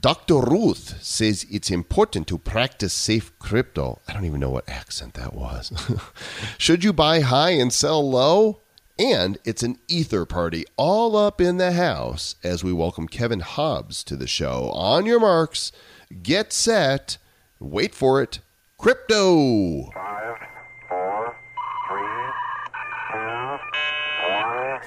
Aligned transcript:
Dr. 0.00 0.40
Ruth 0.40 1.02
says 1.02 1.44
it's 1.50 1.70
important 1.70 2.26
to 2.28 2.38
practice 2.38 2.94
safe 2.94 3.38
crypto. 3.38 3.98
I 4.08 4.14
don't 4.14 4.24
even 4.24 4.40
know 4.40 4.48
what 4.48 4.66
accent 4.66 5.12
that 5.14 5.34
was. 5.34 5.72
Should 6.58 6.84
you 6.84 6.94
buy 6.94 7.20
high 7.20 7.50
and 7.50 7.70
sell 7.70 8.08
low? 8.08 8.60
And 8.98 9.36
it's 9.44 9.62
an 9.62 9.78
ether 9.88 10.24
party 10.24 10.64
all 10.78 11.16
up 11.16 11.38
in 11.38 11.58
the 11.58 11.72
house 11.72 12.36
as 12.42 12.64
we 12.64 12.72
welcome 12.72 13.08
Kevin 13.08 13.40
Hobbs 13.40 14.02
to 14.04 14.16
the 14.16 14.26
show. 14.26 14.70
On 14.70 15.04
your 15.04 15.20
marks, 15.20 15.70
get 16.22 16.54
set, 16.54 17.18
wait 17.58 17.94
for 17.94 18.22
it, 18.22 18.40
crypto. 18.78 19.90
Five, 19.92 20.36
four, 20.88 21.36
three, 21.88 22.02
two, 23.12 23.58
one, 24.30 24.80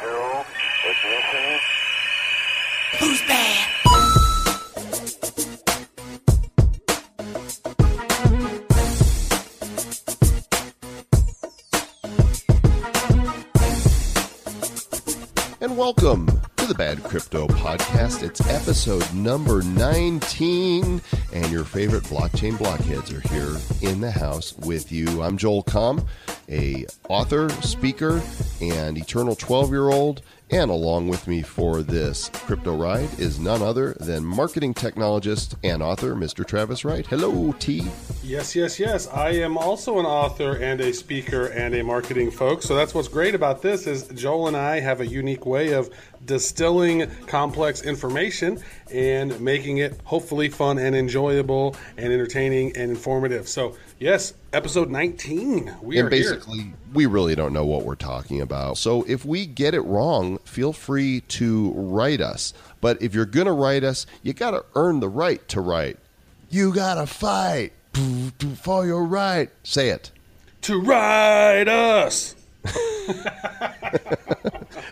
zero, 0.00 0.46
ignition. 0.86 1.60
Who's 3.00 3.20
bad? 3.28 3.39
Welcome 15.80 16.26
to 16.56 16.66
the 16.66 16.74
Bad 16.74 17.02
Crypto 17.02 17.46
Podcast. 17.46 18.22
It's 18.22 18.46
episode 18.50 19.14
number 19.14 19.62
19, 19.62 21.00
and 21.32 21.50
your 21.50 21.64
favorite 21.64 22.04
blockchain 22.04 22.58
blockheads 22.58 23.10
are 23.10 23.22
here 23.22 23.56
in 23.80 24.02
the 24.02 24.10
house 24.10 24.54
with 24.58 24.92
you. 24.92 25.22
I'm 25.22 25.38
Joel 25.38 25.64
Comm, 25.64 26.06
a 26.50 26.84
author, 27.08 27.48
speaker, 27.62 28.20
and 28.60 28.98
eternal 28.98 29.34
12-year-old. 29.34 30.20
And 30.52 30.68
along 30.68 31.06
with 31.06 31.28
me 31.28 31.42
for 31.42 31.80
this 31.82 32.28
crypto 32.34 32.76
ride 32.76 33.20
is 33.20 33.38
none 33.38 33.62
other 33.62 33.96
than 34.00 34.24
marketing 34.24 34.74
technologist 34.74 35.54
and 35.62 35.80
author, 35.80 36.16
Mr. 36.16 36.44
Travis 36.44 36.84
Wright. 36.84 37.06
Hello, 37.06 37.52
T. 37.60 37.88
Yes, 38.24 38.56
yes, 38.56 38.80
yes. 38.80 39.06
I 39.08 39.30
am 39.30 39.56
also 39.56 40.00
an 40.00 40.06
author 40.06 40.56
and 40.56 40.80
a 40.80 40.92
speaker 40.92 41.46
and 41.46 41.72
a 41.76 41.84
marketing 41.84 42.32
folk. 42.32 42.62
So 42.64 42.74
that's 42.74 42.94
what's 42.94 43.06
great 43.06 43.36
about 43.36 43.62
this 43.62 43.86
is 43.86 44.08
Joel 44.08 44.48
and 44.48 44.56
I 44.56 44.80
have 44.80 45.00
a 45.00 45.06
unique 45.06 45.46
way 45.46 45.72
of 45.72 45.88
distilling 46.24 47.10
complex 47.26 47.82
information 47.82 48.62
and 48.92 49.40
making 49.40 49.78
it 49.78 49.98
hopefully 50.04 50.48
fun 50.48 50.78
and 50.78 50.94
enjoyable 50.94 51.74
and 51.96 52.12
entertaining 52.12 52.76
and 52.76 52.90
informative. 52.90 53.48
So 53.48 53.76
yes, 53.98 54.34
episode 54.52 54.90
19. 54.90 55.76
We 55.82 55.98
and 55.98 56.06
are 56.06 56.14
here. 56.14 56.34
basically, 56.34 56.72
we 56.92 57.06
really 57.06 57.34
don't 57.34 57.52
know 57.52 57.64
what 57.64 57.84
we're 57.84 57.94
talking 57.94 58.40
about. 58.40 58.78
So 58.78 59.02
if 59.08 59.24
we 59.24 59.46
get 59.46 59.74
it 59.74 59.80
wrong, 59.80 60.38
feel 60.38 60.72
free 60.72 61.20
to 61.28 61.72
write 61.72 62.20
us. 62.20 62.52
But 62.80 63.00
if 63.02 63.14
you're 63.14 63.26
going 63.26 63.46
to 63.46 63.52
write 63.52 63.84
us, 63.84 64.06
you 64.22 64.32
got 64.32 64.52
to 64.52 64.64
earn 64.74 65.00
the 65.00 65.08
right 65.08 65.46
to 65.48 65.60
write. 65.60 65.98
You 66.50 66.74
got 66.74 66.94
to 66.94 67.06
fight 67.06 67.72
for 68.62 68.86
your 68.86 69.04
right. 69.04 69.50
Say 69.62 69.90
it. 69.90 70.10
to 70.62 70.80
write 70.80 71.68
us. 71.68 72.34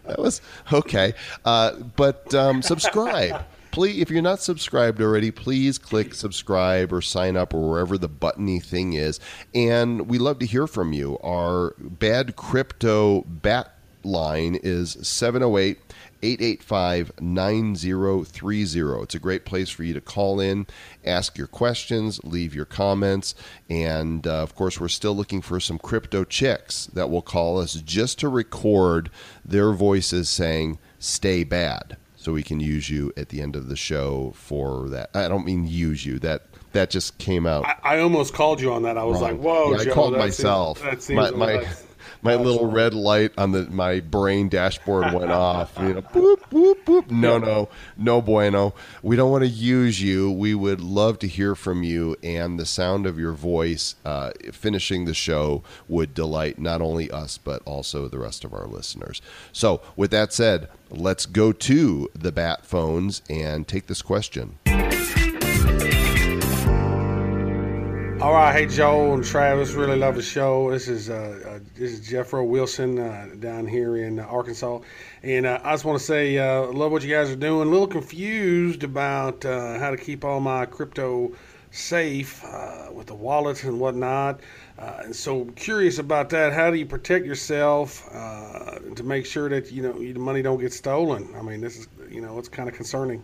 That 0.08 0.19
was 0.19 0.41
okay. 0.72 1.14
Uh, 1.44 1.74
but 1.74 2.34
um, 2.34 2.62
subscribe. 2.62 3.44
Please, 3.70 4.00
if 4.00 4.11
you're 4.11 4.22
not 4.22 4.41
subscribed 4.41 5.00
already, 5.00 5.30
please 5.30 5.78
click 5.78 6.14
subscribe 6.14 6.92
or 6.92 7.02
sign 7.02 7.36
up 7.36 7.52
or 7.55 7.69
wherever 7.69 7.98
the 7.98 8.08
buttony 8.08 8.58
thing 8.58 8.94
is. 8.94 9.20
And 9.55 10.08
we 10.08 10.19
love 10.19 10.39
to 10.41 10.46
hear 10.46 10.66
from 10.66 10.92
you. 10.92 11.19
Our 11.22 11.74
bad 11.78 12.34
crypto 12.34 13.22
bat 13.27 13.74
line 14.02 14.58
is 14.62 14.96
708 15.02 15.78
885 16.22 17.12
9030. 17.20 19.02
It's 19.02 19.14
a 19.14 19.19
great 19.19 19.44
place 19.44 19.69
for 19.70 19.83
you 19.84 19.94
to 19.94 20.00
call 20.00 20.41
in, 20.41 20.66
ask 21.05 21.36
your 21.38 21.47
questions, 21.47 22.20
leave 22.24 22.55
your 22.55 22.64
comments. 22.64 23.34
And 23.69 24.27
uh, 24.27 24.42
of 24.42 24.55
course, 24.55 24.80
we're 24.80 24.89
still 24.89 25.14
looking 25.16 25.41
for 25.42 25.61
some 25.61 25.78
crypto 25.78 26.24
chicks 26.24 26.86
that 26.86 27.11
will 27.11 27.23
call 27.23 27.58
us 27.61 27.74
just 27.74 28.18
to 28.20 28.29
record 28.29 29.11
their 29.45 29.73
voices 29.73 30.29
saying, 30.29 30.79
stay 30.98 31.45
bad. 31.45 31.96
So 32.17 32.33
we 32.33 32.42
can 32.42 32.58
use 32.61 32.90
you 32.90 33.12
at 33.17 33.29
the 33.29 33.40
end 33.40 33.55
of 33.55 33.68
the 33.68 33.77
show 33.77 34.33
for 34.35 34.89
that. 34.90 35.11
I 35.14 35.29
don't 35.29 35.46
mean 35.46 35.67
use 35.67 36.05
you. 36.05 36.18
That 36.18 36.42
that 36.73 36.90
just 36.90 37.17
came 37.18 37.46
out. 37.46 37.64
I, 37.64 37.77
I 37.96 37.98
almost 38.00 38.35
called 38.35 38.61
you 38.61 38.73
on 38.73 38.83
that. 38.83 38.98
I 38.98 39.05
was 39.05 39.20
wrong. 39.23 39.30
like, 39.30 39.40
whoa, 39.40 39.70
Yeah, 39.73 39.79
I 39.79 39.85
Joe, 39.85 39.95
called 39.95 40.14
that 40.14 40.20
seems- 40.23 40.39
myself. 40.39 40.83
that 40.83 41.00
seems 41.02 41.17
my 41.17 41.30
my, 41.30 41.67
my 42.23 42.34
little 42.34 42.70
red 42.70 42.95
light 42.95 43.33
on 43.39 43.52
the 43.52 43.64
my 43.70 44.01
brain 44.01 44.48
dashboard 44.48 45.12
went 45.12 45.30
off. 45.30 45.73
You 45.79 45.95
know, 45.95 46.02
boop 46.02 46.39
boop 46.51 46.84
boop. 46.84 47.11
No, 47.11 47.39
no, 47.39 47.68
no 47.96 48.20
bueno. 48.20 48.74
We 49.02 49.17
don't 49.17 49.30
want 49.30 49.45
to 49.45 49.51
use 49.51 50.01
you. 50.01 50.30
We 50.30 50.55
would 50.55 50.80
love 50.80 51.18
to 51.20 51.29
hear 51.29 51.55
from 51.55 51.83
you, 51.83 52.17
and 52.23 52.58
the 52.58 52.67
sound 52.67 53.06
of 53.06 53.18
your 53.18 53.33
voice 53.33 53.95
uh, 54.05 54.33
finishing 54.52 55.05
the 55.05 55.14
show 55.14 55.62
would 55.89 56.14
delight 56.14 56.58
not 56.58 56.80
only 56.80 57.11
us 57.11 57.39
but 57.39 57.62
also 57.64 58.08
the 58.08 58.18
rest 58.18 58.45
of 58.45 58.52
our 58.52 58.67
listeners. 58.67 59.23
So, 59.52 59.83
with 59.96 60.11
that 60.11 60.33
said, 60.33 60.68
let's 60.90 61.27
go 61.27 61.52
to 61.52 62.08
the 62.14 62.33
bat 62.33 62.64
phones 62.64 63.23
and 63.29 63.67
take 63.67 63.86
this 63.86 64.02
question. 64.02 64.58
All 68.20 68.33
right, 68.33 68.52
hey 68.52 68.67
Joel 68.67 69.14
and 69.14 69.24
Travis, 69.24 69.74
really 69.74 69.96
love 69.96 70.17
the 70.17 70.23
show. 70.23 70.73
This 70.73 70.89
is 70.89 71.08
uh, 71.08 71.40
uh, 71.46 71.58
this 71.77 71.92
is 71.92 72.01
Jeffro 72.01 72.45
Wilson 72.45 72.98
uh, 72.98 73.29
down 73.39 73.64
here 73.64 73.96
in 73.96 74.18
Arkansas, 74.18 74.80
and 75.23 75.46
uh, 75.46 75.61
I 75.62 75.74
just 75.74 75.84
want 75.84 76.01
to 76.01 76.05
say 76.05 76.36
uh, 76.36 76.67
love 76.73 76.90
what 76.90 77.05
you 77.05 77.14
guys 77.14 77.30
are 77.30 77.36
doing. 77.36 77.68
A 77.68 77.70
little 77.70 77.86
confused 77.86 78.83
about 78.83 79.45
uh, 79.45 79.79
how 79.79 79.92
to 79.92 79.96
keep 79.96 80.24
all 80.24 80.40
my 80.40 80.67
crypto 80.67 81.30
safe 81.70 82.42
with 82.92 83.06
the 83.06 83.14
wallets 83.14 83.62
and 83.62 83.79
whatnot, 83.79 84.40
and 84.79 85.14
so 85.14 85.45
curious 85.55 86.00
about 86.00 86.29
that. 86.30 86.52
How 86.52 86.73
do 86.73 86.77
you 86.77 86.86
protect 86.86 87.24
yourself 87.24 88.05
to 88.11 89.02
make 89.05 89.27
sure 89.27 89.48
that 89.48 89.70
you 89.70 89.83
know 89.83 90.00
your 90.00 90.18
money 90.18 90.42
don't 90.42 90.58
get 90.58 90.73
stolen? 90.73 91.33
I 91.36 91.42
mean, 91.42 91.61
this 91.61 91.79
is 91.79 91.86
you 92.11 92.20
know 92.20 92.36
it's 92.40 92.48
kind 92.48 92.68
of 92.68 92.74
concerning. 92.74 93.23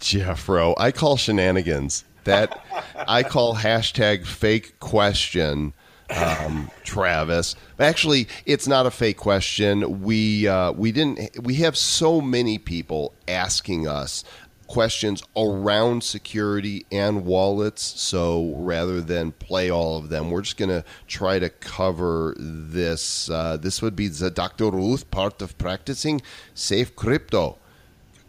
Jeffro. 0.00 0.74
I 0.78 0.90
call 0.90 1.16
shenanigans. 1.16 2.04
That 2.26 2.62
I 3.08 3.22
call 3.22 3.56
hashtag 3.56 4.26
fake 4.26 4.78
question. 4.78 5.72
Um, 6.08 6.70
Travis. 6.84 7.56
Actually, 7.80 8.28
it's 8.44 8.68
not 8.68 8.86
a 8.86 8.92
fake 8.92 9.16
question. 9.16 10.02
We 10.02 10.46
uh, 10.46 10.70
we 10.70 10.92
didn't. 10.92 11.42
We 11.42 11.54
have 11.56 11.76
so 11.76 12.20
many 12.20 12.58
people 12.58 13.12
asking 13.26 13.88
us 13.88 14.22
questions 14.66 15.22
around 15.36 16.02
security 16.02 16.86
and 16.90 17.24
wallets. 17.24 17.82
So 17.82 18.54
rather 18.56 19.00
than 19.00 19.32
play 19.32 19.70
all 19.70 19.96
of 19.96 20.08
them, 20.08 20.30
we're 20.30 20.42
just 20.42 20.56
going 20.56 20.68
to 20.68 20.84
try 21.06 21.38
to 21.38 21.48
cover 21.48 22.34
this. 22.38 23.30
Uh, 23.30 23.56
this 23.56 23.82
would 23.82 23.96
be 23.96 24.08
the 24.08 24.30
Dr. 24.30 24.70
Ruth 24.70 25.10
part 25.10 25.42
of 25.42 25.56
practicing 25.58 26.20
safe 26.54 26.94
crypto. 26.96 27.58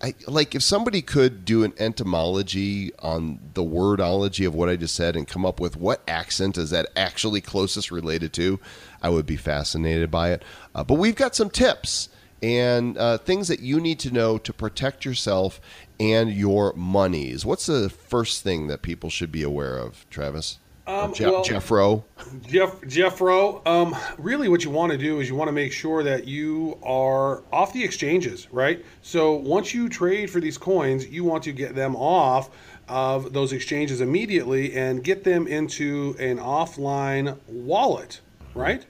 I, 0.01 0.13
like 0.27 0.53
if 0.53 0.61
somebody 0.61 1.01
could 1.01 1.43
do 1.43 1.63
an 1.63 1.73
entomology 1.79 2.93
on 2.99 3.39
the 3.55 3.63
wordology 3.63 4.45
of 4.45 4.53
what 4.53 4.69
I 4.69 4.75
just 4.75 4.95
said 4.95 5.15
and 5.15 5.27
come 5.27 5.45
up 5.45 5.59
with 5.59 5.75
what 5.75 6.01
accent 6.07 6.57
is 6.57 6.69
that 6.69 6.87
actually 6.95 7.41
closest 7.41 7.89
related 7.89 8.31
to, 8.33 8.59
I 9.01 9.09
would 9.09 9.25
be 9.25 9.37
fascinated 9.37 10.11
by 10.11 10.31
it. 10.31 10.43
Uh, 10.75 10.83
but 10.83 10.95
we've 10.95 11.15
got 11.15 11.35
some 11.35 11.49
tips 11.49 12.09
and 12.43 12.97
uh, 12.97 13.17
things 13.17 13.47
that 13.47 13.61
you 13.61 13.79
need 13.79 13.99
to 13.99 14.11
know 14.11 14.37
to 14.37 14.53
protect 14.53 15.03
yourself 15.03 15.59
and 15.99 16.31
your 16.31 16.73
monies. 16.73 17.45
What's 17.45 17.65
the 17.65 17.89
first 17.89 18.43
thing 18.43 18.67
that 18.67 18.83
people 18.83 19.09
should 19.09 19.31
be 19.31 19.41
aware 19.41 19.77
of, 19.79 20.07
Travis? 20.11 20.59
Um, 20.87 21.13
Je- 21.13 21.25
well- 21.25 21.43
Jeffro. 21.43 22.03
Jeff 22.47 22.79
Jeffro, 22.81 23.65
um, 23.67 23.95
really, 24.17 24.47
what 24.47 24.63
you 24.63 24.69
want 24.71 24.91
to 24.93 24.97
do 24.97 25.19
is 25.19 25.27
you 25.29 25.35
want 25.35 25.49
to 25.49 25.53
make 25.53 25.71
sure 25.73 26.01
that 26.03 26.27
you 26.27 26.79
are 26.81 27.43
off 27.51 27.73
the 27.73 27.83
exchanges, 27.83 28.47
right? 28.51 28.83
So 29.01 29.33
once 29.33 29.73
you 29.73 29.89
trade 29.89 30.29
for 30.29 30.39
these 30.39 30.57
coins, 30.57 31.05
you 31.07 31.23
want 31.25 31.43
to 31.43 31.51
get 31.51 31.75
them 31.75 31.95
off 31.95 32.49
of 32.87 33.33
those 33.33 33.51
exchanges 33.51 33.99
immediately 33.99 34.73
and 34.75 35.03
get 35.03 35.25
them 35.25 35.45
into 35.45 36.15
an 36.19 36.37
offline 36.37 37.37
wallet, 37.47 38.21
right? 38.55 38.85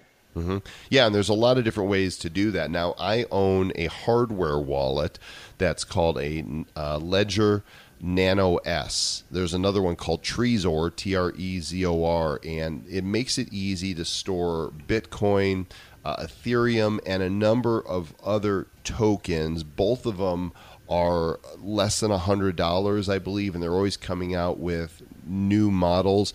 Yeah, 0.92 1.08
and 1.08 1.16
there's 1.16 1.30
a 1.30 1.34
lot 1.34 1.58
of 1.58 1.64
different 1.64 1.90
ways 1.90 2.16
to 2.20 2.30
do 2.30 2.52
that. 2.52 2.70
Now, 2.70 2.94
I 3.00 3.26
own 3.32 3.72
a 3.74 3.88
hardware 3.88 4.60
wallet 4.60 5.18
that's 5.58 5.84
called 5.84 6.20
a 6.20 6.46
uh, 6.76 7.00
Ledger 7.00 7.64
Nano 8.00 8.58
S. 8.58 9.24
There's 9.32 9.54
another 9.54 9.82
one 9.82 9.96
called 9.96 10.24
Trezor, 10.24 10.96
T 10.96 11.16
R 11.16 11.34
E 11.36 11.60
Z 11.60 11.86
O 11.86 12.04
R, 12.04 12.40
and 12.44 12.86
it 12.88 13.04
makes 13.04 13.38
it 13.38 13.52
easy 13.52 13.94
to 13.96 14.06
store 14.06 14.72
Bitcoin, 14.88 15.66
uh, 16.06 16.18
Ethereum, 16.18 17.00
and 17.06 17.24
a 17.24 17.30
number 17.30 17.80
of 17.82 18.14
other 18.24 18.68
tokens. 18.84 19.64
Both 19.64 20.06
of 20.06 20.18
them 20.18 20.54
are 20.90 21.40
less 21.58 22.00
than 22.00 22.12
$100, 22.12 23.14
I 23.14 23.20
believe, 23.20 23.54
and 23.54 23.62
they're 23.62 23.74
always 23.74 23.98
coming 23.98 24.34
out 24.34 24.58
with 24.58 25.02
new 25.26 25.70
models 25.70 26.34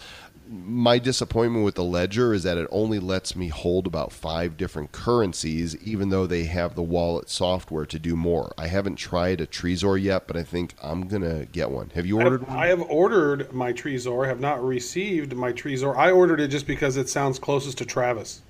my 0.53 0.99
disappointment 0.99 1.65
with 1.65 1.77
the 1.77 1.85
Ledger 1.85 2.35
is 2.35 2.43
that 2.43 2.59
it 2.59 2.69
only 2.71 2.99
lets 2.99 3.35
me 3.35 3.49
hold 3.49 3.87
about 3.87 4.13
five 4.13 4.59
different 4.59 4.93
currencies, 4.93 5.75
even 5.83 6.11
though 6.11 6.27
they 6.27 6.45
have 6.45 6.75
the 6.75 6.83
wallet 6.83 7.31
software 7.31 7.87
to 7.87 7.99
do 7.99 8.15
more. 8.15 8.53
I 8.59 8.67
haven't 8.67 8.97
tried 8.97 9.41
a 9.41 9.47
Trezor 9.47 10.01
yet, 10.01 10.27
but 10.27 10.37
I 10.37 10.43
think 10.43 10.75
I'm 10.83 11.09
gonna 11.09 11.47
get 11.47 11.71
one. 11.71 11.91
Have 11.95 12.05
you 12.05 12.21
I 12.21 12.25
ordered 12.25 12.41
have, 12.41 12.49
one? 12.49 12.59
I 12.59 12.67
have 12.67 12.83
ordered 12.83 13.53
my 13.53 13.73
Trezor, 13.73 14.27
have 14.27 14.41
not 14.41 14.63
received 14.63 15.35
my 15.35 15.53
Trezor. 15.53 15.97
I 15.97 16.11
ordered 16.11 16.41
it 16.41 16.49
just 16.49 16.67
because 16.67 16.99
it 16.99 17.09
sounds 17.09 17.39
closest 17.39 17.79
to 17.79 17.87
Travis. 17.87 18.43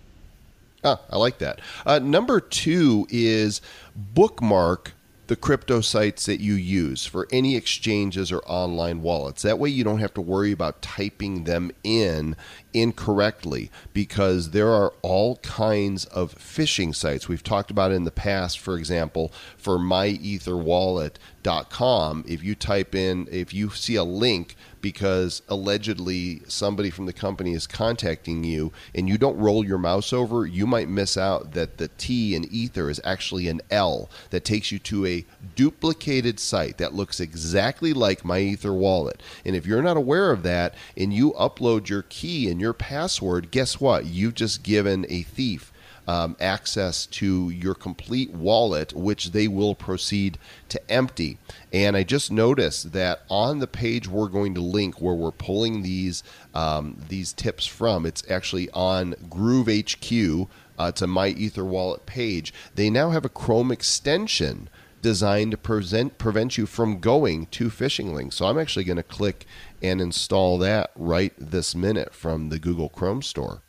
Ah, 0.84 1.00
I 1.08 1.16
like 1.16 1.38
that. 1.38 1.60
Uh, 1.86 2.00
number 2.00 2.40
two 2.40 3.06
is 3.08 3.60
bookmark 3.94 4.92
the 5.32 5.36
crypto 5.36 5.80
sites 5.80 6.26
that 6.26 6.40
you 6.40 6.52
use 6.52 7.06
for 7.06 7.26
any 7.32 7.56
exchanges 7.56 8.30
or 8.30 8.42
online 8.44 9.00
wallets. 9.00 9.40
That 9.40 9.58
way, 9.58 9.70
you 9.70 9.82
don't 9.82 10.00
have 10.00 10.12
to 10.12 10.20
worry 10.20 10.52
about 10.52 10.82
typing 10.82 11.44
them 11.44 11.70
in 11.82 12.36
incorrectly 12.74 13.70
because 13.92 14.50
there 14.50 14.70
are 14.70 14.92
all 15.02 15.36
kinds 15.36 16.04
of 16.06 16.34
phishing 16.36 16.92
sites. 16.94 17.28
We've 17.28 17.42
talked 17.42 17.70
about 17.70 17.92
in 17.92 18.04
the 18.04 18.10
past, 18.10 18.58
for 18.58 18.76
example, 18.76 19.32
for 19.56 19.78
myetherwallet.com. 19.78 22.24
If 22.26 22.42
you 22.42 22.54
type 22.54 22.94
in, 22.94 23.28
if 23.30 23.54
you 23.54 23.70
see 23.70 23.96
a 23.96 24.04
link 24.04 24.56
because 24.82 25.40
allegedly 25.48 26.42
somebody 26.46 26.90
from 26.90 27.06
the 27.06 27.12
company 27.12 27.54
is 27.54 27.66
contacting 27.66 28.44
you 28.44 28.72
and 28.94 29.08
you 29.08 29.16
don't 29.16 29.38
roll 29.38 29.64
your 29.64 29.78
mouse 29.78 30.12
over, 30.12 30.44
you 30.44 30.66
might 30.66 30.88
miss 30.88 31.16
out 31.16 31.52
that 31.52 31.78
the 31.78 31.88
T 31.88 32.34
in 32.34 32.44
Ether 32.44 32.90
is 32.90 33.00
actually 33.04 33.48
an 33.48 33.62
L 33.70 34.10
that 34.30 34.44
takes 34.44 34.72
you 34.72 34.78
to 34.80 35.06
a 35.06 35.24
duplicated 35.54 36.40
site 36.40 36.78
that 36.78 36.94
looks 36.94 37.20
exactly 37.20 37.92
like 37.92 38.24
my 38.24 38.40
Ether 38.40 38.74
wallet. 38.74 39.22
And 39.44 39.56
if 39.56 39.64
you're 39.64 39.82
not 39.82 39.96
aware 39.96 40.32
of 40.32 40.42
that 40.42 40.74
and 40.96 41.14
you 41.14 41.32
upload 41.32 41.88
your 41.88 42.02
key 42.02 42.50
and 42.50 42.60
your 42.62 42.72
password, 42.72 43.50
guess 43.50 43.80
what? 43.80 44.06
You've 44.06 44.34
just 44.34 44.62
given 44.62 45.04
a 45.08 45.22
thief 45.22 45.72
um, 46.08 46.36
access 46.40 47.06
to 47.06 47.50
your 47.50 47.74
complete 47.74 48.30
wallet, 48.30 48.92
which 48.92 49.30
they 49.32 49.46
will 49.46 49.74
proceed 49.74 50.38
to 50.68 50.90
empty. 50.90 51.38
And 51.72 51.96
I 51.96 52.02
just 52.02 52.32
noticed 52.32 52.92
that 52.92 53.22
on 53.28 53.60
the 53.60 53.66
page 53.66 54.08
we're 54.08 54.28
going 54.28 54.54
to 54.54 54.60
link 54.60 55.00
where 55.00 55.14
we're 55.14 55.30
pulling 55.30 55.82
these 55.82 56.22
um, 56.54 56.96
these 57.08 57.32
tips 57.32 57.66
from, 57.66 58.04
it's 58.04 58.28
actually 58.30 58.70
on 58.70 59.14
Groove 59.28 59.68
HQ. 59.68 60.48
Uh, 60.78 60.90
to 60.90 61.06
my 61.06 61.28
Ether 61.28 61.66
wallet 61.66 62.06
page. 62.06 62.52
They 62.74 62.88
now 62.88 63.10
have 63.10 63.26
a 63.26 63.28
Chrome 63.28 63.70
extension 63.70 64.68
designed 65.02 65.50
to 65.50 65.56
present, 65.56 66.16
prevent 66.16 66.56
you 66.56 66.64
from 66.64 66.98
going 66.98 67.46
to 67.46 67.68
phishing 67.68 68.14
links. 68.14 68.36
So 68.36 68.46
I'm 68.46 68.58
actually 68.58 68.84
going 68.84 68.96
to 68.96 69.02
click 69.02 69.46
and 69.82 70.00
install 70.00 70.58
that 70.58 70.90
right 70.96 71.32
this 71.38 71.74
minute 71.74 72.14
from 72.14 72.48
the 72.48 72.58
Google 72.58 72.88
Chrome 72.88 73.22
store. 73.22 73.62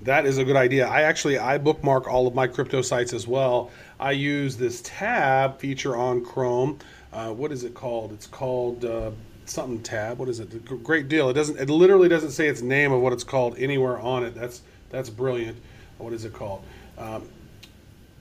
That 0.00 0.26
is 0.26 0.38
a 0.38 0.44
good 0.44 0.56
idea. 0.56 0.86
I 0.88 1.02
actually 1.02 1.38
I 1.38 1.58
bookmark 1.58 2.08
all 2.08 2.26
of 2.26 2.34
my 2.34 2.46
crypto 2.46 2.82
sites 2.82 3.12
as 3.12 3.26
well. 3.28 3.70
I 4.00 4.10
use 4.12 4.56
this 4.56 4.82
tab 4.84 5.58
feature 5.58 5.96
on 5.96 6.24
Chrome. 6.24 6.78
Uh, 7.12 7.30
what 7.30 7.52
is 7.52 7.62
it 7.64 7.74
called? 7.74 8.12
It's 8.12 8.26
called 8.26 8.84
uh, 8.84 9.12
something 9.46 9.80
tab. 9.82 10.18
What 10.18 10.28
is 10.28 10.40
it? 10.40 10.64
Great 10.82 11.08
deal. 11.08 11.30
It 11.30 11.34
doesn't. 11.34 11.58
It 11.58 11.70
literally 11.70 12.08
doesn't 12.08 12.32
say 12.32 12.48
its 12.48 12.60
name 12.60 12.92
of 12.92 13.00
what 13.00 13.12
it's 13.12 13.24
called 13.24 13.56
anywhere 13.56 13.98
on 13.98 14.24
it. 14.24 14.34
That's 14.34 14.62
that's 14.90 15.08
brilliant. 15.08 15.56
What 15.98 16.12
is 16.12 16.24
it 16.24 16.32
called? 16.32 16.64
Um, 16.98 17.28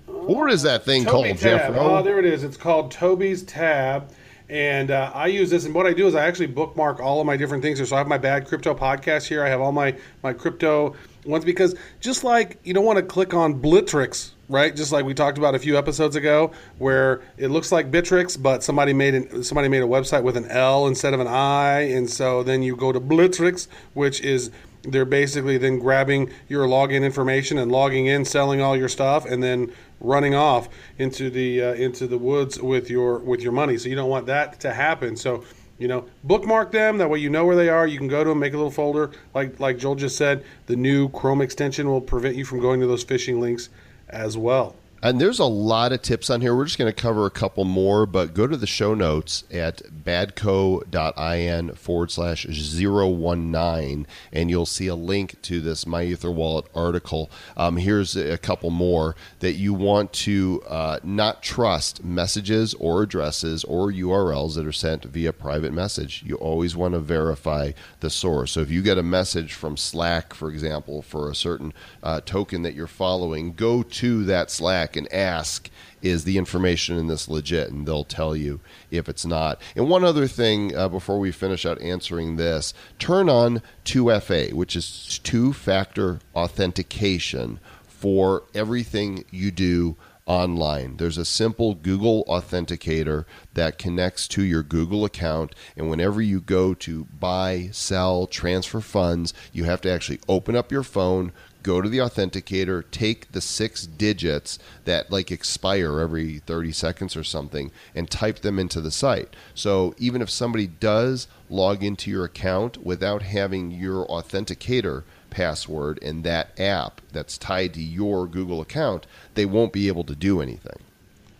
What 0.05 0.51
is 0.51 0.61
that 0.63 0.85
thing 0.85 1.03
Toby 1.05 1.29
called, 1.29 1.39
tab. 1.39 1.73
Jeff? 1.73 1.75
Oh, 1.75 2.03
there 2.03 2.19
it 2.19 2.25
is. 2.25 2.43
It's 2.43 2.57
called 2.57 2.91
Toby's 2.91 3.41
tab. 3.43 4.09
And 4.49 4.91
uh, 4.91 5.11
I 5.13 5.27
use 5.27 5.49
this, 5.49 5.65
and 5.65 5.73
what 5.73 5.85
I 5.85 5.93
do 5.93 6.05
is 6.05 6.15
I 6.15 6.25
actually 6.25 6.47
bookmark 6.47 6.99
all 6.99 7.19
of 7.19 7.25
my 7.25 7.37
different 7.37 7.63
things 7.63 7.79
here. 7.79 7.85
So 7.85 7.95
I 7.95 7.99
have 7.99 8.07
my 8.07 8.17
bad 8.17 8.45
crypto 8.45 8.75
podcast 8.75 9.27
here. 9.27 9.43
I 9.43 9.49
have 9.49 9.61
all 9.61 9.71
my 9.71 9.95
my 10.21 10.33
crypto 10.33 10.95
ones 11.25 11.45
because 11.45 11.75
just 12.01 12.23
like 12.23 12.59
you 12.63 12.73
don't 12.73 12.85
want 12.85 12.97
to 12.97 13.03
click 13.03 13.33
on 13.33 13.61
Blittrex, 13.61 14.31
right? 14.49 14.75
Just 14.75 14.91
like 14.91 15.05
we 15.05 15.13
talked 15.13 15.37
about 15.37 15.55
a 15.55 15.59
few 15.59 15.77
episodes 15.77 16.15
ago, 16.15 16.51
where 16.77 17.21
it 17.37 17.47
looks 17.47 17.71
like 17.71 17.89
Bittrex, 17.89 18.41
but 18.41 18.63
somebody 18.63 18.93
made 18.93 19.15
an, 19.15 19.43
somebody 19.43 19.69
made 19.69 19.81
a 19.81 19.87
website 19.87 20.23
with 20.23 20.35
an 20.35 20.45
L 20.49 20.87
instead 20.87 21.13
of 21.13 21.19
an 21.19 21.27
I, 21.27 21.81
and 21.81 22.09
so 22.09 22.43
then 22.43 22.61
you 22.61 22.75
go 22.75 22.91
to 22.91 22.99
Blittrex, 22.99 23.67
which 23.93 24.21
is 24.21 24.51
they're 24.83 25.05
basically 25.05 25.57
then 25.57 25.79
grabbing 25.79 26.29
your 26.49 26.67
login 26.67 27.03
information 27.03 27.57
and 27.57 27.71
logging 27.71 28.05
in, 28.05 28.25
selling 28.25 28.59
all 28.59 28.75
your 28.75 28.89
stuff, 28.89 29.25
and 29.25 29.41
then 29.41 29.71
running 29.99 30.35
off 30.35 30.69
into 30.97 31.29
the 31.29 31.61
uh, 31.61 31.73
into 31.73 32.07
the 32.07 32.17
woods 32.17 32.61
with 32.61 32.89
your 32.89 33.19
with 33.19 33.41
your 33.41 33.51
money. 33.51 33.77
So 33.77 33.89
you 33.89 33.95
don't 33.95 34.09
want 34.09 34.25
that 34.27 34.59
to 34.61 34.73
happen. 34.73 35.15
So 35.15 35.43
you 35.79 35.87
know, 35.87 36.05
bookmark 36.23 36.71
them. 36.71 36.97
That 36.97 37.09
way 37.09 37.19
you 37.19 37.29
know 37.29 37.45
where 37.45 37.55
they 37.55 37.69
are. 37.69 37.87
You 37.87 37.97
can 37.97 38.07
go 38.07 38.23
to 38.23 38.29
them, 38.29 38.39
make 38.39 38.53
a 38.53 38.57
little 38.57 38.71
folder. 38.71 39.11
Like 39.33 39.59
like 39.59 39.77
Joel 39.77 39.95
just 39.95 40.17
said, 40.17 40.43
the 40.67 40.75
new 40.75 41.09
Chrome 41.09 41.41
extension 41.41 41.87
will 41.87 42.01
prevent 42.01 42.35
you 42.35 42.45
from 42.45 42.59
going 42.59 42.79
to 42.79 42.87
those 42.87 43.03
phishing 43.03 43.39
links 43.39 43.69
as 44.09 44.37
well. 44.37 44.75
And 45.03 45.19
there's 45.19 45.39
a 45.39 45.45
lot 45.45 45.91
of 45.91 46.01
tips 46.01 46.29
on 46.29 46.39
here. 46.39 46.55
We're 46.55 46.63
just 46.63 46.77
going 46.77 46.89
to 46.89 47.01
cover 47.01 47.25
a 47.25 47.29
couple 47.29 47.65
more, 47.65 48.05
but 48.05 48.33
go 48.33 48.47
to 48.47 48.55
the 48.55 48.65
show 48.65 48.93
notes 48.93 49.43
at 49.51 49.81
badco.in 49.83 51.75
forward 51.75 52.09
slash 52.09 52.45
019, 52.47 54.07
and 54.31 54.49
you'll 54.49 54.65
see 54.65 54.87
a 54.87 54.95
link 54.95 55.41
to 55.41 55.59
this 55.59 55.85
My 55.85 56.03
Ether 56.03 56.31
Wallet 56.31 56.67
article. 56.73 57.29
Um, 57.57 57.75
here's 57.75 58.15
a 58.15 58.37
couple 58.37 58.69
more 58.69 59.17
that 59.39 59.55
you 59.55 59.73
want 59.73 60.13
to 60.13 60.63
uh, 60.69 60.99
not 61.03 61.43
trust 61.43 62.01
messages 62.05 62.73
or 62.75 63.03
addresses 63.03 63.65
or 63.65 63.91
URLs 63.91 64.55
that 64.55 64.65
are 64.65 64.71
sent 64.71 65.03
via 65.03 65.33
private 65.33 65.73
message. 65.73 66.23
You 66.25 66.35
always 66.35 66.77
want 66.77 66.93
to 66.93 67.01
verify 67.01 67.73
the 67.99 68.09
source. 68.09 68.53
So 68.53 68.61
if 68.61 68.71
you 68.71 68.81
get 68.81 68.97
a 68.97 69.03
message 69.03 69.51
from 69.51 69.75
Slack, 69.75 70.33
for 70.33 70.49
example, 70.49 71.01
for 71.01 71.29
a 71.29 71.35
certain 71.35 71.73
uh, 72.01 72.21
token 72.21 72.61
that 72.61 72.73
you're 72.73 72.87
following, 72.87 73.51
go 73.53 73.83
to 73.83 74.23
that 74.23 74.49
Slack 74.49 74.92
and 74.95 75.11
ask 75.13 75.69
is 76.01 76.23
the 76.23 76.37
information 76.37 76.97
in 76.97 77.07
this 77.07 77.27
legit 77.27 77.69
and 77.69 77.85
they'll 77.85 78.03
tell 78.03 78.35
you 78.35 78.59
if 78.91 79.07
it's 79.07 79.25
not 79.25 79.61
and 79.75 79.89
one 79.89 80.03
other 80.03 80.27
thing 80.27 80.75
uh, 80.75 80.89
before 80.89 81.19
we 81.19 81.31
finish 81.31 81.65
out 81.65 81.81
answering 81.81 82.35
this 82.35 82.73
turn 82.99 83.29
on 83.29 83.61
2fa 83.85 84.53
which 84.53 84.75
is 84.75 85.19
two-factor 85.23 86.19
authentication 86.35 87.59
for 87.87 88.43
everything 88.53 89.23
you 89.31 89.49
do 89.49 89.95
online. 90.25 90.97
There's 90.97 91.17
a 91.17 91.25
simple 91.25 91.75
Google 91.75 92.23
authenticator 92.25 93.25
that 93.53 93.77
connects 93.77 94.27
to 94.29 94.43
your 94.43 94.63
Google 94.63 95.05
account, 95.05 95.53
and 95.75 95.89
whenever 95.89 96.21
you 96.21 96.39
go 96.39 96.73
to 96.75 97.05
buy, 97.05 97.69
sell, 97.71 98.27
transfer 98.27 98.81
funds, 98.81 99.33
you 99.51 99.65
have 99.65 99.81
to 99.81 99.91
actually 99.91 100.19
open 100.27 100.55
up 100.55 100.71
your 100.71 100.83
phone, 100.83 101.31
go 101.63 101.81
to 101.81 101.89
the 101.89 101.97
authenticator, 101.97 102.83
take 102.91 103.31
the 103.31 103.41
six 103.41 103.87
digits 103.87 104.59
that 104.85 105.09
like 105.09 105.31
expire 105.31 105.99
every 105.99 106.39
30 106.39 106.71
seconds 106.73 107.15
or 107.15 107.23
something, 107.23 107.71
and 107.95 108.09
type 108.09 108.39
them 108.39 108.59
into 108.59 108.81
the 108.81 108.91
site. 108.91 109.35
So 109.55 109.95
even 109.97 110.21
if 110.21 110.29
somebody 110.29 110.67
does 110.67 111.27
log 111.49 111.83
into 111.83 112.11
your 112.11 112.25
account 112.25 112.85
without 112.85 113.21
having 113.21 113.71
your 113.71 114.05
authenticator 114.07 115.03
password 115.29 115.97
in 115.99 116.21
that 116.21 116.59
app 116.59 117.01
that's 117.11 117.37
tied 117.37 117.73
to 117.73 117.81
your 117.81 118.27
Google 118.27 118.61
account, 118.61 119.07
they 119.33 119.45
won't 119.45 119.73
be 119.73 119.87
able 119.87 120.03
to 120.03 120.15
do 120.15 120.41
anything. 120.41 120.79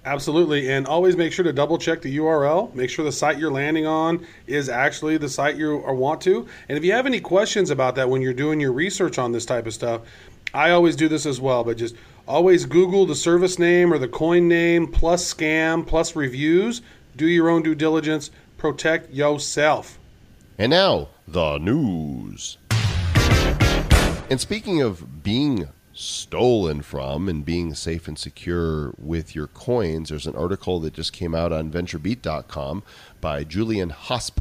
Absolutely, 0.06 0.70
and 0.70 0.86
always 0.86 1.16
make 1.16 1.32
sure 1.32 1.44
to 1.44 1.54
double 1.54 1.78
check 1.78 2.02
the 2.02 2.18
URL. 2.18 2.74
Make 2.76 2.90
sure 2.90 3.06
the 3.06 3.12
site 3.12 3.38
you're 3.38 3.52
landing 3.52 3.86
on 3.86 4.26
is 4.48 4.68
actually 4.68 5.16
the 5.18 5.30
site 5.30 5.56
you 5.56 5.78
want 5.78 6.20
to. 6.22 6.46
And 6.68 6.78
if 6.78 6.84
you 6.84 6.92
have 6.92 7.06
any 7.06 7.22
questions 7.22 7.70
about 7.70 7.96
that 7.96 8.10
when 8.10 8.22
you're 8.22 8.34
doing 8.34 8.60
your 8.60 8.74
research 8.74 9.18
on 9.18 9.32
this 9.32 9.46
type 9.46 9.66
of 9.66 9.74
stuff, 9.74 10.02
I 10.54 10.72
always 10.72 10.98
do 10.98 11.08
this 11.08 11.26
as 11.26 11.40
well. 11.40 11.64
But 11.64 11.78
just 11.78 11.96
always 12.28 12.66
Google 12.66 13.06
the 13.06 13.16
service 13.16 13.58
name 13.58 13.94
or 13.94 13.98
the 13.98 14.10
coin 14.10 14.50
name 14.50 14.88
plus 14.88 15.34
scam 15.34 15.88
plus 15.88 16.18
reviews. 16.18 16.82
Do 17.16 17.26
your 17.28 17.48
own 17.48 17.64
due 17.64 17.76
diligence. 17.76 18.30
Protect 18.58 19.10
yourself. 19.14 20.00
And 20.58 20.72
now, 20.72 21.10
the 21.28 21.60
news. 21.60 22.58
And 24.30 24.40
speaking 24.40 24.82
of 24.82 25.24
being 25.24 25.70
stolen 26.04 26.82
from 26.82 27.30
and 27.30 27.46
being 27.46 27.74
safe 27.74 28.08
and 28.08 28.18
secure 28.18 28.94
with 28.98 29.36
your 29.36 29.48
coins, 29.48 30.10
there's 30.10 30.28
an 30.28 30.36
article 30.36 30.80
that 30.82 30.94
just 30.94 31.14
came 31.14 31.34
out 31.34 31.52
on 31.52 31.72
venturebeat.com 31.72 32.84
by 33.22 33.44
Julian 33.44 33.92
Hosp. 33.92 34.40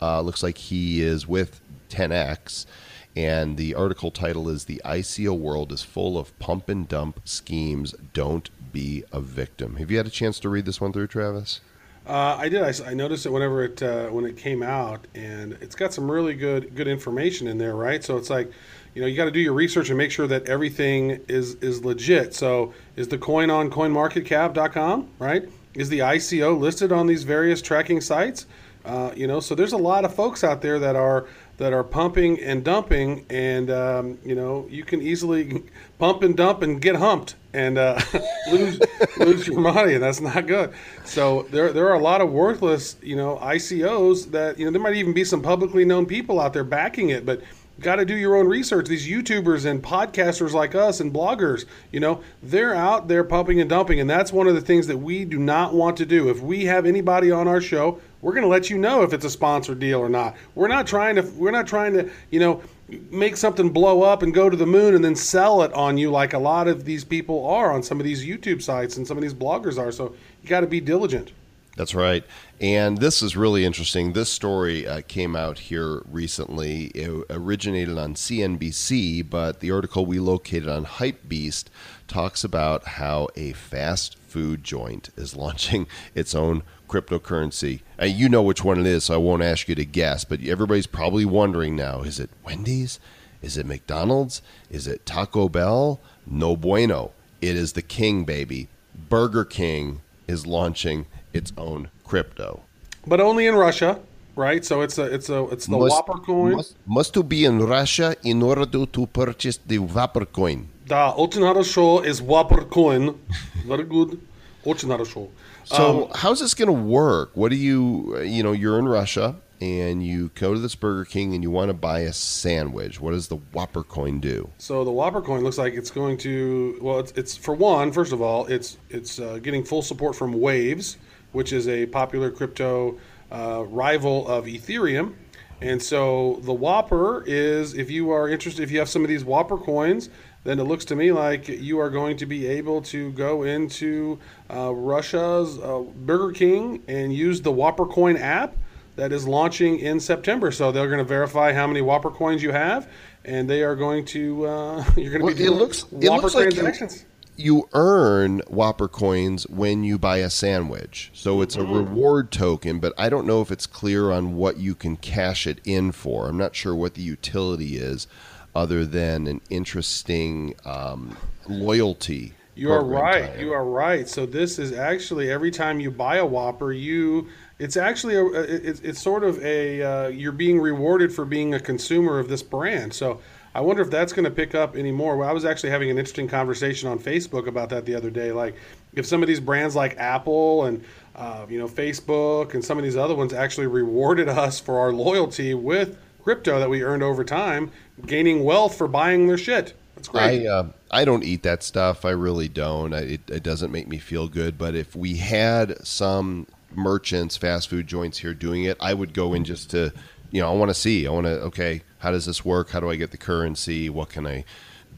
Uh, 0.00 0.20
looks 0.20 0.42
like 0.42 0.58
he 0.58 1.02
is 1.02 1.28
with 1.28 1.60
10x. 1.88 2.66
And 3.14 3.58
the 3.58 3.74
article 3.74 4.10
title 4.10 4.48
is 4.48 4.64
The 4.64 4.80
ICO 4.84 5.38
World 5.38 5.70
is 5.70 5.82
Full 5.82 6.16
of 6.18 6.36
Pump 6.38 6.68
and 6.68 6.88
Dump 6.88 7.20
Schemes. 7.24 7.94
Don't 8.14 8.48
be 8.72 9.04
a 9.12 9.20
victim. 9.20 9.76
Have 9.76 9.90
you 9.90 9.98
had 9.98 10.06
a 10.06 10.10
chance 10.10 10.40
to 10.40 10.48
read 10.48 10.64
this 10.64 10.80
one 10.80 10.92
through, 10.92 11.08
Travis? 11.08 11.60
Uh, 12.06 12.36
I 12.38 12.48
did. 12.48 12.62
I 12.82 12.94
noticed 12.94 13.26
it 13.26 13.30
whenever 13.30 13.64
it 13.64 13.82
uh, 13.82 14.08
when 14.08 14.24
it 14.24 14.36
came 14.36 14.62
out, 14.62 15.06
and 15.14 15.56
it's 15.60 15.76
got 15.76 15.94
some 15.94 16.10
really 16.10 16.34
good 16.34 16.74
good 16.74 16.88
information 16.88 17.46
in 17.46 17.58
there, 17.58 17.76
right? 17.76 18.02
So 18.02 18.16
it's 18.16 18.28
like, 18.28 18.50
you 18.94 19.00
know, 19.00 19.06
you 19.06 19.16
got 19.16 19.26
to 19.26 19.30
do 19.30 19.38
your 19.38 19.52
research 19.52 19.88
and 19.88 19.96
make 19.96 20.10
sure 20.10 20.26
that 20.26 20.48
everything 20.48 21.20
is 21.28 21.54
is 21.56 21.84
legit. 21.84 22.34
So 22.34 22.74
is 22.96 23.06
the 23.06 23.18
coin 23.18 23.50
on 23.50 23.70
CoinMarketCap.com, 23.70 25.10
right? 25.20 25.48
Is 25.74 25.88
the 25.90 26.00
ICO 26.00 26.58
listed 26.58 26.90
on 26.90 27.06
these 27.06 27.22
various 27.22 27.62
tracking 27.62 28.00
sites? 28.00 28.46
Uh, 28.84 29.12
you 29.14 29.28
know, 29.28 29.38
so 29.38 29.54
there's 29.54 29.72
a 29.72 29.78
lot 29.78 30.04
of 30.04 30.12
folks 30.12 30.42
out 30.42 30.60
there 30.60 30.80
that 30.80 30.96
are 30.96 31.26
that 31.58 31.72
are 31.72 31.84
pumping 31.84 32.40
and 32.40 32.64
dumping, 32.64 33.24
and 33.30 33.70
um, 33.70 34.18
you 34.24 34.34
know 34.34 34.66
you 34.68 34.84
can 34.84 35.00
easily 35.00 35.62
pump 36.00 36.24
and 36.24 36.36
dump 36.36 36.62
and 36.62 36.82
get 36.82 36.96
humped 36.96 37.36
and 37.54 37.78
uh, 37.78 38.00
lose 38.50 38.80
lose 39.18 39.46
your 39.46 39.60
money, 39.60 39.94
and 39.94 40.02
that's 40.02 40.20
not 40.20 40.46
good. 40.46 40.72
So 41.04 41.46
there 41.50 41.72
there 41.72 41.88
are 41.88 41.94
a 41.94 42.02
lot 42.02 42.20
of 42.20 42.30
worthless 42.30 42.96
you 43.02 43.16
know 43.16 43.38
ICOs 43.42 44.30
that 44.30 44.58
you 44.58 44.64
know 44.64 44.70
there 44.70 44.80
might 44.80 44.96
even 44.96 45.12
be 45.12 45.24
some 45.24 45.42
publicly 45.42 45.84
known 45.84 46.06
people 46.06 46.40
out 46.40 46.52
there 46.52 46.64
backing 46.64 47.10
it, 47.10 47.26
but 47.26 47.42
got 47.80 47.96
to 47.96 48.04
do 48.04 48.14
your 48.14 48.36
own 48.36 48.46
research. 48.46 48.86
These 48.86 49.08
YouTubers 49.08 49.66
and 49.66 49.82
podcasters 49.82 50.52
like 50.52 50.74
us 50.74 51.00
and 51.00 51.12
bloggers, 51.12 51.64
you 51.90 52.00
know, 52.00 52.22
they're 52.42 52.74
out 52.74 53.08
there 53.08 53.24
pumping 53.24 53.60
and 53.60 53.68
dumping, 53.68 54.00
and 54.00 54.08
that's 54.08 54.32
one 54.32 54.46
of 54.46 54.54
the 54.54 54.60
things 54.60 54.86
that 54.86 54.98
we 54.98 55.24
do 55.24 55.38
not 55.38 55.74
want 55.74 55.96
to 55.98 56.06
do. 56.06 56.28
If 56.28 56.40
we 56.40 56.64
have 56.66 56.86
anybody 56.86 57.30
on 57.30 57.48
our 57.48 57.60
show, 57.60 58.00
we're 58.20 58.32
going 58.32 58.44
to 58.44 58.48
let 58.48 58.70
you 58.70 58.78
know 58.78 59.02
if 59.02 59.12
it's 59.12 59.24
a 59.24 59.30
sponsored 59.30 59.80
deal 59.80 59.98
or 59.98 60.08
not. 60.08 60.36
We're 60.54 60.68
not 60.68 60.86
trying 60.86 61.16
to. 61.16 61.22
We're 61.22 61.50
not 61.50 61.66
trying 61.66 61.94
to, 61.94 62.10
you 62.30 62.40
know. 62.40 62.62
Make 63.10 63.36
something 63.36 63.70
blow 63.70 64.02
up 64.02 64.22
and 64.22 64.34
go 64.34 64.50
to 64.50 64.56
the 64.56 64.66
moon 64.66 64.94
and 64.94 65.04
then 65.04 65.16
sell 65.16 65.62
it 65.62 65.72
on 65.72 65.98
you 65.98 66.10
like 66.10 66.32
a 66.32 66.38
lot 66.38 66.68
of 66.68 66.84
these 66.84 67.04
people 67.04 67.46
are 67.46 67.72
on 67.72 67.82
some 67.82 67.98
of 67.98 68.04
these 68.04 68.24
YouTube 68.24 68.62
sites 68.62 68.96
and 68.96 69.06
some 69.06 69.16
of 69.16 69.22
these 69.22 69.34
bloggers 69.34 69.78
are. 69.78 69.92
So 69.92 70.14
you 70.42 70.48
got 70.48 70.60
to 70.60 70.66
be 70.66 70.80
diligent. 70.80 71.32
That's 71.76 71.94
right. 71.94 72.22
And 72.60 72.98
this 72.98 73.22
is 73.22 73.34
really 73.36 73.64
interesting. 73.64 74.12
This 74.12 74.30
story 74.30 74.86
uh, 74.86 75.00
came 75.08 75.34
out 75.34 75.58
here 75.58 76.02
recently. 76.10 76.86
It 76.88 77.24
originated 77.30 77.96
on 77.96 78.14
CNBC, 78.14 79.28
but 79.28 79.60
the 79.60 79.70
article 79.70 80.04
we 80.04 80.18
located 80.18 80.68
on 80.68 80.84
Hypebeast 80.84 81.64
talks 82.08 82.44
about 82.44 82.86
how 82.86 83.28
a 83.36 83.52
fast 83.52 84.18
food 84.18 84.62
joint 84.62 85.08
is 85.16 85.34
launching 85.36 85.86
its 86.14 86.34
own 86.34 86.62
cryptocurrency. 86.91 87.81
Uh, 88.01 88.05
you 88.05 88.29
know 88.29 88.41
which 88.41 88.63
one 88.63 88.79
it 88.79 88.85
is, 88.85 89.05
so 89.05 89.13
I 89.13 89.17
won't 89.17 89.43
ask 89.43 89.67
you 89.67 89.75
to 89.75 89.85
guess, 89.85 90.23
but 90.25 90.41
everybody's 90.43 90.87
probably 90.87 91.25
wondering 91.25 91.75
now 91.75 92.01
is 92.01 92.19
it 92.19 92.29
Wendy's? 92.43 92.99
Is 93.41 93.57
it 93.57 93.65
McDonald's? 93.65 94.41
Is 94.69 94.87
it 94.87 95.05
Taco 95.05 95.47
Bell? 95.47 95.99
No 96.25 96.55
bueno. 96.55 97.11
It 97.39 97.55
is 97.55 97.73
the 97.73 97.81
King, 97.81 98.23
baby. 98.23 98.67
Burger 99.09 99.45
King 99.45 100.01
is 100.27 100.47
launching 100.47 101.05
its 101.33 101.53
own 101.57 101.89
crypto. 102.03 102.61
But 103.05 103.21
only 103.21 103.45
in 103.45 103.55
Russia, 103.55 103.99
right? 104.35 104.65
So 104.65 104.81
it's 104.81 104.97
a 104.97 105.03
it's 105.03 105.29
a 105.29 105.43
it's 105.45 105.67
the 105.67 105.77
Whopper 105.77 106.19
coin. 106.19 106.55
Must, 106.55 106.75
must 106.85 107.13
to 107.13 107.23
be 107.23 107.45
in 107.45 107.59
Russia 107.59 108.15
in 108.23 108.41
order 108.41 108.65
to, 108.65 108.85
to 108.87 109.05
purchase 109.07 109.57
the 109.57 109.79
Whopper 109.79 110.25
coin. 110.25 110.69
Da, 110.87 111.13
очень 111.15 111.41
хорошо 111.41 112.05
is 112.05 112.21
Whopper 112.21 112.63
coin. 112.65 113.19
Very 113.65 113.83
good. 113.83 114.19
Очень 114.65 114.89
хорошо. 114.89 115.29
So 115.64 116.10
how's 116.14 116.40
this 116.40 116.54
going 116.54 116.68
to 116.68 116.72
work? 116.72 117.30
What 117.34 117.50
do 117.50 117.56
you, 117.56 118.20
you 118.20 118.42
know, 118.42 118.52
you're 118.52 118.78
in 118.78 118.88
Russia 118.88 119.36
and 119.62 120.04
you 120.04 120.30
go 120.34 120.54
to 120.54 120.58
this 120.58 120.74
Burger 120.74 121.04
King 121.04 121.34
and 121.34 121.42
you 121.42 121.50
want 121.50 121.68
to 121.68 121.74
buy 121.74 122.00
a 122.00 122.12
sandwich. 122.12 123.00
What 123.00 123.12
does 123.12 123.28
the 123.28 123.36
Whopper 123.36 123.84
coin 123.84 124.18
do? 124.18 124.50
So 124.58 124.84
the 124.84 124.90
Whopper 124.90 125.22
coin 125.22 125.44
looks 125.44 125.56
like 125.56 125.74
it's 125.74 125.90
going 125.90 126.18
to 126.18 126.78
well, 126.82 126.98
it's, 126.98 127.12
it's 127.12 127.36
for 127.36 127.54
one. 127.54 127.92
First 127.92 128.12
of 128.12 128.20
all, 128.20 128.46
it's 128.46 128.78
it's 128.90 129.20
uh, 129.20 129.38
getting 129.38 129.62
full 129.64 129.82
support 129.82 130.16
from 130.16 130.32
Waves, 130.32 130.96
which 131.30 131.52
is 131.52 131.68
a 131.68 131.86
popular 131.86 132.30
crypto 132.30 132.98
uh, 133.30 133.64
rival 133.68 134.26
of 134.26 134.46
Ethereum. 134.46 135.14
And 135.60 135.80
so 135.80 136.40
the 136.42 136.52
Whopper 136.52 137.22
is, 137.24 137.74
if 137.74 137.88
you 137.88 138.10
are 138.10 138.28
interested, 138.28 138.64
if 138.64 138.72
you 138.72 138.80
have 138.80 138.88
some 138.88 139.02
of 139.02 139.08
these 139.08 139.24
Whopper 139.24 139.56
coins, 139.56 140.10
then 140.44 140.58
it 140.58 140.64
looks 140.64 140.84
to 140.86 140.96
me 140.96 141.12
like 141.12 141.48
you 141.48 141.78
are 141.78 141.90
going 141.90 142.16
to 142.16 142.26
be 142.26 142.46
able 142.46 142.82
to 142.82 143.12
go 143.12 143.42
into 143.44 144.18
uh, 144.52 144.72
Russia's 144.74 145.58
uh, 145.58 145.80
Burger 145.96 146.32
King 146.32 146.82
and 146.88 147.14
use 147.14 147.40
the 147.42 147.52
Whopper 147.52 147.86
Coin 147.86 148.16
app 148.16 148.56
that 148.96 149.12
is 149.12 149.26
launching 149.26 149.78
in 149.78 150.00
September. 150.00 150.50
So 150.50 150.72
they're 150.72 150.88
going 150.88 150.98
to 150.98 151.04
verify 151.04 151.52
how 151.52 151.66
many 151.66 151.80
Whopper 151.80 152.10
coins 152.10 152.42
you 152.42 152.50
have, 152.52 152.88
and 153.24 153.48
they 153.48 153.62
are 153.62 153.74
going 153.76 154.04
to 154.06 154.46
uh, 154.46 154.84
you're 154.96 155.18
going 155.18 155.20
to 155.20 155.24
Well, 155.26 155.34
be 155.34 155.42
it 155.42 155.46
doing 155.46 155.58
looks- 155.58 155.84
it 155.84 156.10
Whopper 156.10 156.22
looks 156.22 156.34
like 156.34 156.50
transactions. 156.50 157.04
You 157.34 157.66
earn 157.72 158.40
Whopper 158.48 158.88
coins 158.88 159.48
when 159.48 159.84
you 159.84 159.98
buy 159.98 160.18
a 160.18 160.28
sandwich. 160.28 161.10
So 161.14 161.40
it's 161.40 161.56
a 161.56 161.64
reward 161.64 162.30
token, 162.30 162.78
but 162.78 162.92
I 162.98 163.08
don't 163.08 163.26
know 163.26 163.40
if 163.40 163.50
it's 163.50 163.66
clear 163.66 164.10
on 164.12 164.36
what 164.36 164.58
you 164.58 164.74
can 164.74 164.96
cash 164.98 165.46
it 165.46 165.58
in 165.64 165.92
for. 165.92 166.28
I'm 166.28 166.36
not 166.36 166.54
sure 166.54 166.74
what 166.74 166.92
the 166.92 167.00
utility 167.00 167.78
is 167.78 168.06
other 168.54 168.84
than 168.84 169.26
an 169.26 169.40
interesting 169.50 170.54
um, 170.64 171.16
loyalty. 171.48 172.34
You 172.54 172.70
are 172.70 172.84
right. 172.84 173.38
You 173.38 173.52
are 173.54 173.64
right. 173.64 174.06
So 174.06 174.26
this 174.26 174.58
is 174.58 174.72
actually 174.72 175.30
every 175.30 175.50
time 175.50 175.80
you 175.80 175.90
buy 175.90 176.16
a 176.16 176.26
Whopper, 176.26 176.72
you 176.72 177.28
it's 177.58 177.78
actually 177.78 178.16
a 178.16 178.26
it's, 178.26 178.80
it's 178.80 179.00
sort 179.00 179.24
of 179.24 179.42
a 179.42 179.82
uh, 179.82 180.08
you're 180.08 180.32
being 180.32 180.60
rewarded 180.60 181.14
for 181.14 181.24
being 181.24 181.54
a 181.54 181.60
consumer 181.60 182.18
of 182.18 182.28
this 182.28 182.42
brand. 182.42 182.92
So 182.92 183.20
I 183.54 183.60
wonder 183.60 183.82
if 183.82 183.90
that's 183.90 184.12
going 184.12 184.24
to 184.24 184.30
pick 184.30 184.54
up 184.54 184.76
anymore. 184.76 185.16
Well, 185.16 185.28
I 185.28 185.32
was 185.32 185.44
actually 185.44 185.70
having 185.70 185.90
an 185.90 185.98
interesting 185.98 186.28
conversation 186.28 186.88
on 186.88 186.98
Facebook 186.98 187.46
about 187.46 187.70
that 187.70 187.86
the 187.86 187.94
other 187.94 188.10
day. 188.10 188.32
Like 188.32 188.56
if 188.94 189.06
some 189.06 189.22
of 189.22 189.28
these 189.28 189.40
brands 189.40 189.74
like 189.74 189.96
Apple 189.98 190.64
and 190.64 190.84
uh, 191.16 191.46
you 191.48 191.58
know 191.58 191.68
Facebook 191.68 192.52
and 192.52 192.64
some 192.64 192.76
of 192.78 192.84
these 192.84 192.96
other 192.96 193.14
ones 193.14 193.32
actually 193.32 193.66
rewarded 193.66 194.28
us 194.44 194.60
for 194.60 194.78
our 194.78 194.92
loyalty 194.92 195.54
with 195.54 195.98
crypto 196.22 196.58
that 196.58 196.70
we 196.70 196.82
earned 196.82 197.02
over 197.02 197.24
time, 197.24 197.70
gaining 198.06 198.44
wealth 198.44 198.76
for 198.76 198.88
buying 198.88 199.26
their 199.26 199.38
shit. 199.38 199.74
That's 199.96 200.08
great. 200.08 200.46
I 200.46 200.48
uh, 200.48 200.68
I 200.90 201.04
don't 201.04 201.24
eat 201.24 201.42
that 201.42 201.62
stuff. 201.62 202.04
I 202.04 202.10
really 202.10 202.48
don't. 202.48 202.92
I, 202.92 203.00
it, 203.00 203.20
it 203.28 203.42
doesn't 203.42 203.70
make 203.70 203.88
me 203.88 203.98
feel 203.98 204.28
good. 204.28 204.58
But 204.58 204.74
if 204.74 204.96
we 204.96 205.16
had 205.16 205.86
some 205.86 206.46
merchants, 206.74 207.36
fast 207.36 207.68
food 207.68 207.86
joints 207.86 208.18
here 208.18 208.34
doing 208.34 208.64
it, 208.64 208.76
I 208.80 208.94
would 208.94 209.14
go 209.14 209.34
in 209.34 209.44
just 209.44 209.70
to, 209.70 209.92
you 210.30 210.40
know, 210.40 210.50
I 210.50 210.54
want 210.54 210.70
to 210.70 210.74
see. 210.74 211.06
I 211.06 211.10
want 211.10 211.26
to. 211.26 211.40
Okay, 211.42 211.82
how 211.98 212.10
does 212.10 212.26
this 212.26 212.44
work? 212.44 212.70
How 212.70 212.80
do 212.80 212.90
I 212.90 212.96
get 212.96 213.10
the 213.10 213.16
currency? 213.16 213.88
What 213.88 214.08
can 214.08 214.26
I 214.26 214.44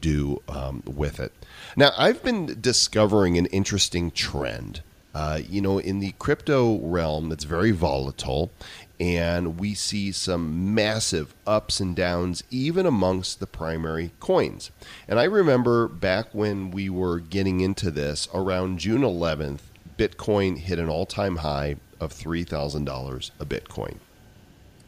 do 0.01 0.41
um, 0.47 0.81
with 0.85 1.19
it? 1.19 1.31
Now, 1.75 1.91
I've 1.97 2.23
been 2.23 2.57
discovering 2.59 3.37
an 3.37 3.45
interesting 3.47 4.11
trend. 4.11 4.81
Uh, 5.13 5.39
you 5.47 5.61
know, 5.61 5.77
in 5.77 6.01
the 6.01 6.13
crypto 6.19 6.77
realm, 6.79 7.29
that's 7.29 7.45
very 7.45 7.71
volatile, 7.71 8.51
and 8.99 9.59
we 9.59 9.73
see 9.73 10.11
some 10.11 10.73
massive 10.73 11.33
ups 11.45 11.79
and 11.79 11.95
downs 11.95 12.43
even 12.49 12.85
amongst 12.85 13.39
the 13.39 13.47
primary 13.47 14.11
coins. 14.19 14.71
And 15.07 15.19
I 15.19 15.25
remember 15.25 15.87
back 15.87 16.27
when 16.33 16.71
we 16.71 16.89
were 16.89 17.19
getting 17.19 17.61
into 17.61 17.91
this 17.91 18.27
around 18.33 18.79
June 18.79 19.01
11th, 19.01 19.59
Bitcoin 19.97 20.57
hit 20.57 20.79
an 20.79 20.89
all 20.89 21.05
time 21.05 21.37
high 21.37 21.77
of 21.99 22.13
$3,000 22.13 23.31
a 23.39 23.45
Bitcoin. 23.45 23.97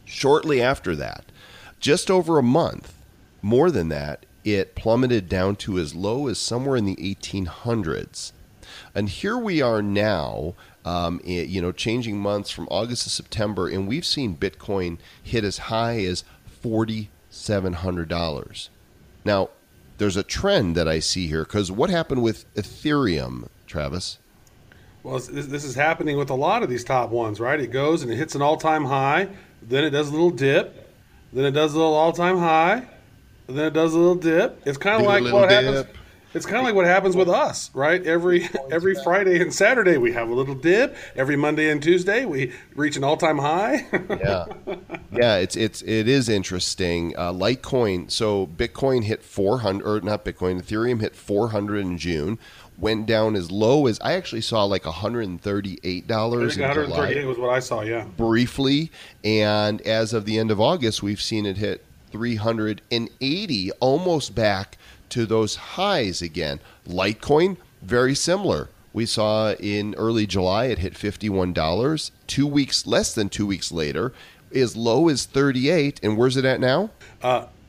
Shortly 0.06 0.62
after 0.62 0.96
that, 0.96 1.26
just 1.80 2.10
over 2.10 2.38
a 2.38 2.44
month, 2.44 2.94
more 3.42 3.72
than 3.72 3.90
that, 3.90 4.26
it 4.44 4.76
plummeted 4.76 5.28
down 5.28 5.56
to 5.58 5.78
as 5.78 5.94
low 5.94 6.28
as 6.28 6.38
somewhere 6.38 6.78
in 6.78 6.86
the 6.86 6.96
1800s. 6.96 8.32
And 8.96 9.10
here 9.10 9.38
we 9.38 9.62
are 9.62 9.82
now, 9.82 10.56
um, 10.88 11.20
you 11.26 11.62
know, 11.62 11.74
changing 11.74 12.18
months 12.18 12.50
from 12.50 12.66
August 12.72 13.04
to 13.04 13.10
September, 13.10 13.68
and 13.68 13.90
we've 13.90 14.06
seen 14.06 14.38
Bitcoin 14.38 15.00
hit 15.22 15.44
as 15.44 15.58
high 15.58 16.00
as 16.06 16.24
$4,700. 16.64 18.70
Now, 19.26 19.50
there's 19.98 20.16
a 20.16 20.24
trend 20.24 20.78
that 20.78 20.88
I 20.88 21.00
see 21.00 21.28
here 21.28 21.44
because 21.44 21.70
what 21.70 21.90
happened 21.90 22.24
with 22.24 22.46
Ethereum, 22.56 23.50
Travis? 23.66 24.20
Well, 25.04 25.20
this, 25.20 25.48
this 25.48 25.66
is 25.66 25.76
happening 25.76 26.18
with 26.18 26.30
a 26.30 26.36
lot 26.36 26.64
of 26.64 26.70
these 26.70 26.86
top 26.86 27.10
ones, 27.10 27.42
right? 27.42 27.60
It 27.60 27.68
goes 27.68 28.02
and 28.02 28.10
it 28.10 28.16
hits 28.16 28.36
an 28.36 28.42
all-time 28.42 28.86
high, 28.86 29.28
then 29.62 29.84
it 29.84 29.90
does 29.90 30.08
a 30.08 30.12
little 30.12 30.30
dip, 30.30 30.90
then 31.34 31.44
it 31.44 31.52
does 31.52 31.74
a 31.74 31.78
little 31.78 31.96
all-time 31.96 32.38
high, 32.38 32.88
then 33.48 33.66
it 33.66 33.74
does 33.74 33.94
a 33.94 33.98
little 33.98 34.16
dip. 34.16 34.62
It's 34.66 34.78
kind 34.78 35.02
of 35.02 35.08
like 35.08 35.26
what 35.34 35.52
happens. 35.52 35.86
Dip. 36.38 36.44
It's 36.44 36.46
kind 36.46 36.60
of 36.60 36.64
like 36.66 36.76
what 36.76 36.86
happens 36.86 37.16
with 37.16 37.30
us, 37.30 37.72
right? 37.74 38.06
Every 38.06 38.50
every 38.72 38.96
Friday 39.04 39.42
and 39.42 39.54
Saturday 39.54 39.98
we 39.98 40.14
have 40.14 40.30
a 40.30 40.34
little 40.34 40.56
dip. 40.56 40.96
Every 41.16 41.36
Monday 41.36 41.70
and 41.70 41.82
Tuesday 41.82 42.26
we 42.26 42.54
reach 42.76 42.98
an 42.98 43.04
all-time 43.04 43.38
high. 43.40 43.86
yeah, 44.10 44.46
yeah. 45.12 45.36
It's 45.38 45.56
it's 45.56 45.82
it 45.82 46.08
is 46.08 46.30
interesting. 46.30 47.16
Uh, 47.18 47.32
Litecoin. 47.32 48.12
So 48.12 48.48
Bitcoin 48.48 49.04
hit 49.04 49.24
four 49.24 49.60
hundred, 49.60 49.88
or 49.88 50.02
not 50.02 50.26
Bitcoin. 50.26 50.62
Ethereum 50.62 51.02
hit 51.02 51.16
four 51.16 51.50
hundred 51.50 51.80
in 51.80 51.98
June. 51.98 52.40
Went 52.78 53.08
down 53.08 53.36
as 53.36 53.50
low 53.50 53.88
as 53.88 54.00
I 54.02 54.14
actually 54.14 54.42
saw 54.42 54.64
like 54.66 54.86
one 54.86 54.94
hundred 54.94 55.28
and 55.28 55.42
thirty-eight 55.42 56.06
dollars 56.06 56.58
138 56.58 57.26
was 57.26 57.40
what 57.40 57.50
I 57.50 57.60
saw. 57.60 57.82
Yeah. 57.82 58.04
briefly, 58.04 58.92
and 59.24 59.82
as 59.82 60.14
of 60.14 60.26
the 60.26 60.38
end 60.38 60.52
of 60.52 60.62
August, 60.62 61.02
we've 61.02 61.22
seen 61.22 61.48
it 61.48 61.58
hit 61.58 61.84
three 62.12 62.36
hundred 62.36 62.84
and 62.92 63.10
eighty, 63.20 63.72
almost 63.74 64.36
back 64.36 64.78
to 65.10 65.26
those 65.26 65.56
highs 65.56 66.22
again. 66.22 66.60
Litecoin, 66.88 67.58
very 67.82 68.16
similar. 68.16 68.70
We 68.94 69.06
saw 69.06 69.54
in 69.54 69.94
early 69.96 70.26
July 70.26 70.66
it 70.66 70.80
hit 70.80 70.98
fifty-one 70.98 71.54
dollars. 71.54 72.12
Two 72.26 72.48
weeks, 72.48 72.88
less 72.88 73.14
than 73.14 73.30
two 73.30 73.46
weeks 73.46 73.72
later, 73.72 74.14
as 74.54 74.76
low 74.76 75.08
as 75.10 75.26
thirty-eight. 75.26 76.00
And 76.02 76.18
where's 76.18 76.38
it 76.38 76.46
at 76.46 76.60
now? 76.60 76.90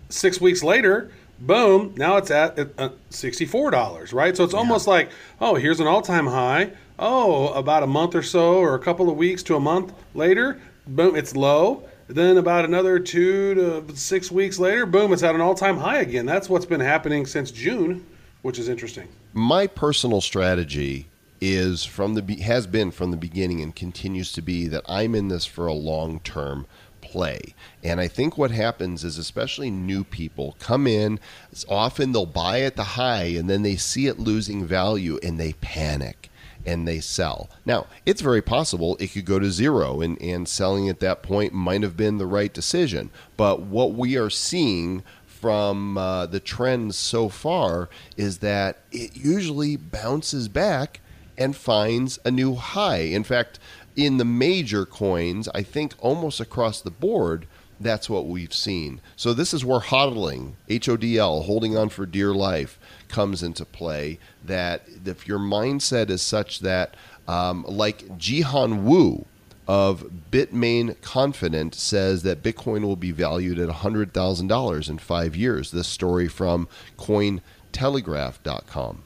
six 0.09 0.41
weeks 0.41 0.63
later, 0.63 1.11
boom, 1.41 1.95
now 1.97 2.17
it's 2.17 2.31
at 2.31 2.59
uh, 2.59 2.91
$64, 3.11 4.13
right? 4.13 4.37
So 4.37 4.45
it's 4.45 4.55
almost 4.55 4.87
like, 4.87 5.11
oh, 5.41 5.55
here's 5.55 5.81
an 5.81 5.87
all 5.87 6.03
time 6.03 6.27
high. 6.27 6.73
Oh, 6.99 7.53
about 7.53 7.83
a 7.83 7.87
month 7.87 8.15
or 8.15 8.23
so, 8.23 8.55
or 8.55 8.75
a 8.75 8.79
couple 8.79 9.09
of 9.09 9.17
weeks 9.17 9.43
to 9.45 9.57
a 9.57 9.61
month 9.61 9.93
later, 10.15 10.61
boom, 10.87 11.15
it's 11.15 11.37
low. 11.37 11.88
Then 12.09 12.39
about 12.39 12.65
another 12.65 12.99
two 12.99 13.55
to 13.55 13.97
six 13.97 14.33
weeks 14.33 14.59
later, 14.59 14.87
boom, 14.87 15.13
it's 15.13 15.23
at 15.23 15.35
an 15.35 15.43
all-time 15.43 15.77
high 15.77 15.99
again. 15.99 16.25
That's 16.25 16.49
what's 16.49 16.65
been 16.65 16.81
happening 16.81 17.27
since 17.27 17.51
June, 17.51 18.07
which 18.41 18.59
is 18.59 18.69
interesting. 18.69 19.09
My 19.35 19.67
personal 19.67 20.23
strategy 20.23 21.07
is 21.41 21.85
from 21.85 22.15
the 22.15 22.35
has 22.37 22.67
been 22.67 22.91
from 22.91 23.11
the 23.11 23.17
beginning 23.17 23.61
and 23.61 23.77
continues 23.77 24.33
to 24.33 24.43
be 24.43 24.67
that 24.69 24.83
I'm 24.89 25.15
in 25.15 25.29
this 25.29 25.45
for 25.45 25.67
a 25.67 25.75
long 25.75 26.21
term 26.21 26.67
play. 27.03 27.55
And 27.85 28.01
I 28.01 28.09
think 28.09 28.37
what 28.37 28.51
happens 28.51 29.05
is 29.05 29.19
especially 29.19 29.71
new 29.71 30.03
people 30.03 30.57
come 30.59 30.87
in, 30.87 31.21
often 31.69 32.13
they'll 32.13 32.27
buy 32.27 32.63
at 32.63 32.77
the 32.77 32.85
high 32.85 33.25
and 33.25 33.49
then 33.49 33.63
they 33.63 33.77
see 33.77 34.07
it 34.07 34.19
losing 34.19 34.65
value 34.65 35.19
and 35.23 35.39
they 35.39 35.53
panic 35.55 36.31
and 36.67 36.87
they 36.87 37.01
sell. 37.01 37.49
Now, 37.65 37.87
it's 38.05 38.21
very 38.21 38.43
possible 38.43 38.97
it 38.99 39.13
could 39.13 39.25
go 39.25 39.39
to 39.39 39.51
zero 39.51 40.01
and, 40.01 40.21
and 40.21 40.49
selling 40.49 40.89
at 40.89 41.01
that 41.01 41.23
point 41.23 41.53
might 41.53 41.83
have 41.83 41.97
been 41.97 42.19
the 42.19 42.27
right 42.27 42.53
decision. 42.53 43.11
But 43.37 43.63
what 43.63 43.95
we 43.95 44.17
are 44.17 44.31
seeing 44.31 45.03
from 45.27 45.97
uh, 45.97 46.27
the 46.27 46.41
trends 46.41 46.97
so 46.97 47.29
far 47.29 47.89
is 48.17 48.39
that 48.39 48.79
it 48.91 49.17
usually 49.17 49.77
bounces 49.77 50.49
back 50.49 51.01
and 51.37 51.55
finds 51.55 52.19
a 52.25 52.31
new 52.31 52.57
high. 52.57 52.99
In 52.99 53.23
fact, 53.23 53.61
in 53.95 54.17
the 54.17 54.25
major 54.25 54.85
coins, 54.85 55.49
I 55.55 55.63
think 55.63 55.95
almost 56.01 56.41
across 56.41 56.81
the 56.81 56.91
board, 56.91 57.47
that's 57.81 58.11
what 58.11 58.27
we've 58.27 58.53
seen. 58.53 59.01
So 59.15 59.33
this 59.33 59.55
is 59.55 59.65
where 59.65 59.79
hodling, 59.79 60.55
H 60.69 60.89
O 60.89 60.97
D 60.97 61.17
L, 61.17 61.43
holding 61.43 61.77
on 61.77 61.89
for 61.89 62.07
dear 62.07 62.35
life, 62.35 62.79
comes 63.09 63.43
into 63.43 63.65
play. 63.65 64.19
That 64.45 64.83
if 65.05 65.27
your 65.27 65.39
mindset 65.39 66.11
is 66.11 66.23
such 66.23 66.61
that, 66.61 66.95
um, 67.27 67.65
like 67.69 68.07
Jihan 68.19 68.83
Wu 68.83 69.25
of 69.69 70.11
Bitmain 70.31 71.01
Confident 71.03 71.75
says 71.75 72.23
that 72.23 72.43
Bitcoin 72.43 72.83
will 72.83 72.97
be 72.97 73.13
valued 73.13 73.59
at 73.59 73.69
$100,000 73.69 74.89
in 74.89 74.99
five 74.99 75.37
years. 75.37 75.71
This 75.71 75.87
story 75.87 76.27
from 76.27 76.67
Cointelegraph.com. 76.97 79.03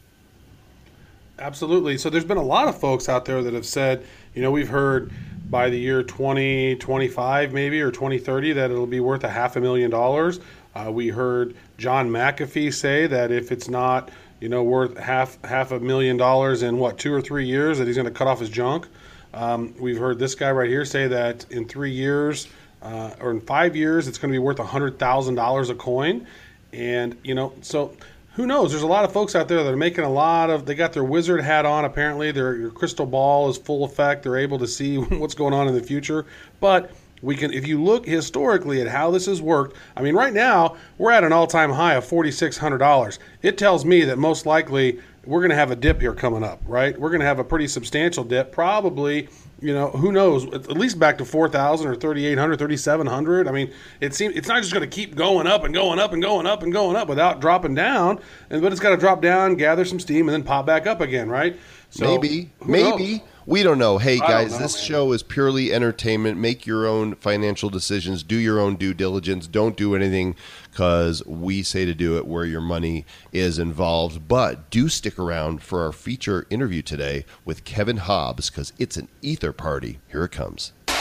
Absolutely. 1.40 1.98
So 1.98 2.08
there's 2.08 2.24
been 2.24 2.36
a 2.36 2.44
lot 2.44 2.68
of 2.68 2.78
folks 2.78 3.08
out 3.08 3.24
there 3.24 3.42
that 3.42 3.52
have 3.52 3.66
said, 3.66 4.06
you 4.34 4.42
know, 4.42 4.52
we've 4.52 4.68
heard 4.68 5.10
by 5.50 5.68
the 5.68 5.78
year 5.78 6.04
2025 6.04 7.52
maybe 7.52 7.80
or 7.80 7.90
2030 7.90 8.52
that 8.52 8.70
it'll 8.70 8.86
be 8.86 9.00
worth 9.00 9.24
a 9.24 9.28
half 9.28 9.56
a 9.56 9.60
million 9.60 9.90
dollars. 9.90 10.38
Uh, 10.74 10.90
we 10.92 11.08
heard 11.08 11.54
John 11.82 12.10
McAfee 12.10 12.72
say 12.72 13.08
that 13.08 13.32
if 13.32 13.50
it's 13.50 13.68
not, 13.68 14.12
you 14.38 14.48
know, 14.48 14.62
worth 14.62 14.96
half 14.96 15.42
half 15.42 15.72
a 15.72 15.80
million 15.80 16.16
dollars 16.16 16.62
in 16.62 16.78
what 16.78 16.96
two 16.96 17.12
or 17.12 17.20
three 17.20 17.44
years, 17.44 17.78
that 17.78 17.88
he's 17.88 17.96
going 17.96 18.06
to 18.06 18.12
cut 18.12 18.28
off 18.28 18.38
his 18.38 18.50
junk. 18.50 18.86
Um, 19.34 19.74
we've 19.80 19.98
heard 19.98 20.20
this 20.20 20.36
guy 20.36 20.52
right 20.52 20.68
here 20.68 20.84
say 20.84 21.08
that 21.08 21.44
in 21.50 21.66
three 21.66 21.90
years 21.90 22.46
uh, 22.82 23.14
or 23.20 23.32
in 23.32 23.40
five 23.40 23.74
years, 23.74 24.06
it's 24.06 24.16
going 24.16 24.30
to 24.30 24.34
be 24.34 24.38
worth 24.38 24.60
a 24.60 24.64
hundred 24.64 25.00
thousand 25.00 25.34
dollars 25.34 25.70
a 25.70 25.74
coin. 25.74 26.24
And 26.72 27.16
you 27.24 27.34
know, 27.34 27.52
so 27.62 27.96
who 28.34 28.46
knows? 28.46 28.70
There's 28.70 28.84
a 28.84 28.86
lot 28.86 29.04
of 29.04 29.12
folks 29.12 29.34
out 29.34 29.48
there 29.48 29.64
that 29.64 29.72
are 29.72 29.76
making 29.76 30.04
a 30.04 30.12
lot 30.12 30.50
of. 30.50 30.66
They 30.66 30.76
got 30.76 30.92
their 30.92 31.02
wizard 31.02 31.40
hat 31.40 31.66
on. 31.66 31.84
Apparently, 31.84 32.30
their, 32.30 32.58
their 32.58 32.70
crystal 32.70 33.06
ball 33.06 33.50
is 33.50 33.58
full 33.58 33.82
effect. 33.82 34.22
They're 34.22 34.36
able 34.36 34.60
to 34.60 34.68
see 34.68 34.96
what's 34.98 35.34
going 35.34 35.52
on 35.52 35.66
in 35.66 35.74
the 35.74 35.82
future. 35.82 36.26
But 36.60 36.92
we 37.22 37.36
can, 37.36 37.52
if 37.52 37.66
you 37.66 37.82
look 37.82 38.04
historically 38.04 38.80
at 38.80 38.88
how 38.88 39.10
this 39.10 39.26
has 39.26 39.40
worked. 39.40 39.76
I 39.96 40.02
mean, 40.02 40.14
right 40.14 40.32
now 40.32 40.76
we're 40.98 41.12
at 41.12 41.24
an 41.24 41.32
all-time 41.32 41.70
high 41.70 41.94
of 41.94 42.04
forty-six 42.04 42.58
hundred 42.58 42.78
dollars. 42.78 43.18
It 43.42 43.56
tells 43.56 43.84
me 43.84 44.04
that 44.04 44.18
most 44.18 44.44
likely 44.44 44.98
we're 45.24 45.40
going 45.40 45.50
to 45.50 45.56
have 45.56 45.70
a 45.70 45.76
dip 45.76 46.00
here 46.00 46.14
coming 46.14 46.42
up. 46.42 46.60
Right? 46.66 46.98
We're 46.98 47.10
going 47.10 47.20
to 47.20 47.26
have 47.26 47.38
a 47.38 47.44
pretty 47.44 47.68
substantial 47.68 48.24
dip, 48.24 48.52
probably 48.52 49.28
you 49.62 49.72
know, 49.72 49.90
who 49.90 50.10
knows? 50.10 50.44
At 50.52 50.72
least 50.72 50.98
back 50.98 51.18
to 51.18 51.24
4,000 51.24 51.86
or 51.86 51.94
3,800, 51.94 52.58
3,700. 52.58 53.46
I 53.46 53.52
mean, 53.52 53.72
it 54.00 54.12
seems 54.12 54.36
it's 54.36 54.48
not 54.48 54.60
just 54.60 54.74
going 54.74 54.88
to 54.88 54.94
keep 54.94 55.14
going 55.14 55.46
up 55.46 55.62
and 55.62 55.72
going 55.72 56.00
up 56.00 56.12
and 56.12 56.20
going 56.20 56.46
up 56.46 56.64
and 56.64 56.72
going 56.72 56.96
up 56.96 57.08
without 57.08 57.40
dropping 57.40 57.76
down. 57.76 58.18
And 58.50 58.60
but 58.60 58.72
it's 58.72 58.80
got 58.80 58.90
to 58.90 58.96
drop 58.96 59.22
down, 59.22 59.54
gather 59.54 59.84
some 59.84 60.00
steam, 60.00 60.28
and 60.28 60.34
then 60.34 60.42
pop 60.42 60.66
back 60.66 60.86
up 60.86 61.00
again, 61.00 61.28
right? 61.28 61.56
So, 61.90 62.04
maybe, 62.04 62.50
maybe. 62.64 63.18
Knows? 63.18 63.28
We 63.44 63.64
don't 63.64 63.78
know. 63.78 63.98
Hey 63.98 64.18
guys, 64.18 64.52
know, 64.52 64.58
this 64.58 64.76
man. 64.76 64.84
show 64.84 65.12
is 65.12 65.24
purely 65.24 65.72
entertainment. 65.72 66.38
Make 66.38 66.64
your 66.64 66.86
own 66.86 67.16
financial 67.16 67.70
decisions. 67.70 68.22
Do 68.22 68.36
your 68.36 68.60
own 68.60 68.76
due 68.76 68.94
diligence. 68.94 69.48
Don't 69.48 69.76
do 69.76 69.96
anything 69.96 70.36
because 70.70 71.26
we 71.26 71.64
say 71.64 71.84
to 71.84 71.92
do 71.92 72.16
it 72.16 72.26
where 72.26 72.44
your 72.44 72.60
money 72.60 73.04
is 73.32 73.58
involved. 73.58 74.28
But 74.28 74.70
do 74.70 74.88
stick 74.88 75.18
around 75.18 75.60
for 75.60 75.84
our 75.84 75.90
feature 75.90 76.46
interview 76.50 76.82
today 76.82 77.24
with 77.44 77.64
Kevin 77.64 77.96
Hobbs 77.96 78.48
because 78.48 78.72
it's 78.78 78.96
an 78.96 79.08
ether 79.22 79.52
party. 79.52 79.98
Here 80.08 80.24
it 80.24 80.32
comes. 80.32 80.72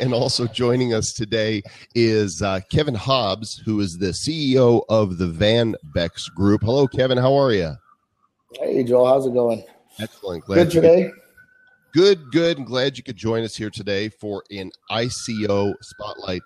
And 0.00 0.12
also 0.12 0.48
joining 0.48 0.92
us 0.92 1.12
today 1.12 1.62
is 1.94 2.42
uh, 2.42 2.58
Kevin 2.72 2.94
Hobbs, 2.94 3.62
who 3.64 3.78
is 3.78 3.98
the 3.98 4.08
CEO 4.08 4.82
of 4.88 5.18
the 5.18 5.28
Van 5.28 5.76
Bex 5.94 6.28
Group. 6.28 6.62
Hello, 6.62 6.88
Kevin. 6.88 7.18
How 7.18 7.34
are 7.34 7.52
you? 7.52 7.76
Hey, 8.58 8.84
Joel, 8.84 9.06
how's 9.06 9.26
it 9.26 9.34
going? 9.34 9.64
Excellent. 10.00 10.44
Glad 10.44 10.56
good 10.56 10.70
today. 10.70 11.02
Could, 11.04 11.12
good, 11.92 12.32
good. 12.32 12.58
I'm 12.58 12.64
glad 12.64 12.96
you 12.96 13.02
could 13.02 13.16
join 13.16 13.44
us 13.44 13.56
here 13.56 13.70
today 13.70 14.08
for 14.08 14.42
an 14.50 14.70
ICO 14.90 15.74
Spotlight 15.80 16.42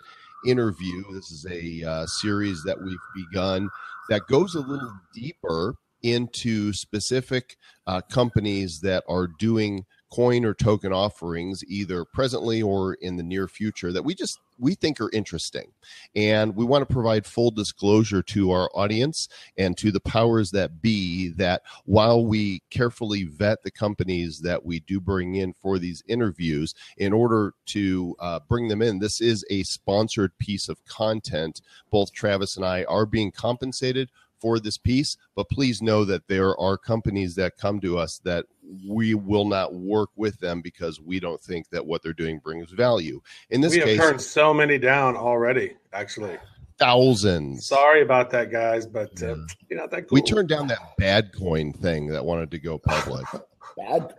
interview. 0.47 1.03
This 1.13 1.31
is 1.31 1.47
a 1.51 1.89
uh, 1.89 2.07
series 2.07 2.63
that 2.65 2.81
we've 2.81 2.99
begun 3.15 3.69
that 4.09 4.27
goes 4.29 4.55
a 4.55 4.61
little 4.61 4.93
deeper 5.15 5.75
into 6.03 6.73
specific 6.73 7.57
uh, 7.87 8.01
companies 8.03 8.81
that 8.81 9.03
are 9.09 9.27
doing 9.27 9.85
coin 10.13 10.45
or 10.45 10.55
token 10.55 10.93
offerings 10.93 11.65
either 11.69 12.05
presently 12.05 12.63
or 12.63 12.95
in 12.95 13.17
the 13.17 13.23
near 13.23 13.49
future 13.49 13.93
that 13.93 14.05
we 14.05 14.15
just 14.15 14.39
we 14.59 14.75
think 14.75 15.01
are 15.01 15.11
interesting. 15.13 15.73
And 16.15 16.55
we 16.55 16.65
want 16.65 16.87
to 16.87 16.93
provide 16.93 17.27
full 17.27 17.51
disclosure 17.51 18.23
to 18.23 18.51
our 18.51 18.71
audience 18.75 19.29
and 19.57 19.77
to 19.79 19.91
the 19.91 20.01
powers 20.01 20.51
that 20.53 20.81
be 20.81 21.29
that 21.31 21.63
while 21.85 22.25
we 22.25 22.63
carefully 22.71 23.25
vet 23.25 23.63
the 23.63 23.71
companies 23.71 24.41
that 24.41 24.65
we 24.65 24.81
do 24.81 25.01
bring 25.01 25.37
in 25.37 25.53
for 25.53 25.79
these 25.79 26.03
interviews 26.09 26.75
in 26.99 27.13
order 27.13 27.55
to 27.67 28.17
uh, 28.21 28.41
bring 28.49 28.69
them 28.69 28.83
in 28.83 28.99
this 28.99 29.21
is 29.21 29.45
a 29.51 29.63
sponsored 29.65 30.37
piece 30.39 30.69
of 30.69 30.85
content. 30.87 31.61
Both 31.91 32.13
travis 32.13 32.57
and 32.57 32.65
i 32.65 32.85
are 32.85 33.07
being 33.07 33.31
compensated 33.31 34.11
for 34.41 34.59
this 34.59 34.79
piece, 34.79 35.17
but 35.35 35.49
please 35.49 35.83
know 35.83 36.05
that 36.05 36.29
there 36.29 36.59
are 36.59 36.77
companies 36.77 37.35
that 37.37 37.57
come 37.57 37.81
to 37.81 37.99
us 37.99 38.21
that 38.25 38.47
we 38.87 39.15
will 39.15 39.45
not 39.45 39.75
work 39.75 40.11
with 40.17 40.39
them 40.41 40.61
because 40.61 41.01
we 41.01 41.21
don't 41.21 41.41
think 41.41 41.69
that 41.71 41.85
what 41.85 42.03
they're 42.03 42.13
doing 42.13 42.39
brings 42.39 42.71
value. 42.71 43.21
In 43.51 43.61
this 43.61 43.73
we 43.73 43.81
have 43.81 43.97
turned 43.97 44.21
so 44.21 44.53
many 44.53 44.79
down 44.79 45.17
already. 45.17 45.77
Actually, 45.93 46.37
thousands. 46.79 47.67
Sorry 47.67 48.03
about 48.03 48.31
that, 48.31 48.51
guys, 48.51 48.87
but 48.87 49.23
uh, 49.23 49.37
you 49.69 49.77
know 49.77 49.87
that 49.89 50.09
cool. 50.09 50.17
we 50.17 50.23
turned 50.23 50.49
down 50.49 50.67
that 50.69 50.97
bad 50.99 51.33
coin 51.33 51.73
thing 51.73 52.09
that 52.09 52.25
wanted 52.25 52.51
to 52.51 52.59
go 52.59 52.79
public. 52.79 53.27
bad 53.77 54.01
coin. 54.01 54.13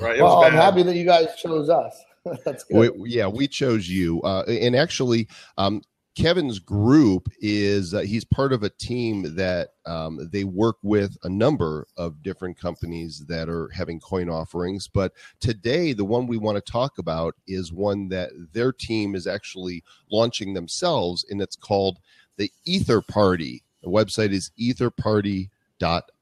Right. 0.00 0.20
well, 0.20 0.42
I'm 0.42 0.52
happy 0.52 0.82
that 0.82 0.96
you 0.96 1.04
guys 1.04 1.28
chose 1.36 1.68
us. 1.68 2.02
That's 2.44 2.64
good. 2.64 2.92
We, 2.96 3.10
yeah, 3.10 3.26
we 3.26 3.48
chose 3.48 3.88
you. 3.88 4.20
Uh, 4.22 4.42
and 4.42 4.76
actually, 4.76 5.28
um, 5.56 5.82
Kevin's 6.14 6.58
group 6.58 7.28
is 7.40 7.94
uh, 7.94 8.00
he's 8.00 8.24
part 8.24 8.52
of 8.52 8.62
a 8.62 8.68
team 8.68 9.34
that 9.34 9.70
um, 9.86 10.28
they 10.30 10.44
work 10.44 10.76
with 10.82 11.16
a 11.22 11.28
number 11.28 11.86
of 11.96 12.22
different 12.22 12.58
companies 12.58 13.24
that 13.28 13.48
are 13.48 13.68
having 13.68 13.98
coin 13.98 14.28
offerings. 14.28 14.88
But 14.88 15.12
today, 15.40 15.94
the 15.94 16.04
one 16.04 16.26
we 16.26 16.36
want 16.36 16.62
to 16.62 16.72
talk 16.72 16.98
about 16.98 17.34
is 17.46 17.72
one 17.72 18.08
that 18.10 18.30
their 18.52 18.72
team 18.72 19.14
is 19.14 19.26
actually 19.26 19.82
launching 20.10 20.52
themselves, 20.52 21.24
and 21.30 21.40
it's 21.40 21.56
called 21.56 21.98
the 22.36 22.52
Ether 22.64 23.00
Party. 23.00 23.62
The 23.82 23.90
website 23.90 24.32
is 24.32 24.50
etherparty.com 24.60 25.48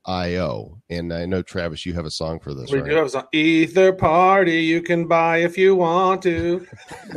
io 0.07 0.81
and 0.89 1.13
i 1.13 1.27
know 1.27 1.43
travis 1.43 1.85
you 1.85 1.93
have 1.93 2.07
a 2.07 2.11
song 2.11 2.41
for 2.41 2.55
this 2.55 2.71
we 2.71 2.79
right? 2.79 2.89
do 2.89 2.97
have 2.97 3.07
a 3.07 3.11
song. 3.11 3.25
Ether 3.33 3.93
party 3.93 4.63
you 4.63 4.81
can 4.81 5.07
buy 5.07 5.39
if 5.39 5.59
you 5.59 5.75
want 5.75 6.23
to. 6.23 6.67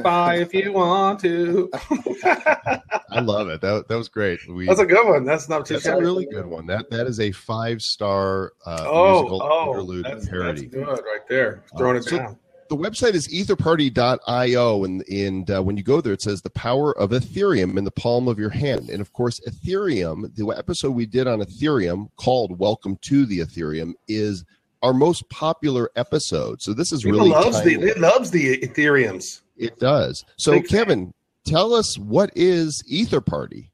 Buy 0.01 0.35
if 0.35 0.53
you 0.53 0.73
want 0.73 1.19
to. 1.21 1.69
I 2.23 3.19
love 3.19 3.49
it. 3.49 3.61
That, 3.61 3.87
that 3.87 3.95
was 3.95 4.09
great. 4.09 4.39
We, 4.49 4.65
that's 4.65 4.79
a 4.79 4.85
good 4.85 5.07
one. 5.07 5.23
That's 5.23 5.49
not 5.49 5.65
too 5.65 5.75
that's 5.75 5.85
a 5.85 5.97
really 5.97 6.25
good 6.25 6.45
one. 6.45 6.65
That 6.65 6.89
that 6.89 7.07
is 7.07 7.19
a 7.19 7.31
five 7.31 7.81
star 7.81 8.53
uh 8.65 8.85
oh, 8.87 9.21
musical 9.21 9.43
oh, 9.43 9.69
interlude 9.69 10.05
that's, 10.05 10.27
parody. 10.27 10.67
that's 10.67 10.73
good 10.73 10.87
right 10.87 11.27
there. 11.29 11.63
Throwing 11.77 11.97
uh, 11.97 11.99
it 11.99 12.03
so, 12.03 12.17
down 12.17 12.39
the 12.69 12.75
website 12.75 13.13
is 13.13 13.27
etherparty.io 13.27 14.83
and 14.83 15.07
and 15.09 15.51
uh, 15.51 15.61
when 15.61 15.77
you 15.77 15.83
go 15.83 16.01
there 16.01 16.13
it 16.13 16.21
says 16.21 16.41
the 16.41 16.49
power 16.49 16.97
of 16.97 17.11
ethereum 17.11 17.77
in 17.77 17.83
the 17.83 17.91
palm 17.91 18.27
of 18.27 18.39
your 18.39 18.49
hand. 18.49 18.89
And 18.89 19.01
of 19.01 19.13
course 19.13 19.39
ethereum 19.47 20.33
the 20.35 20.47
episode 20.49 20.91
we 20.91 21.05
did 21.05 21.27
on 21.27 21.39
ethereum 21.39 22.09
called 22.15 22.57
welcome 22.57 22.97
to 23.03 23.25
the 23.25 23.39
ethereum 23.39 23.93
is 24.07 24.45
our 24.81 24.93
most 24.93 25.29
popular 25.29 25.89
episode. 25.95 26.61
So 26.61 26.73
this 26.73 26.91
is 26.91 27.03
People 27.03 27.19
really 27.19 27.31
loves 27.31 27.63
the 27.63 27.75
it 27.75 27.99
loves 27.99 28.31
the 28.31 28.57
ethereums. 28.59 29.41
It 29.57 29.79
does. 29.79 30.25
So 30.37 30.53
Big 30.53 30.67
kevin 30.67 31.13
tell 31.45 31.73
us 31.73 31.97
what 31.97 32.31
is 32.35 32.83
ether 32.87 33.21
party 33.21 33.71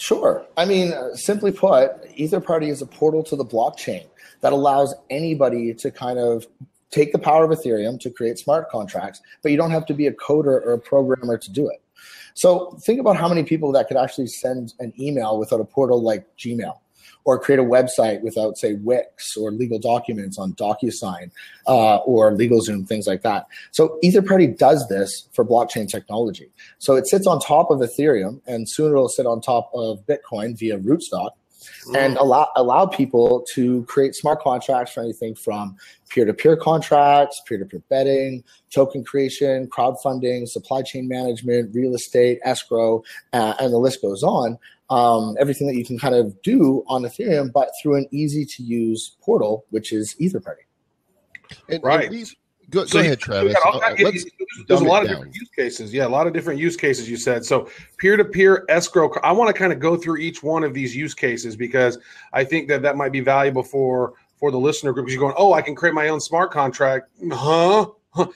Sure. 0.00 0.46
I 0.56 0.64
mean, 0.64 0.94
uh, 0.94 1.14
simply 1.14 1.52
put, 1.52 1.90
Ether 2.16 2.40
Party 2.40 2.70
is 2.70 2.80
a 2.80 2.86
portal 2.86 3.22
to 3.24 3.36
the 3.36 3.44
blockchain 3.44 4.06
that 4.40 4.50
allows 4.50 4.94
anybody 5.10 5.74
to 5.74 5.90
kind 5.90 6.18
of 6.18 6.46
take 6.90 7.12
the 7.12 7.18
power 7.18 7.44
of 7.44 7.50
Ethereum 7.50 7.98
to 8.00 8.10
create 8.10 8.38
smart 8.38 8.68
contracts, 8.70 9.20
but 9.42 9.50
you 9.50 9.56
don't 9.56 9.70
have 9.70 9.86
to 9.86 9.94
be 9.94 10.06
a 10.06 10.12
coder 10.12 10.64
or 10.64 10.72
a 10.72 10.78
programmer 10.78 11.38
to 11.38 11.50
do 11.50 11.68
it. 11.68 11.82
So 12.34 12.78
think 12.82 13.00
about 13.00 13.16
how 13.16 13.28
many 13.28 13.42
people 13.42 13.72
that 13.72 13.88
could 13.88 13.96
actually 13.96 14.28
send 14.28 14.74
an 14.78 14.92
email 14.98 15.38
without 15.38 15.60
a 15.60 15.64
portal 15.64 16.02
like 16.02 16.26
Gmail 16.38 16.78
or 17.24 17.38
create 17.38 17.58
a 17.58 17.64
website 17.64 18.22
without, 18.22 18.56
say, 18.56 18.74
Wix 18.74 19.36
or 19.36 19.50
legal 19.50 19.78
documents 19.78 20.38
on 20.38 20.54
DocuSign 20.54 21.30
uh, 21.66 21.96
or 21.98 22.32
LegalZoom, 22.32 22.86
things 22.86 23.06
like 23.06 23.22
that. 23.22 23.46
So 23.72 23.98
Etherparty 24.02 24.56
does 24.56 24.88
this 24.88 25.28
for 25.32 25.44
blockchain 25.44 25.88
technology. 25.88 26.50
So 26.78 26.96
it 26.96 27.06
sits 27.06 27.26
on 27.26 27.40
top 27.40 27.70
of 27.70 27.80
Ethereum, 27.80 28.40
and 28.46 28.68
soon 28.68 28.92
it'll 28.92 29.08
sit 29.08 29.26
on 29.26 29.40
top 29.40 29.70
of 29.74 30.04
Bitcoin 30.06 30.58
via 30.58 30.78
Rootstock 30.78 31.30
and 31.96 32.16
allow 32.16 32.48
allow 32.56 32.86
people 32.86 33.44
to 33.54 33.84
create 33.84 34.14
smart 34.14 34.40
contracts 34.40 34.92
for 34.92 35.00
anything 35.00 35.34
from 35.34 35.76
peer-to-peer 36.08 36.56
contracts, 36.56 37.40
peer-to-peer 37.46 37.82
betting, 37.88 38.42
token 38.70 39.04
creation, 39.04 39.66
crowdfunding, 39.68 40.48
supply 40.48 40.82
chain 40.82 41.08
management, 41.08 41.74
real 41.74 41.94
estate, 41.94 42.40
escrow, 42.44 43.02
uh, 43.32 43.54
and 43.60 43.72
the 43.72 43.78
list 43.78 44.02
goes 44.02 44.22
on. 44.22 44.58
Um, 44.90 45.36
everything 45.38 45.68
that 45.68 45.76
you 45.76 45.84
can 45.84 45.98
kind 45.98 46.16
of 46.16 46.40
do 46.42 46.82
on 46.88 47.02
Ethereum, 47.02 47.52
but 47.52 47.70
through 47.80 47.96
an 47.96 48.08
easy 48.10 48.44
to 48.44 48.62
use 48.62 49.16
portal, 49.22 49.64
which 49.70 49.92
is 49.92 50.16
Etherparty. 50.20 50.64
And, 51.68 51.82
Right. 51.84 52.06
and 52.06 52.14
these, 52.14 52.34
go, 52.70 52.84
So 52.86 52.94
go 52.94 53.00
ahead, 53.00 53.20
Travis. 53.20 53.54
got 53.54 53.74
all 53.74 53.82
Uh, 53.84 53.94
there's 54.66 54.80
a 54.80 54.84
lot 54.84 55.02
of 55.02 55.08
down. 55.08 55.16
different 55.16 55.34
use 55.34 55.50
cases. 55.54 55.92
Yeah, 55.92 56.06
a 56.06 56.08
lot 56.08 56.26
of 56.26 56.32
different 56.32 56.60
use 56.60 56.76
cases 56.76 57.08
you 57.08 57.16
said. 57.16 57.44
So 57.44 57.68
peer-to-peer 57.98 58.64
escrow. 58.68 59.12
I 59.22 59.32
want 59.32 59.48
to 59.48 59.54
kind 59.54 59.72
of 59.72 59.78
go 59.78 59.96
through 59.96 60.18
each 60.18 60.42
one 60.42 60.64
of 60.64 60.74
these 60.74 60.94
use 60.94 61.14
cases 61.14 61.56
because 61.56 61.98
I 62.32 62.44
think 62.44 62.68
that 62.68 62.82
that 62.82 62.96
might 62.96 63.12
be 63.12 63.20
valuable 63.20 63.62
for 63.62 64.14
for 64.38 64.50
the 64.50 64.58
listener 64.58 64.92
group. 64.92 65.06
Because 65.06 65.14
you're 65.14 65.22
going, 65.22 65.34
oh, 65.36 65.52
I 65.52 65.62
can 65.62 65.74
create 65.74 65.94
my 65.94 66.08
own 66.08 66.20
smart 66.20 66.50
contract, 66.50 67.08
huh? 67.32 67.86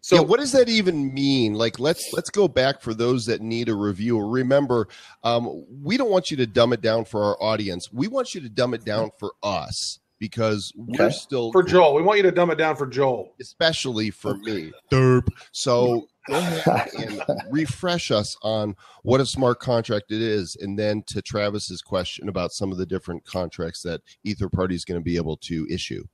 so 0.00 0.14
yeah, 0.16 0.20
what 0.20 0.38
does 0.38 0.52
that 0.52 0.68
even 0.68 1.12
mean? 1.12 1.54
Like, 1.54 1.80
let's 1.80 2.12
let's 2.12 2.30
go 2.30 2.46
back 2.46 2.80
for 2.80 2.94
those 2.94 3.26
that 3.26 3.40
need 3.40 3.68
a 3.68 3.74
review. 3.74 4.20
Remember, 4.20 4.86
um, 5.24 5.64
we 5.82 5.96
don't 5.96 6.10
want 6.10 6.30
you 6.30 6.36
to 6.36 6.46
dumb 6.46 6.72
it 6.72 6.80
down 6.80 7.04
for 7.04 7.24
our 7.24 7.42
audience. 7.42 7.92
We 7.92 8.06
want 8.08 8.34
you 8.34 8.40
to 8.42 8.48
dumb 8.48 8.74
it 8.74 8.84
down 8.84 9.10
for 9.18 9.32
us 9.42 9.99
because 10.20 10.72
we're 10.76 11.06
Okay. 11.06 11.14
still 11.14 11.50
for 11.50 11.62
Joel, 11.64 11.94
we 11.94 12.02
want 12.02 12.18
you 12.18 12.22
to 12.22 12.30
dumb 12.30 12.50
it 12.50 12.56
down 12.58 12.76
for 12.76 12.86
Joel. 12.86 13.34
especially 13.40 14.10
for 14.10 14.36
me. 14.36 14.70
Derp. 14.92 15.26
So 15.50 16.06
go 16.28 16.36
ahead 16.36 16.88
and 16.98 17.22
refresh 17.50 18.10
us 18.12 18.36
on 18.42 18.76
what 19.02 19.20
a 19.20 19.26
smart 19.26 19.58
contract 19.58 20.12
it 20.12 20.22
is, 20.22 20.56
and 20.60 20.78
then 20.78 21.02
to 21.08 21.20
Travis's 21.22 21.82
question 21.82 22.28
about 22.28 22.52
some 22.52 22.70
of 22.70 22.78
the 22.78 22.86
different 22.86 23.24
contracts 23.24 23.82
that 23.82 24.02
Ether 24.22 24.48
Party 24.48 24.74
is 24.76 24.84
going 24.84 25.00
to 25.00 25.04
be 25.04 25.16
able 25.16 25.36
to 25.38 25.66
issue. 25.68 26.04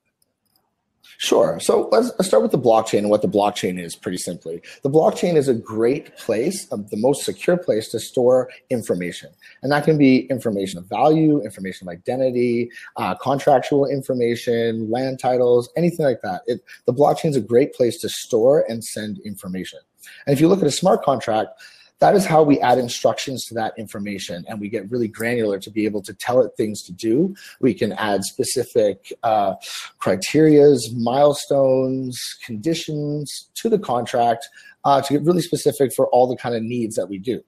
Sure. 1.19 1.59
So 1.61 1.89
let's, 1.91 2.11
let's 2.19 2.29
start 2.29 2.43
with 2.43 2.53
the 2.53 2.59
blockchain 2.59 2.99
and 2.99 3.11
what 3.11 3.23
the 3.23 3.29
blockchain 3.29 3.81
is 3.83 3.97
pretty 3.97 4.19
simply. 4.19 4.61
The 4.83 4.91
blockchain 4.91 5.37
is 5.37 5.49
a 5.49 5.55
great 5.55 6.17
place, 6.19 6.71
um, 6.73 6.87
the 6.91 6.97
most 6.97 7.25
secure 7.25 7.57
place 7.57 7.89
to 7.91 8.01
store 8.01 8.51
information. 8.69 9.31
And 9.63 9.73
that 9.73 9.85
can 9.85 9.97
be 9.97 10.27
information 10.27 10.79
of 10.79 10.87
value, 10.87 11.43
information 11.43 11.89
of 11.89 11.93
identity, 11.93 12.71
uh, 12.97 13.15
contractual 13.15 13.87
information, 13.87 14.91
land 14.91 15.19
titles, 15.19 15.71
anything 15.77 16.05
like 16.05 16.21
that. 16.23 16.43
It, 16.47 16.61
the 16.85 16.93
blockchain 16.93 17.31
is 17.31 17.37
a 17.37 17.41
great 17.41 17.73
place 17.73 17.99
to 18.03 18.09
store 18.09 18.65
and 18.69 18.85
send 18.85 19.19
information. 19.21 19.81
And 20.27 20.35
if 20.35 20.41
you 20.41 20.49
look 20.49 20.61
at 20.61 20.67
a 20.67 20.73
smart 20.73 21.03
contract, 21.03 21.51
that 21.99 22.15
is 22.15 22.27
how 22.27 22.43
we 22.43 22.61
add 22.61 22.79
instructions 22.79 23.47
to 23.47 23.55
that 23.55 23.73
information 23.79 24.45
and 24.49 24.61
we 24.61 24.69
get 24.69 24.91
really 24.91 25.09
granular 25.09 25.59
to 25.59 25.71
be 25.71 25.87
able 25.87 26.03
to 26.03 26.13
tell 26.13 26.41
it 26.41 26.53
things 26.57 26.83
to 26.83 26.93
do. 26.93 27.35
We 27.61 27.73
can 27.73 27.93
add 27.93 28.25
specific 28.25 29.13
uh, 29.23 29.55
criterias 30.01 30.95
milestones 30.95 32.21
conditions 32.45 33.49
to 33.55 33.69
the 33.69 33.79
contract 33.79 34.49
uh, 34.85 35.01
to 35.01 35.15
get 35.15 35.23
really 35.23 35.43
specific 35.43 35.93
for 35.95 36.07
all 36.09 36.29
the 36.29 36.37
kind 36.37 36.55
of 36.55 36.63
needs 36.63 36.95
that 36.97 37.09
we 37.09 37.19
do. 37.19 37.43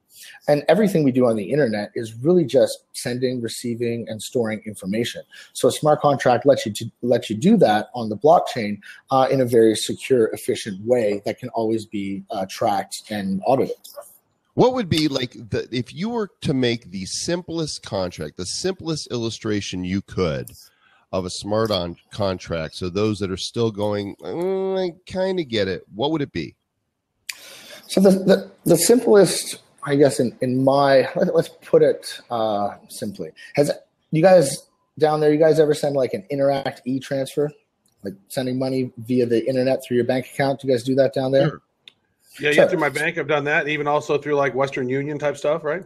And 0.49 0.65
everything 0.67 1.05
we 1.05 1.13
do 1.13 1.27
on 1.27 1.37
the 1.37 1.51
internet 1.51 1.91
is 1.95 2.13
really 2.15 2.43
just 2.43 2.77
sending 2.93 3.41
receiving 3.41 4.05
and 4.09 4.21
storing 4.21 4.61
information. 4.65 5.21
So 5.53 5.69
a 5.69 5.71
smart 5.71 6.01
contract 6.01 6.45
lets 6.45 6.65
you 6.65 6.73
to 6.73 6.91
let 7.01 7.29
you 7.29 7.37
do 7.37 7.55
that 7.57 7.89
on 7.93 8.09
the 8.09 8.17
blockchain 8.17 8.79
uh, 9.11 9.27
in 9.31 9.39
a 9.39 9.45
very 9.45 9.75
secure 9.75 10.27
efficient 10.33 10.85
way 10.85 11.21
that 11.25 11.39
can 11.39 11.47
always 11.49 11.85
be 11.85 12.23
uh, 12.31 12.45
tracked 12.49 13.03
and 13.09 13.41
audited 13.45 13.77
What 14.59 14.73
would 14.73 14.89
be 14.89 15.07
like 15.07 15.31
the 15.31 15.69
if 15.71 15.95
you 15.95 16.09
were 16.09 16.29
to 16.41 16.53
make 16.53 16.91
the 16.91 17.05
simplest 17.05 17.81
contract, 17.81 18.35
the 18.35 18.43
simplest 18.43 19.09
illustration 19.09 19.85
you 19.85 20.01
could 20.01 20.51
of 21.13 21.23
a 21.23 21.29
smart 21.29 21.71
on 21.71 21.95
contract, 22.11 22.75
so 22.75 22.89
those 22.89 23.19
that 23.19 23.31
are 23.31 23.37
still 23.37 23.71
going, 23.71 24.17
"Mm, 24.17 24.77
I 24.77 25.09
kind 25.09 25.39
of 25.39 25.47
get 25.47 25.69
it. 25.69 25.83
What 25.95 26.11
would 26.11 26.21
it 26.21 26.33
be? 26.33 26.57
So 27.87 28.01
the, 28.01 28.09
the, 28.09 28.51
the 28.65 28.75
simplest, 28.75 29.61
I 29.85 29.95
guess, 29.95 30.19
in, 30.19 30.37
in 30.41 30.61
my 30.61 31.07
let, 31.15 31.33
us 31.33 31.47
put 31.61 31.81
it 31.81 32.19
uh, 32.29 32.75
simply, 32.89 33.31
has 33.55 33.71
you 34.11 34.21
guys 34.21 34.67
down 34.97 35.21
there? 35.21 35.31
You 35.31 35.39
guys 35.39 35.61
ever 35.61 35.73
send 35.73 35.95
like 35.95 36.13
an 36.13 36.25
Interac 36.29 36.79
e 36.83 36.99
transfer, 36.99 37.49
like 38.03 38.15
sending 38.27 38.59
money 38.59 38.91
via 38.97 39.25
the 39.25 39.47
internet 39.47 39.79
through 39.87 39.95
your 39.95 40.05
bank 40.05 40.25
account? 40.33 40.59
Do 40.59 40.67
you 40.67 40.73
guys 40.73 40.83
do 40.83 40.95
that 40.95 41.13
down 41.13 41.31
there? 41.31 41.47
Sure. 41.47 41.61
Yeah, 42.39 42.51
yeah. 42.51 42.67
Through 42.67 42.79
my 42.79 42.89
bank, 42.89 43.17
I've 43.17 43.27
done 43.27 43.43
that. 43.45 43.67
Even 43.67 43.87
also 43.87 44.17
through 44.17 44.35
like 44.35 44.55
Western 44.55 44.89
Union 44.89 45.19
type 45.19 45.37
stuff, 45.37 45.63
right? 45.63 45.83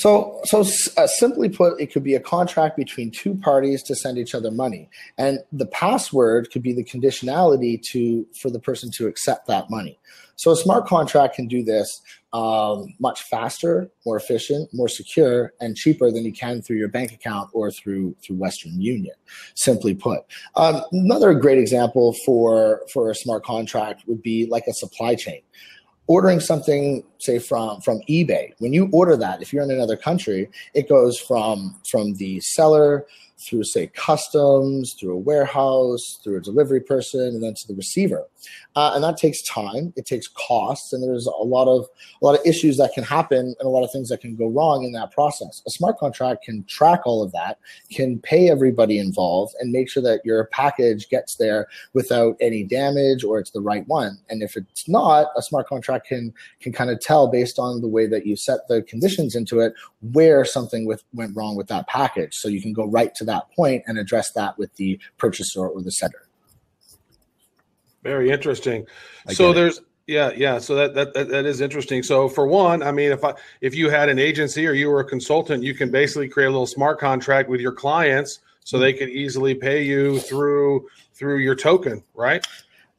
So, 0.00 0.40
so 0.44 0.64
uh, 0.96 1.06
simply 1.06 1.50
put, 1.50 1.78
it 1.78 1.92
could 1.92 2.04
be 2.04 2.14
a 2.14 2.20
contract 2.20 2.76
between 2.76 3.10
two 3.10 3.34
parties 3.34 3.82
to 3.82 3.94
send 3.94 4.16
each 4.16 4.34
other 4.34 4.50
money, 4.50 4.88
and 5.18 5.40
the 5.52 5.66
password 5.66 6.50
could 6.50 6.62
be 6.62 6.72
the 6.72 6.84
conditionality 6.84 7.78
to 7.90 8.26
for 8.40 8.50
the 8.50 8.60
person 8.60 8.90
to 8.96 9.06
accept 9.08 9.46
that 9.48 9.68
money. 9.68 9.98
So, 10.36 10.52
a 10.52 10.56
smart 10.56 10.86
contract 10.86 11.34
can 11.34 11.48
do 11.48 11.62
this 11.62 12.00
um, 12.32 12.94
much 12.98 13.24
faster, 13.24 13.90
more 14.06 14.16
efficient, 14.16 14.70
more 14.72 14.88
secure, 14.88 15.52
and 15.60 15.76
cheaper 15.76 16.10
than 16.10 16.24
you 16.24 16.32
can 16.32 16.62
through 16.62 16.78
your 16.78 16.88
bank 16.88 17.12
account 17.12 17.50
or 17.52 17.70
through 17.70 18.16
through 18.24 18.36
Western 18.36 18.80
Union. 18.80 19.14
Simply 19.54 19.94
put, 19.94 20.20
um, 20.56 20.82
another 20.92 21.34
great 21.34 21.58
example 21.58 22.14
for 22.24 22.80
for 22.90 23.10
a 23.10 23.14
smart 23.14 23.44
contract 23.44 24.04
would 24.06 24.22
be 24.22 24.46
like 24.50 24.64
a 24.66 24.72
supply 24.72 25.14
chain 25.14 25.42
ordering 26.10 26.40
something 26.40 27.04
say 27.18 27.38
from 27.38 27.80
from 27.82 28.00
ebay. 28.08 28.52
When 28.58 28.72
you 28.72 28.88
order 28.92 29.16
that 29.16 29.40
if 29.42 29.52
you're 29.52 29.62
in 29.62 29.70
another 29.70 29.96
country 29.96 30.50
it 30.74 30.88
goes 30.88 31.16
from 31.20 31.76
from 31.88 32.14
the 32.14 32.40
seller 32.40 33.06
through 33.40 33.64
say 33.64 33.86
customs 33.88 34.94
through 34.94 35.14
a 35.14 35.18
warehouse 35.18 36.20
through 36.22 36.36
a 36.36 36.40
delivery 36.40 36.80
person 36.80 37.20
and 37.20 37.42
then 37.42 37.54
to 37.54 37.66
the 37.66 37.74
receiver. 37.74 38.26
Uh, 38.76 38.92
and 38.94 39.02
that 39.02 39.16
takes 39.16 39.42
time. 39.42 39.92
It 39.96 40.06
takes 40.06 40.28
costs 40.28 40.92
and 40.92 41.02
there's 41.02 41.26
a 41.26 41.30
lot 41.30 41.66
of 41.68 41.86
a 42.20 42.24
lot 42.24 42.38
of 42.38 42.46
issues 42.46 42.76
that 42.76 42.92
can 42.92 43.04
happen 43.04 43.54
and 43.58 43.66
a 43.66 43.68
lot 43.68 43.84
of 43.84 43.90
things 43.90 44.08
that 44.10 44.20
can 44.20 44.36
go 44.36 44.48
wrong 44.48 44.84
in 44.84 44.92
that 44.92 45.10
process. 45.12 45.62
A 45.66 45.70
smart 45.70 45.98
contract 45.98 46.44
can 46.44 46.64
track 46.64 47.00
all 47.06 47.22
of 47.22 47.32
that 47.32 47.58
can 47.90 48.18
pay 48.18 48.50
everybody 48.50 48.98
involved 48.98 49.54
and 49.60 49.72
make 49.72 49.88
sure 49.88 50.02
that 50.02 50.20
your 50.24 50.44
package 50.46 51.08
gets 51.08 51.36
there 51.36 51.66
without 51.92 52.36
any 52.40 52.62
damage 52.62 53.24
or 53.24 53.38
it's 53.38 53.50
the 53.50 53.60
right 53.60 53.86
one. 53.88 54.18
And 54.28 54.42
if 54.42 54.56
it's 54.56 54.88
not 54.88 55.28
a 55.36 55.42
smart 55.42 55.66
contract 55.66 56.06
can 56.06 56.32
can 56.60 56.72
kind 56.72 56.90
of 56.90 57.00
tell 57.00 57.26
based 57.26 57.58
on 57.58 57.80
the 57.80 57.88
way 57.88 58.06
that 58.06 58.26
you 58.26 58.36
set 58.36 58.68
the 58.68 58.82
conditions 58.82 59.34
into 59.34 59.60
it 59.60 59.74
where 60.12 60.44
something 60.44 60.86
with 60.86 61.04
went 61.12 61.36
wrong 61.36 61.56
with 61.56 61.68
that 61.68 61.86
package. 61.86 62.36
So 62.36 62.48
you 62.48 62.60
can 62.60 62.72
go 62.72 62.86
right 62.86 63.14
to 63.16 63.24
that 63.30 63.50
point 63.52 63.82
and 63.86 63.98
address 63.98 64.32
that 64.32 64.58
with 64.58 64.74
the 64.76 64.98
purchaser 65.18 65.66
or 65.66 65.82
the 65.82 65.92
sender 65.92 66.28
Very 68.02 68.30
interesting. 68.30 68.86
I 69.26 69.32
so 69.32 69.44
get 69.44 69.50
it. 69.50 69.54
there's 69.54 69.80
yeah, 70.06 70.32
yeah. 70.34 70.58
So 70.58 70.74
that, 70.74 70.94
that 70.94 71.14
that 71.14 71.28
that 71.28 71.46
is 71.46 71.60
interesting. 71.60 72.02
So 72.02 72.28
for 72.28 72.46
one, 72.46 72.82
I 72.82 72.90
mean, 72.90 73.12
if 73.12 73.22
I 73.22 73.34
if 73.60 73.76
you 73.76 73.90
had 73.90 74.08
an 74.08 74.18
agency 74.18 74.66
or 74.66 74.72
you 74.72 74.88
were 74.90 75.00
a 75.00 75.04
consultant, 75.04 75.62
you 75.62 75.72
can 75.72 75.90
basically 75.90 76.28
create 76.28 76.48
a 76.48 76.50
little 76.50 76.66
smart 76.66 76.98
contract 76.98 77.48
with 77.48 77.60
your 77.60 77.72
clients 77.72 78.40
so 78.64 78.78
they 78.78 78.92
hmm. 78.92 78.98
can 78.98 79.08
easily 79.10 79.54
pay 79.54 79.84
you 79.84 80.18
through 80.18 80.88
through 81.14 81.38
your 81.38 81.54
token, 81.54 82.02
right? 82.14 82.44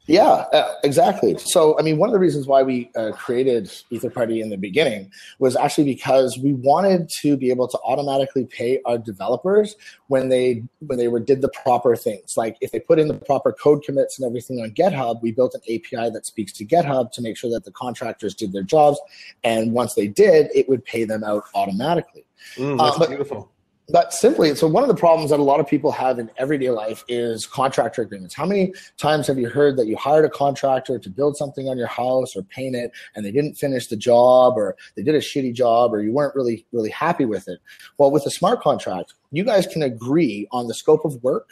Yeah, 0.08 0.46
uh, 0.52 0.74
exactly. 0.84 1.38
So, 1.38 1.78
I 1.78 1.84
mean, 1.84 1.98
one 1.98 2.10
of 2.10 2.14
the 2.14 2.20
reasons 2.20 2.48
why 2.48 2.64
we 2.64 2.90
uh, 2.96 3.12
created 3.12 3.66
Etherparty 3.92 4.42
in 4.42 4.50
the 4.50 4.58
beginning 4.58 5.12
was 5.38 5.56
actually 5.56 5.84
because 5.84 6.40
we 6.40 6.54
wanted 6.54 7.08
to 7.22 7.38
be 7.38 7.52
able 7.52 7.68
to 7.68 7.78
automatically 7.86 8.46
pay 8.46 8.82
our 8.86 8.98
developers 8.98 9.76
when 10.08 10.30
they 10.30 10.64
when 10.88 10.98
they 10.98 11.08
were 11.08 11.20
did 11.20 11.42
the 11.42 11.50
proper 11.50 11.96
things. 11.96 12.36
Like 12.36 12.58
if 12.62 12.72
they 12.72 12.80
put 12.80 12.98
in 12.98 13.08
the 13.10 13.14
proper 13.14 13.54
code 13.54 13.84
commits 13.84 14.20
and 14.20 14.26
everything 14.28 14.60
on 14.60 14.72
GitHub, 14.72 15.22
we 15.22 15.32
built 15.32 15.54
an 15.54 15.62
API 15.64 16.10
that 16.10 16.26
speaks 16.26 16.52
to 16.54 16.66
GitHub 16.66 17.12
to 17.14 17.22
make 17.22 17.38
sure 17.38 17.52
that 17.52 17.64
the 17.64 17.72
contractors 17.72 18.34
did 18.34 18.54
their 18.54 18.64
jobs, 18.64 19.00
and 19.44 19.72
once 19.72 19.94
they 19.94 20.08
did, 20.08 20.50
it 20.56 20.68
would 20.68 20.84
pay 20.84 21.04
them 21.04 21.24
out 21.24 21.44
automatically. 21.54 22.26
Mm, 22.56 22.80
Uh, 22.80 22.86
that's 22.86 22.98
but- 22.98 23.10
beautiful. 23.10 23.52
But 23.92 24.14
simply, 24.14 24.56
so 24.56 24.68
one 24.68 24.84
of 24.84 24.90
the 24.90 24.96
problems 24.96 25.32
that 25.32 25.40
a 25.40 25.44
lot 25.44 25.60
of 25.60 25.68
people 25.68 25.92
have 25.92 26.18
in 26.18 26.30
everyday 26.38 26.70
life 26.70 27.04
is 27.10 27.46
contractor 27.46 28.02
agreements. 28.02 28.34
How 28.34 28.46
many 28.46 28.74
times 28.98 29.28
have 29.28 29.38
you 29.38 29.50
heard 29.50 29.76
that 29.78 29.88
you 29.88 29.98
hired 29.98 30.24
a 30.24 30.30
contractor 30.30 30.98
to 30.98 31.10
build 31.10 31.36
something 31.36 31.68
on 31.68 31.78
your 31.78 31.88
house 31.88 32.36
or 32.36 32.44
paint 32.44 32.76
it 32.76 32.92
and 33.16 33.26
they 33.26 33.32
didn't 33.32 33.56
finish 33.56 33.88
the 33.88 33.98
job 33.98 34.54
or 34.56 34.78
they 34.96 35.04
did 35.04 35.16
a 35.16 35.20
shitty 35.20 35.54
job 35.54 35.94
or 35.94 36.02
you 36.02 36.14
weren't 36.14 36.36
really, 36.36 36.66
really 36.72 36.90
happy 36.90 37.26
with 37.26 37.50
it? 37.50 37.60
Well, 37.98 38.12
with 38.12 38.26
a 38.26 38.32
smart 38.32 38.62
contract, 38.62 39.14
you 39.32 39.44
guys 39.44 39.68
can 39.68 39.82
agree 39.82 40.48
on 40.52 40.68
the 40.68 40.74
scope 40.74 41.04
of 41.04 41.22
work, 41.24 41.50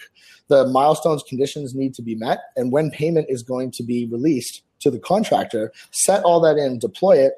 the 0.48 0.66
milestones, 0.68 1.24
conditions 1.24 1.76
need 1.76 1.94
to 1.96 2.02
be 2.02 2.16
met, 2.16 2.40
and 2.56 2.72
when 2.72 2.90
payment 2.92 3.28
is 3.30 3.44
going 3.44 3.72
to 3.72 3.84
be 3.84 4.08
released 4.08 4.64
to 4.80 4.90
the 4.90 5.00
contractor, 5.00 5.74
set 5.92 6.24
all 6.24 6.40
that 6.40 6.58
in, 6.58 6.80
deploy 6.80 7.18
it, 7.18 7.34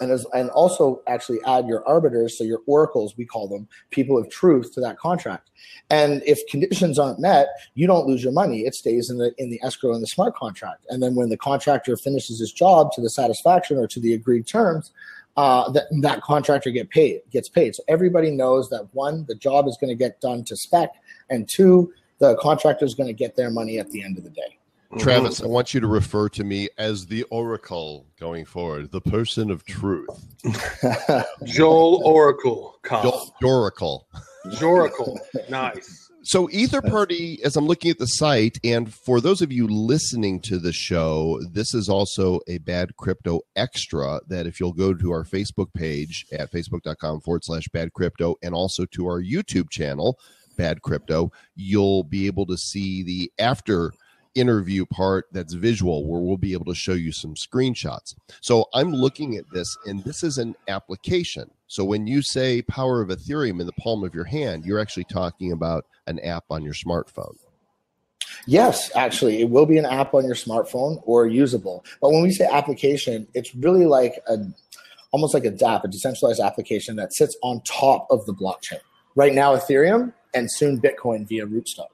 and 0.00 0.10
as, 0.10 0.26
and 0.34 0.50
also 0.50 1.02
actually 1.06 1.38
add 1.44 1.66
your 1.66 1.86
arbiters, 1.88 2.38
so 2.38 2.44
your 2.44 2.60
oracles, 2.66 3.14
we 3.16 3.24
call 3.24 3.48
them, 3.48 3.68
people 3.90 4.16
of 4.16 4.30
truth 4.30 4.72
to 4.74 4.80
that 4.80 4.98
contract. 4.98 5.50
And 5.90 6.22
if 6.24 6.38
conditions 6.48 6.98
aren't 6.98 7.18
met, 7.18 7.48
you 7.74 7.86
don't 7.86 8.06
lose 8.06 8.22
your 8.22 8.32
money. 8.32 8.60
It 8.60 8.74
stays 8.74 9.10
in 9.10 9.18
the 9.18 9.32
in 9.38 9.50
the 9.50 9.60
escrow 9.62 9.94
in 9.94 10.00
the 10.00 10.06
smart 10.06 10.36
contract. 10.36 10.86
And 10.88 11.02
then 11.02 11.14
when 11.14 11.28
the 11.28 11.36
contractor 11.36 11.96
finishes 11.96 12.38
his 12.38 12.52
job 12.52 12.92
to 12.92 13.00
the 13.00 13.10
satisfaction 13.10 13.78
or 13.78 13.86
to 13.88 14.00
the 14.00 14.14
agreed 14.14 14.46
terms, 14.46 14.92
uh, 15.36 15.70
that 15.70 15.84
that 16.02 16.20
contractor 16.22 16.70
get 16.70 16.90
paid 16.90 17.22
gets 17.30 17.48
paid. 17.48 17.74
So 17.74 17.82
everybody 17.88 18.30
knows 18.30 18.68
that 18.70 18.88
one, 18.92 19.24
the 19.28 19.34
job 19.34 19.66
is 19.66 19.76
going 19.80 19.90
to 19.90 19.96
get 19.96 20.20
done 20.20 20.44
to 20.44 20.56
spec, 20.56 20.90
and 21.30 21.48
two, 21.48 21.92
the 22.18 22.36
contractor 22.36 22.84
is 22.84 22.94
going 22.94 23.08
to 23.08 23.12
get 23.12 23.36
their 23.36 23.50
money 23.50 23.78
at 23.78 23.90
the 23.90 24.02
end 24.02 24.18
of 24.18 24.24
the 24.24 24.30
day. 24.30 24.57
Mm-hmm. 24.90 25.00
Travis, 25.00 25.42
I 25.42 25.46
want 25.46 25.74
you 25.74 25.80
to 25.80 25.86
refer 25.86 26.30
to 26.30 26.44
me 26.44 26.68
as 26.78 27.06
the 27.06 27.24
oracle 27.24 28.06
going 28.18 28.46
forward, 28.46 28.90
the 28.90 29.02
person 29.02 29.50
of 29.50 29.66
truth. 29.66 30.08
Joel 31.44 32.02
Oracle. 32.04 32.78
Colin. 32.82 33.28
Oracle. 33.42 34.08
Joracle. 34.52 35.20
Nice. 35.48 36.04
So 36.24 36.50
Ether 36.50 36.82
Party, 36.82 37.38
as 37.42 37.56
I'm 37.56 37.66
looking 37.66 37.90
at 37.90 37.96
the 37.96 38.06
site, 38.06 38.58
and 38.62 38.92
for 38.92 39.18
those 39.18 39.40
of 39.40 39.50
you 39.50 39.66
listening 39.66 40.40
to 40.42 40.58
the 40.58 40.74
show, 40.74 41.40
this 41.52 41.72
is 41.72 41.88
also 41.88 42.40
a 42.46 42.58
bad 42.58 42.96
crypto 42.96 43.40
extra 43.56 44.20
that 44.28 44.46
if 44.46 44.60
you'll 44.60 44.74
go 44.74 44.92
to 44.92 45.10
our 45.10 45.24
Facebook 45.24 45.72
page 45.72 46.26
at 46.32 46.52
facebook.com 46.52 47.20
forward 47.20 47.44
slash 47.44 47.66
bad 47.68 47.94
crypto 47.94 48.34
and 48.42 48.52
also 48.52 48.84
to 48.86 49.06
our 49.06 49.22
YouTube 49.22 49.70
channel, 49.70 50.18
Bad 50.58 50.82
Crypto, 50.82 51.32
you'll 51.54 52.04
be 52.04 52.26
able 52.26 52.44
to 52.46 52.58
see 52.58 53.02
the 53.02 53.32
after 53.38 53.92
interview 54.38 54.86
part 54.86 55.26
that's 55.32 55.54
visual 55.54 56.06
where 56.06 56.20
we'll 56.20 56.36
be 56.36 56.52
able 56.52 56.66
to 56.66 56.74
show 56.74 56.92
you 56.92 57.12
some 57.12 57.34
screenshots. 57.34 58.14
So 58.40 58.66
I'm 58.74 58.92
looking 58.92 59.36
at 59.36 59.50
this 59.52 59.76
and 59.86 60.02
this 60.04 60.22
is 60.22 60.38
an 60.38 60.54
application. 60.68 61.50
So 61.66 61.84
when 61.84 62.06
you 62.06 62.22
say 62.22 62.62
power 62.62 63.00
of 63.00 63.08
Ethereum 63.08 63.60
in 63.60 63.66
the 63.66 63.72
palm 63.72 64.04
of 64.04 64.14
your 64.14 64.24
hand, 64.24 64.64
you're 64.64 64.80
actually 64.80 65.04
talking 65.04 65.52
about 65.52 65.86
an 66.06 66.18
app 66.20 66.44
on 66.50 66.62
your 66.62 66.74
smartphone. 66.74 67.36
Yes, 68.46 68.90
actually, 68.94 69.40
it 69.40 69.50
will 69.50 69.66
be 69.66 69.78
an 69.78 69.86
app 69.86 70.14
on 70.14 70.24
your 70.24 70.34
smartphone 70.34 71.02
or 71.04 71.26
usable. 71.26 71.84
But 72.00 72.10
when 72.10 72.22
we 72.22 72.30
say 72.30 72.46
application, 72.50 73.26
it's 73.34 73.54
really 73.54 73.86
like 73.86 74.20
a 74.26 74.38
almost 75.10 75.34
like 75.34 75.44
a 75.44 75.50
DApp, 75.50 75.84
a 75.84 75.88
decentralized 75.88 76.40
application 76.40 76.96
that 76.96 77.14
sits 77.14 77.36
on 77.42 77.62
top 77.62 78.06
of 78.10 78.26
the 78.26 78.34
blockchain. 78.34 78.80
Right 79.14 79.32
now, 79.32 79.56
Ethereum 79.56 80.12
and 80.34 80.50
soon 80.50 80.80
Bitcoin 80.80 81.26
via 81.26 81.46
Rootstock. 81.46 81.88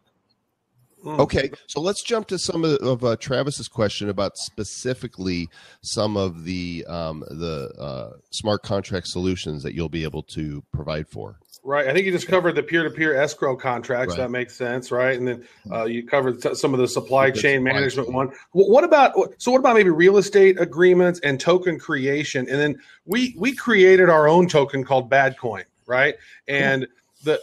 Okay, 1.07 1.51
so 1.67 1.81
let's 1.81 2.03
jump 2.03 2.27
to 2.29 2.39
some 2.39 2.65
of, 2.65 2.79
of 2.79 3.05
uh, 3.05 3.17
Travis's 3.17 3.69
question 3.69 4.09
about 4.09 4.39
specifically 4.39 5.49
some 5.83 6.17
of 6.17 6.45
the 6.45 6.85
um, 6.89 7.25
the 7.29 7.71
uh, 7.79 8.17
smart 8.31 8.63
contract 8.63 9.07
solutions 9.09 9.63
that 9.63 9.75
you'll 9.75 9.89
be 9.89 10.05
able 10.05 10.23
to 10.25 10.63
provide 10.73 11.09
for. 11.09 11.39
Right. 11.67 11.89
I 11.89 11.95
think 11.95 12.05
you 12.05 12.13
just 12.13 12.29
covered 12.29 12.57
the 12.57 12.63
peer-to-peer 12.63 13.15
escrow 13.15 13.57
contracts. 13.57 14.13
Right. 14.13 14.25
That 14.25 14.31
makes 14.31 14.55
sense, 14.55 14.91
right? 14.91 15.17
And 15.17 15.27
then 15.27 15.49
uh, 15.73 15.85
you 15.85 16.07
covered 16.07 16.43
t- 16.43 16.55
some 16.55 16.75
of 16.75 16.81
the 16.81 16.87
supply 16.87 17.31
chain 17.31 17.61
supply 17.61 17.73
management 17.73 18.09
chain. 18.09 18.15
one. 18.15 18.29
Wh- 18.51 18.69
What 18.69 18.85
about 18.85 19.15
so? 19.39 19.51
What 19.51 19.61
about 19.61 19.75
maybe 19.75 19.89
real 19.89 20.19
estate 20.19 20.61
agreements 20.61 21.21
and 21.21 21.41
token 21.41 21.79
creation? 21.79 22.47
And 22.51 22.61
then 22.61 22.79
we 23.07 23.35
we 23.39 23.55
created 23.55 24.11
our 24.11 24.29
own 24.29 24.47
token 24.47 24.85
called 24.85 25.11
Badcoin, 25.11 25.65
right? 25.87 26.17
And 26.49 26.87
the 27.25 27.41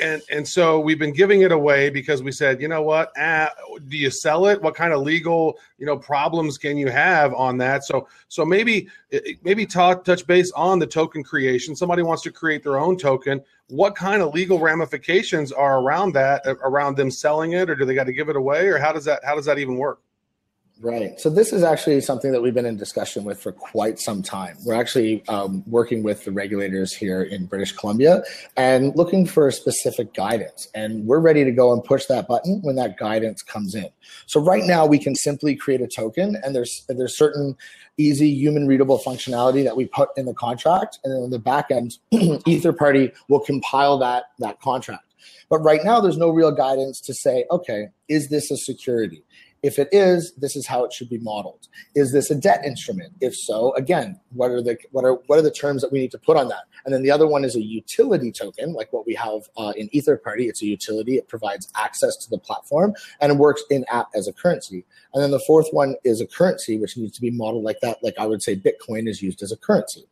and 0.00 0.22
and 0.30 0.46
so 0.46 0.80
we've 0.80 0.98
been 0.98 1.12
giving 1.12 1.42
it 1.42 1.52
away 1.52 1.90
because 1.90 2.22
we 2.22 2.32
said, 2.32 2.60
you 2.60 2.68
know 2.68 2.82
what? 2.82 3.12
Ah, 3.16 3.50
do 3.88 3.96
you 3.96 4.10
sell 4.10 4.46
it? 4.46 4.60
What 4.60 4.74
kind 4.74 4.92
of 4.92 5.02
legal 5.02 5.58
you 5.78 5.86
know 5.86 5.96
problems 5.96 6.58
can 6.58 6.76
you 6.76 6.88
have 6.88 7.32
on 7.34 7.58
that? 7.58 7.84
So 7.84 8.08
so 8.28 8.44
maybe 8.44 8.88
maybe 9.42 9.66
talk 9.66 10.04
touch 10.04 10.26
base 10.26 10.52
on 10.52 10.78
the 10.78 10.86
token 10.86 11.22
creation. 11.22 11.74
Somebody 11.76 12.02
wants 12.02 12.22
to 12.22 12.30
create 12.30 12.62
their 12.62 12.78
own 12.78 12.96
token. 12.96 13.40
What 13.68 13.94
kind 13.96 14.22
of 14.22 14.34
legal 14.34 14.58
ramifications 14.58 15.52
are 15.52 15.80
around 15.80 16.12
that? 16.12 16.46
uh, 16.46 16.56
Around 16.56 16.96
them 16.96 17.10
selling 17.10 17.52
it, 17.52 17.70
or 17.70 17.74
do 17.74 17.84
they 17.84 17.94
got 17.94 18.04
to 18.04 18.12
give 18.12 18.28
it 18.28 18.36
away, 18.36 18.66
or 18.66 18.78
how 18.78 18.92
does 18.92 19.04
that 19.06 19.20
how 19.24 19.34
does 19.34 19.46
that 19.46 19.58
even 19.58 19.76
work? 19.76 20.00
Right. 20.82 21.20
So 21.20 21.30
this 21.30 21.52
is 21.52 21.62
actually 21.62 22.00
something 22.00 22.32
that 22.32 22.42
we've 22.42 22.54
been 22.54 22.66
in 22.66 22.76
discussion 22.76 23.22
with 23.22 23.40
for 23.40 23.52
quite 23.52 24.00
some 24.00 24.20
time. 24.20 24.56
We're 24.64 24.74
actually 24.74 25.22
um, 25.28 25.62
working 25.68 26.02
with 26.02 26.24
the 26.24 26.32
regulators 26.32 26.92
here 26.92 27.22
in 27.22 27.46
British 27.46 27.70
Columbia 27.70 28.24
and 28.56 28.92
looking 28.96 29.24
for 29.24 29.48
specific 29.52 30.12
guidance. 30.12 30.66
And 30.74 31.06
we're 31.06 31.20
ready 31.20 31.44
to 31.44 31.52
go 31.52 31.72
and 31.72 31.84
push 31.84 32.06
that 32.06 32.26
button 32.26 32.58
when 32.62 32.74
that 32.76 32.98
guidance 32.98 33.42
comes 33.42 33.76
in. 33.76 33.90
So 34.26 34.40
right 34.40 34.64
now 34.64 34.84
we 34.84 34.98
can 34.98 35.14
simply 35.14 35.54
create 35.54 35.82
a 35.82 35.86
token, 35.86 36.36
and 36.42 36.52
there's 36.52 36.84
there's 36.88 37.16
certain 37.16 37.56
easy 37.96 38.30
human 38.30 38.66
readable 38.66 38.98
functionality 38.98 39.62
that 39.62 39.76
we 39.76 39.86
put 39.86 40.08
in 40.16 40.26
the 40.26 40.34
contract, 40.34 40.98
and 41.04 41.12
then 41.14 41.22
on 41.22 41.30
the 41.30 41.38
back 41.38 41.70
end, 41.70 41.96
Ether 42.44 42.72
Party 42.72 43.12
will 43.28 43.38
compile 43.38 43.98
that 43.98 44.24
that 44.40 44.60
contract. 44.60 45.04
But 45.48 45.58
right 45.58 45.84
now, 45.84 46.00
there's 46.00 46.16
no 46.16 46.30
real 46.30 46.50
guidance 46.50 47.00
to 47.02 47.14
say, 47.14 47.44
okay, 47.50 47.88
is 48.08 48.28
this 48.30 48.50
a 48.50 48.56
security? 48.56 49.22
If 49.62 49.78
it 49.78 49.88
is, 49.92 50.32
this 50.36 50.56
is 50.56 50.66
how 50.66 50.84
it 50.84 50.92
should 50.92 51.08
be 51.08 51.18
modeled. 51.18 51.68
Is 51.94 52.12
this 52.12 52.30
a 52.30 52.34
debt 52.34 52.64
instrument? 52.64 53.12
If 53.20 53.36
so, 53.36 53.74
again, 53.74 54.18
what 54.30 54.50
are 54.50 54.62
the 54.62 54.76
what 54.90 55.04
are 55.04 55.14
what 55.26 55.38
are 55.38 55.42
the 55.42 55.52
terms 55.52 55.82
that 55.82 55.92
we 55.92 56.00
need 56.00 56.10
to 56.10 56.18
put 56.18 56.36
on 56.36 56.48
that? 56.48 56.64
And 56.84 56.92
then 56.92 57.02
the 57.02 57.10
other 57.10 57.26
one 57.28 57.44
is 57.44 57.54
a 57.54 57.62
utility 57.62 58.32
token, 58.32 58.72
like 58.72 58.92
what 58.92 59.06
we 59.06 59.14
have 59.14 59.42
uh, 59.56 59.72
in 59.76 59.88
Ether 59.92 60.16
Party. 60.16 60.48
It's 60.48 60.62
a 60.62 60.66
utility. 60.66 61.16
It 61.16 61.28
provides 61.28 61.68
access 61.76 62.16
to 62.16 62.30
the 62.30 62.38
platform 62.38 62.94
and 63.20 63.32
it 63.32 63.38
works 63.38 63.62
in 63.70 63.84
app 63.88 64.08
as 64.14 64.26
a 64.26 64.32
currency. 64.32 64.84
And 65.14 65.22
then 65.22 65.30
the 65.30 65.42
fourth 65.46 65.68
one 65.70 65.94
is 66.04 66.20
a 66.20 66.26
currency, 66.26 66.78
which 66.78 66.96
needs 66.96 67.12
to 67.12 67.20
be 67.20 67.30
modeled 67.30 67.64
like 67.64 67.80
that. 67.80 67.98
Like 68.02 68.14
I 68.18 68.26
would 68.26 68.42
say, 68.42 68.56
Bitcoin 68.56 69.08
is 69.08 69.22
used 69.22 69.42
as 69.42 69.52
a 69.52 69.56
currency 69.56 70.06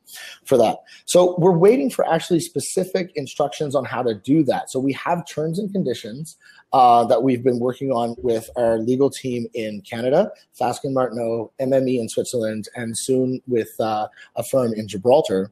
for 0.45 0.57
that. 0.59 0.79
So 1.07 1.37
we're 1.39 1.57
waiting 1.57 1.91
for 1.91 2.07
actually 2.09 2.41
specific 2.41 3.11
instructions 3.17 3.75
on 3.75 3.85
how 3.85 4.03
to 4.03 4.15
do 4.15 4.45
that. 4.45 4.71
So 4.71 4.79
we 4.79 4.93
have 4.93 5.27
terms 5.27 5.59
and 5.59 5.73
conditions 5.73 6.37
uh, 6.73 7.05
that 7.05 7.23
we've 7.23 7.43
been 7.43 7.59
working 7.59 7.91
on 7.91 8.15
with 8.19 8.49
our 8.57 8.79
legal 8.79 9.11
team 9.11 9.47
in 9.55 9.81
Canada, 9.83 10.31
Fasken 10.59 10.93
Martineau, 10.93 11.53
MME 11.61 11.99
in 12.01 12.09
Switzerland, 12.09 12.69
and 12.77 12.97
soon 12.97 13.41
with 13.47 13.71
uh, 13.81 14.07
a 14.37 14.45
firm 14.45 14.73
in 14.75 14.87
Gibraltar. 14.89 15.51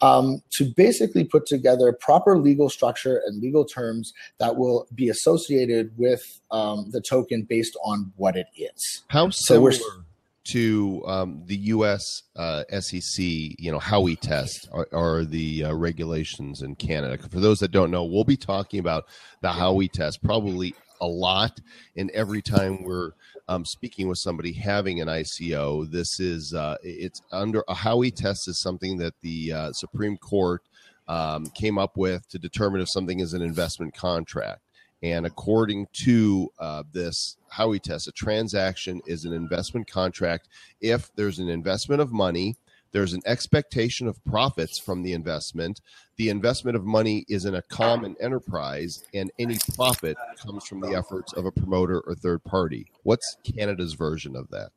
Um, 0.00 0.42
to 0.52 0.64
basically 0.76 1.24
put 1.24 1.44
together 1.46 1.92
proper 1.92 2.38
legal 2.38 2.70
structure 2.70 3.20
and 3.26 3.42
legal 3.42 3.64
terms 3.64 4.12
that 4.38 4.54
will 4.56 4.86
be 4.94 5.08
associated 5.08 5.90
with 5.98 6.40
um, 6.52 6.88
the 6.92 7.00
token 7.00 7.42
based 7.42 7.76
on 7.84 8.12
what 8.14 8.36
it 8.36 8.46
is. 8.56 9.02
How 9.08 9.30
So 9.30 9.60
we're- 9.60 9.74
similar 9.74 10.04
to 10.48 11.02
um, 11.06 11.42
the 11.46 11.56
U.S. 11.56 12.22
Uh, 12.36 12.64
SEC, 12.80 13.18
you 13.18 13.70
know, 13.70 13.78
Howey 13.78 14.18
test 14.18 14.68
are, 14.92 15.24
the 15.24 15.64
uh, 15.64 15.74
regulations 15.74 16.62
in 16.62 16.74
Canada. 16.76 17.18
For 17.28 17.40
those 17.40 17.58
that 17.58 17.70
don't 17.70 17.90
know, 17.90 18.04
we'll 18.04 18.24
be 18.24 18.36
talking 18.36 18.80
about 18.80 19.06
the 19.42 19.48
Howey 19.48 19.90
test 19.90 20.22
probably 20.22 20.74
a 21.00 21.06
lot. 21.06 21.60
And 21.96 22.10
every 22.12 22.40
time 22.42 22.82
we're 22.82 23.12
um, 23.48 23.64
speaking 23.64 24.08
with 24.08 24.18
somebody 24.18 24.52
having 24.52 25.00
an 25.00 25.08
ICO, 25.08 25.90
this 25.90 26.20
is 26.20 26.54
uh, 26.54 26.76
it's 26.82 27.20
under 27.32 27.62
a 27.68 27.74
Howey 27.74 28.14
test 28.14 28.48
is 28.48 28.60
something 28.60 28.98
that 28.98 29.14
the 29.22 29.52
uh, 29.52 29.72
Supreme 29.72 30.16
Court 30.16 30.62
um, 31.08 31.46
came 31.46 31.78
up 31.78 31.96
with 31.96 32.28
to 32.28 32.38
determine 32.38 32.80
if 32.80 32.90
something 32.90 33.20
is 33.20 33.32
an 33.32 33.42
investment 33.42 33.94
contract. 33.94 34.60
And 35.02 35.26
according 35.26 35.86
to 36.04 36.48
uh, 36.58 36.82
this 36.92 37.36
Howey 37.54 37.80
test, 37.80 38.08
a 38.08 38.12
transaction 38.12 39.00
is 39.06 39.24
an 39.24 39.32
investment 39.32 39.88
contract 39.88 40.48
if 40.80 41.14
there's 41.14 41.38
an 41.38 41.48
investment 41.48 42.00
of 42.00 42.12
money, 42.12 42.56
there's 42.92 43.12
an 43.12 43.22
expectation 43.26 44.08
of 44.08 44.22
profits 44.24 44.78
from 44.78 45.02
the 45.02 45.12
investment, 45.12 45.80
the 46.16 46.30
investment 46.30 46.76
of 46.76 46.84
money 46.84 47.24
is 47.28 47.44
in 47.44 47.54
a 47.54 47.62
common 47.62 48.16
enterprise, 48.20 49.04
and 49.12 49.30
any 49.38 49.58
profit 49.74 50.16
comes 50.42 50.64
from 50.66 50.80
the 50.80 50.94
efforts 50.94 51.32
of 51.34 51.44
a 51.44 51.52
promoter 51.52 52.00
or 52.00 52.14
third 52.14 52.42
party. 52.44 52.90
What's 53.02 53.36
Canada's 53.44 53.92
version 53.92 54.34
of 54.34 54.48
that? 54.50 54.70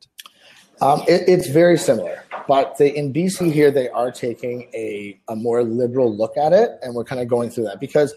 Um, 0.80 1.02
it, 1.08 1.28
it's 1.28 1.48
very 1.48 1.78
similar, 1.78 2.24
but 2.48 2.76
they, 2.76 2.94
in 2.94 3.12
BC 3.12 3.52
here 3.52 3.70
they 3.70 3.88
are 3.88 4.10
taking 4.10 4.68
a, 4.74 5.18
a 5.28 5.36
more 5.36 5.62
liberal 5.62 6.14
look 6.14 6.36
at 6.36 6.52
it, 6.52 6.70
and 6.82 6.94
we're 6.94 7.04
kind 7.04 7.20
of 7.20 7.28
going 7.28 7.50
through 7.50 7.64
that 7.64 7.80
because 7.80 8.14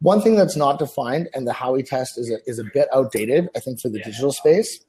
one 0.00 0.20
thing 0.20 0.36
that's 0.36 0.56
not 0.56 0.78
defined, 0.78 1.28
and 1.34 1.46
the 1.46 1.52
Howey 1.52 1.84
test 1.84 2.18
is 2.18 2.30
a, 2.30 2.38
is 2.46 2.58
a 2.58 2.64
bit 2.64 2.88
outdated, 2.92 3.48
I 3.56 3.60
think, 3.60 3.80
for 3.80 3.88
the 3.88 3.98
digital 4.00 4.32
space, 4.32 4.84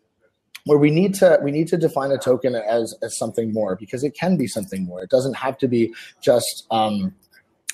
where 0.65 0.77
we 0.77 0.91
need 0.91 1.13
to 1.15 1.39
we 1.41 1.51
need 1.51 1.67
to 1.69 1.77
define 1.77 2.11
a 2.11 2.17
token 2.17 2.55
as 2.55 2.93
as 3.01 3.17
something 3.17 3.53
more 3.53 3.75
because 3.75 4.03
it 4.03 4.11
can 4.11 4.35
be 4.35 4.47
something 4.47 4.83
more. 4.83 5.01
It 5.01 5.09
doesn't 5.09 5.35
have 5.35 5.57
to 5.59 5.67
be 5.67 5.93
just 6.21 6.67
um, 6.71 7.15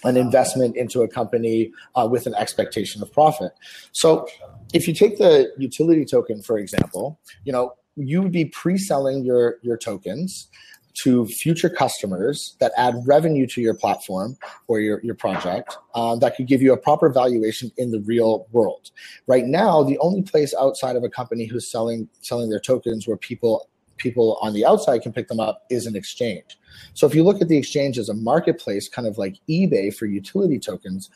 an 0.03 0.15
investment 0.15 0.77
into 0.77 1.01
a 1.01 1.07
company 1.07 1.71
uh, 1.95 2.07
with 2.09 2.27
an 2.27 2.35
expectation 2.35 3.01
of 3.01 3.11
profit. 3.11 3.53
So, 3.93 4.27
if 4.73 4.87
you 4.87 4.93
take 4.93 5.17
the 5.17 5.51
utility 5.57 6.05
token, 6.05 6.43
for 6.43 6.59
example, 6.59 7.19
you 7.45 7.51
know 7.51 7.73
you 7.95 8.21
would 8.21 8.31
be 8.31 8.45
pre-selling 8.45 9.23
your 9.23 9.57
your 9.61 9.77
tokens 9.77 10.49
to 10.93 11.25
future 11.25 11.69
customers 11.69 12.55
that 12.59 12.71
add 12.77 12.95
revenue 13.05 13.47
to 13.47 13.61
your 13.61 13.73
platform 13.73 14.37
or 14.67 14.79
your, 14.79 15.01
your 15.03 15.15
project 15.15 15.77
um, 15.95 16.19
that 16.19 16.35
could 16.35 16.47
give 16.47 16.61
you 16.61 16.73
a 16.73 16.77
proper 16.77 17.09
valuation 17.09 17.71
in 17.77 17.91
the 17.91 18.01
real 18.01 18.47
world. 18.51 18.91
Right 19.27 19.45
now, 19.45 19.83
the 19.83 19.97
only 19.99 20.21
place 20.21 20.53
outside 20.59 20.95
of 20.95 21.03
a 21.03 21.09
company 21.09 21.45
who's 21.45 21.71
selling 21.71 22.07
selling 22.21 22.49
their 22.49 22.59
tokens 22.59 23.07
where 23.07 23.17
people 23.17 23.69
people 23.97 24.37
on 24.41 24.53
the 24.53 24.65
outside 24.65 25.01
can 25.01 25.13
pick 25.13 25.27
them 25.27 25.39
up 25.39 25.63
is 25.69 25.85
an 25.85 25.95
exchange. 25.95 26.57
So 26.93 27.05
if 27.07 27.13
you 27.13 27.23
look 27.23 27.41
at 27.41 27.47
the 27.47 27.57
exchange 27.57 27.97
as 27.97 28.09
a 28.09 28.13
marketplace, 28.13 28.89
kind 28.89 29.07
of 29.07 29.17
like 29.17 29.35
eBay 29.49 29.95
for 29.95 30.05
utility 30.07 30.59
tokens, 30.59 31.09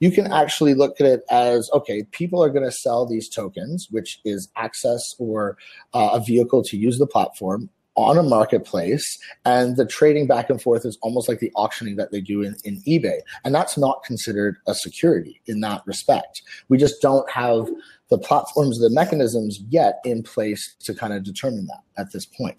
you 0.00 0.10
can 0.10 0.30
actually 0.32 0.74
look 0.74 1.00
at 1.00 1.06
it 1.06 1.22
as 1.30 1.70
okay, 1.72 2.04
people 2.10 2.42
are 2.42 2.50
going 2.50 2.64
to 2.64 2.72
sell 2.72 3.06
these 3.06 3.28
tokens, 3.28 3.88
which 3.90 4.20
is 4.24 4.48
access 4.56 5.02
or 5.18 5.56
uh, 5.92 6.10
a 6.12 6.20
vehicle 6.20 6.62
to 6.64 6.76
use 6.76 6.98
the 6.98 7.06
platform 7.06 7.70
on 7.96 8.18
a 8.18 8.22
marketplace 8.22 9.18
and 9.44 9.76
the 9.76 9.86
trading 9.86 10.26
back 10.26 10.50
and 10.50 10.60
forth 10.60 10.84
is 10.84 10.98
almost 11.02 11.28
like 11.28 11.38
the 11.38 11.52
auctioning 11.54 11.96
that 11.96 12.10
they 12.10 12.20
do 12.20 12.42
in, 12.42 12.56
in 12.64 12.80
ebay. 12.82 13.18
And 13.44 13.54
that's 13.54 13.78
not 13.78 14.02
considered 14.04 14.56
a 14.66 14.74
security 14.74 15.40
in 15.46 15.60
that 15.60 15.82
respect. 15.86 16.42
We 16.68 16.78
just 16.78 17.00
don't 17.00 17.28
have 17.30 17.68
the 18.10 18.18
platforms 18.18 18.78
the 18.78 18.90
mechanisms 18.90 19.60
yet 19.68 20.00
in 20.04 20.22
place 20.22 20.74
to 20.80 20.94
kind 20.94 21.12
of 21.12 21.22
determine 21.22 21.66
that 21.66 21.82
at 21.96 22.12
this 22.12 22.26
point. 22.26 22.58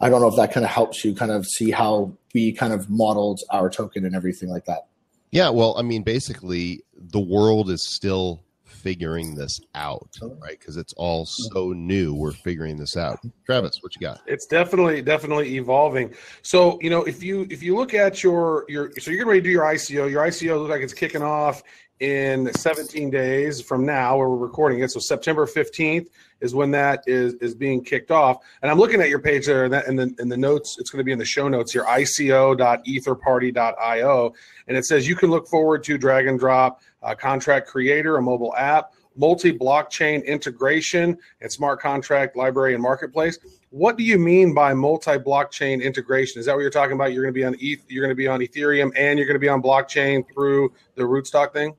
I 0.00 0.08
don't 0.08 0.20
know 0.20 0.28
if 0.28 0.36
that 0.36 0.52
kind 0.52 0.64
of 0.64 0.70
helps 0.70 1.04
you 1.04 1.14
kind 1.14 1.32
of 1.32 1.44
see 1.44 1.72
how 1.72 2.16
we 2.34 2.52
kind 2.52 2.72
of 2.72 2.88
modeled 2.88 3.40
our 3.50 3.68
token 3.68 4.04
and 4.04 4.14
everything 4.14 4.48
like 4.48 4.64
that. 4.66 4.86
Yeah 5.30 5.50
well 5.50 5.74
i 5.76 5.82
mean 5.82 6.02
basically 6.02 6.82
the 6.96 7.20
world 7.20 7.70
is 7.70 7.82
still 7.82 8.42
figuring 8.78 9.34
this 9.34 9.60
out, 9.74 10.08
right? 10.40 10.58
Because 10.58 10.76
it's 10.76 10.92
all 10.94 11.26
so 11.26 11.72
new. 11.72 12.14
We're 12.14 12.32
figuring 12.32 12.76
this 12.76 12.96
out. 12.96 13.18
Travis, 13.44 13.82
what 13.82 13.94
you 13.94 14.00
got? 14.00 14.20
It's 14.26 14.46
definitely 14.46 15.02
definitely 15.02 15.56
evolving. 15.56 16.14
So 16.42 16.78
you 16.80 16.90
know, 16.90 17.04
if 17.04 17.22
you 17.22 17.46
if 17.50 17.62
you 17.62 17.76
look 17.76 17.94
at 17.94 18.22
your 18.22 18.64
your 18.68 18.90
so 18.98 19.10
you're 19.10 19.18
getting 19.18 19.28
ready 19.28 19.40
to 19.40 19.44
do 19.44 19.50
your 19.50 19.64
ICO. 19.64 20.10
Your 20.10 20.24
ICO 20.24 20.58
looks 20.58 20.70
like 20.70 20.82
it's 20.82 20.94
kicking 20.94 21.22
off 21.22 21.62
in 22.00 22.52
17 22.52 23.10
days 23.10 23.60
from 23.60 23.84
now, 23.84 24.16
where 24.16 24.28
we're 24.28 24.36
recording 24.36 24.80
it. 24.80 24.90
So 24.90 25.00
September 25.00 25.46
15th 25.46 26.08
is 26.40 26.54
when 26.54 26.70
that 26.70 27.02
is 27.06 27.34
is 27.34 27.54
being 27.54 27.82
kicked 27.82 28.10
off. 28.10 28.38
And 28.62 28.70
I'm 28.70 28.78
looking 28.78 29.00
at 29.00 29.08
your 29.08 29.18
page 29.18 29.46
there, 29.46 29.64
and 29.64 29.72
that 29.72 29.88
in 29.88 29.96
the 29.96 30.14
in 30.18 30.28
the 30.28 30.36
notes, 30.36 30.76
it's 30.78 30.90
going 30.90 30.98
to 30.98 31.04
be 31.04 31.12
in 31.12 31.18
the 31.18 31.24
show 31.24 31.48
notes 31.48 31.72
here, 31.72 31.84
ico.etherparty.io, 31.84 34.34
and 34.68 34.76
it 34.76 34.84
says 34.84 35.08
you 35.08 35.16
can 35.16 35.30
look 35.30 35.48
forward 35.48 35.82
to 35.84 35.96
drag 35.98 36.26
and 36.26 36.38
drop 36.38 36.82
uh, 37.02 37.14
contract 37.14 37.68
creator, 37.68 38.16
a 38.16 38.22
mobile 38.22 38.54
app, 38.56 38.92
multi 39.16 39.52
blockchain 39.52 40.24
integration, 40.24 41.18
and 41.40 41.50
smart 41.50 41.80
contract 41.80 42.36
library 42.36 42.74
and 42.74 42.82
marketplace. 42.82 43.38
What 43.70 43.96
do 43.98 44.04
you 44.04 44.18
mean 44.18 44.54
by 44.54 44.72
multi 44.72 45.18
blockchain 45.18 45.82
integration? 45.82 46.40
Is 46.40 46.46
that 46.46 46.54
what 46.54 46.60
you're 46.60 46.70
talking 46.70 46.94
about? 46.94 47.12
You're 47.12 47.24
going 47.24 47.34
to 47.34 47.38
be 47.38 47.44
on 47.44 47.54
ETH, 47.60 47.84
you're 47.88 48.02
going 48.02 48.12
to 48.12 48.16
be 48.16 48.28
on 48.28 48.40
Ethereum, 48.40 48.92
and 48.96 49.18
you're 49.18 49.26
going 49.26 49.34
to 49.34 49.40
be 49.40 49.48
on 49.48 49.60
blockchain 49.60 50.24
through 50.32 50.72
the 50.94 51.02
Rootstock 51.02 51.52
thing. 51.52 51.74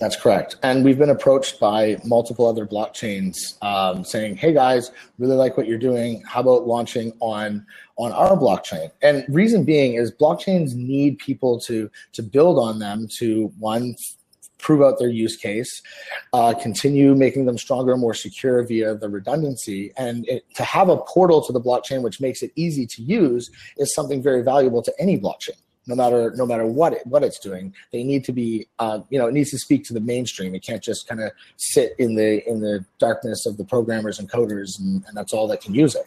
That's 0.00 0.16
correct. 0.16 0.56
And 0.62 0.84
we've 0.84 0.98
been 0.98 1.10
approached 1.10 1.60
by 1.60 1.98
multiple 2.04 2.46
other 2.46 2.66
blockchains 2.66 3.36
um, 3.62 4.04
saying, 4.04 4.36
"Hey 4.36 4.52
guys, 4.52 4.90
really 5.18 5.36
like 5.36 5.56
what 5.56 5.68
you're 5.68 5.78
doing. 5.78 6.22
How 6.26 6.40
about 6.40 6.66
launching 6.66 7.12
on 7.20 7.64
on 7.96 8.10
our 8.10 8.36
blockchain?" 8.36 8.90
And 9.02 9.24
reason 9.28 9.64
being 9.64 9.94
is 9.94 10.10
blockchains 10.10 10.74
need 10.74 11.18
people 11.18 11.60
to 11.60 11.88
to 12.12 12.22
build 12.22 12.58
on 12.58 12.80
them 12.80 13.06
to 13.18 13.52
one 13.58 13.94
prove 14.64 14.80
out 14.80 14.98
their 14.98 15.10
use 15.10 15.36
case, 15.36 15.82
uh, 16.32 16.54
continue 16.54 17.14
making 17.14 17.44
them 17.44 17.58
stronger 17.58 17.98
more 17.98 18.14
secure 18.14 18.66
via 18.66 18.94
the 18.94 19.08
redundancy. 19.08 19.92
And 19.98 20.26
it, 20.26 20.42
to 20.54 20.64
have 20.64 20.88
a 20.88 20.96
portal 20.96 21.42
to 21.42 21.52
the 21.52 21.60
blockchain 21.60 22.02
which 22.02 22.18
makes 22.18 22.42
it 22.42 22.50
easy 22.56 22.86
to 22.86 23.02
use 23.02 23.50
is 23.76 23.94
something 23.94 24.22
very 24.22 24.42
valuable 24.42 24.80
to 24.82 24.92
any 24.98 25.20
blockchain. 25.20 25.60
No 25.86 25.94
matter 25.94 26.32
no 26.34 26.46
matter 26.46 26.66
what 26.66 26.94
it, 26.94 27.06
what 27.06 27.22
it's 27.22 27.38
doing, 27.38 27.74
they 27.92 28.04
need 28.04 28.24
to 28.24 28.32
be 28.32 28.66
uh, 28.78 29.00
you 29.10 29.18
know 29.18 29.26
it 29.26 29.32
needs 29.32 29.50
to 29.50 29.58
speak 29.58 29.84
to 29.84 29.92
the 29.92 30.00
mainstream. 30.00 30.54
It 30.54 30.62
can't 30.62 30.82
just 30.82 31.06
kind 31.06 31.22
of 31.22 31.32
sit 31.56 31.94
in 31.98 32.14
the 32.14 32.48
in 32.48 32.60
the 32.60 32.84
darkness 32.98 33.46
of 33.46 33.56
the 33.56 33.64
programmers 33.64 34.18
and 34.18 34.30
coders, 34.30 34.80
and, 34.80 35.04
and 35.06 35.16
that's 35.16 35.32
all 35.32 35.46
that 35.48 35.60
can 35.60 35.74
use 35.74 35.94
it. 35.94 36.06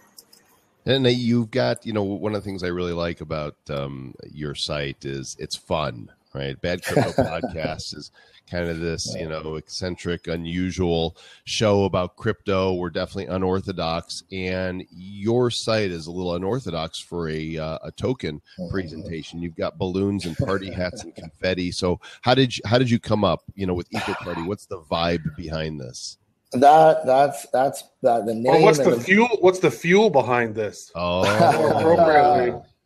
And 0.88 1.06
you've 1.06 1.52
got, 1.52 1.86
you 1.86 1.92
know, 1.92 2.04
one 2.04 2.34
of 2.34 2.42
the 2.42 2.50
things 2.50 2.64
I 2.64 2.68
really 2.68 2.94
like 2.94 3.20
about 3.20 3.58
um, 3.70 4.16
your 4.32 4.56
site 4.56 5.04
is 5.04 5.36
it's 5.38 5.58
fun, 5.58 6.10
right? 6.34 6.60
Bad 6.62 6.82
Crypto 6.82 7.12
Podcast 7.24 7.94
is 7.94 8.12
kind 8.50 8.70
of 8.70 8.80
this, 8.80 9.14
you 9.16 9.28
know, 9.28 9.56
eccentric, 9.56 10.28
unusual 10.28 11.18
show 11.44 11.86
about 11.86 12.16
crypto. 12.16 12.74
We're 12.74 12.90
definitely 12.90 13.34
unorthodox, 13.34 14.24
and 14.32 14.84
your 14.90 15.52
site 15.52 15.92
is 15.92 16.08
a 16.08 16.12
little 16.12 16.36
unorthodox 16.36 17.00
for 17.00 17.30
a 17.30 17.58
uh, 17.58 17.80
a 17.84 17.92
token 17.92 18.42
presentation. 18.70 19.42
You've 19.42 19.56
got 19.56 19.78
balloons 19.78 20.26
and 20.26 20.38
party 20.38 20.72
hats 20.74 21.04
and 21.04 21.16
confetti. 21.16 21.72
So 21.72 22.00
how 22.22 22.36
did 22.36 22.58
you, 22.58 22.62
how 22.66 22.78
did 22.78 22.90
you 22.90 23.00
come 23.00 23.24
up, 23.24 23.44
you 23.56 23.66
know, 23.66 23.74
with 23.74 23.88
Ether 23.94 24.16
Party? 24.16 24.42
What's 24.44 24.66
the 24.66 24.80
vibe 24.82 25.36
behind 25.36 25.80
this? 25.80 26.18
That 26.54 27.06
that's 27.06 27.46
that's 27.52 27.84
that 28.04 28.26
the 28.26 28.34
name. 28.34 28.48
Or 28.48 28.62
what's 28.62 28.78
the 28.78 28.94
and 28.94 29.04
fuel? 29.04 29.28
What's 29.42 29.60
the 29.60 29.72
fuel 29.72 30.10
behind 30.10 30.56
this? 30.56 30.92
Oh, 30.96 31.24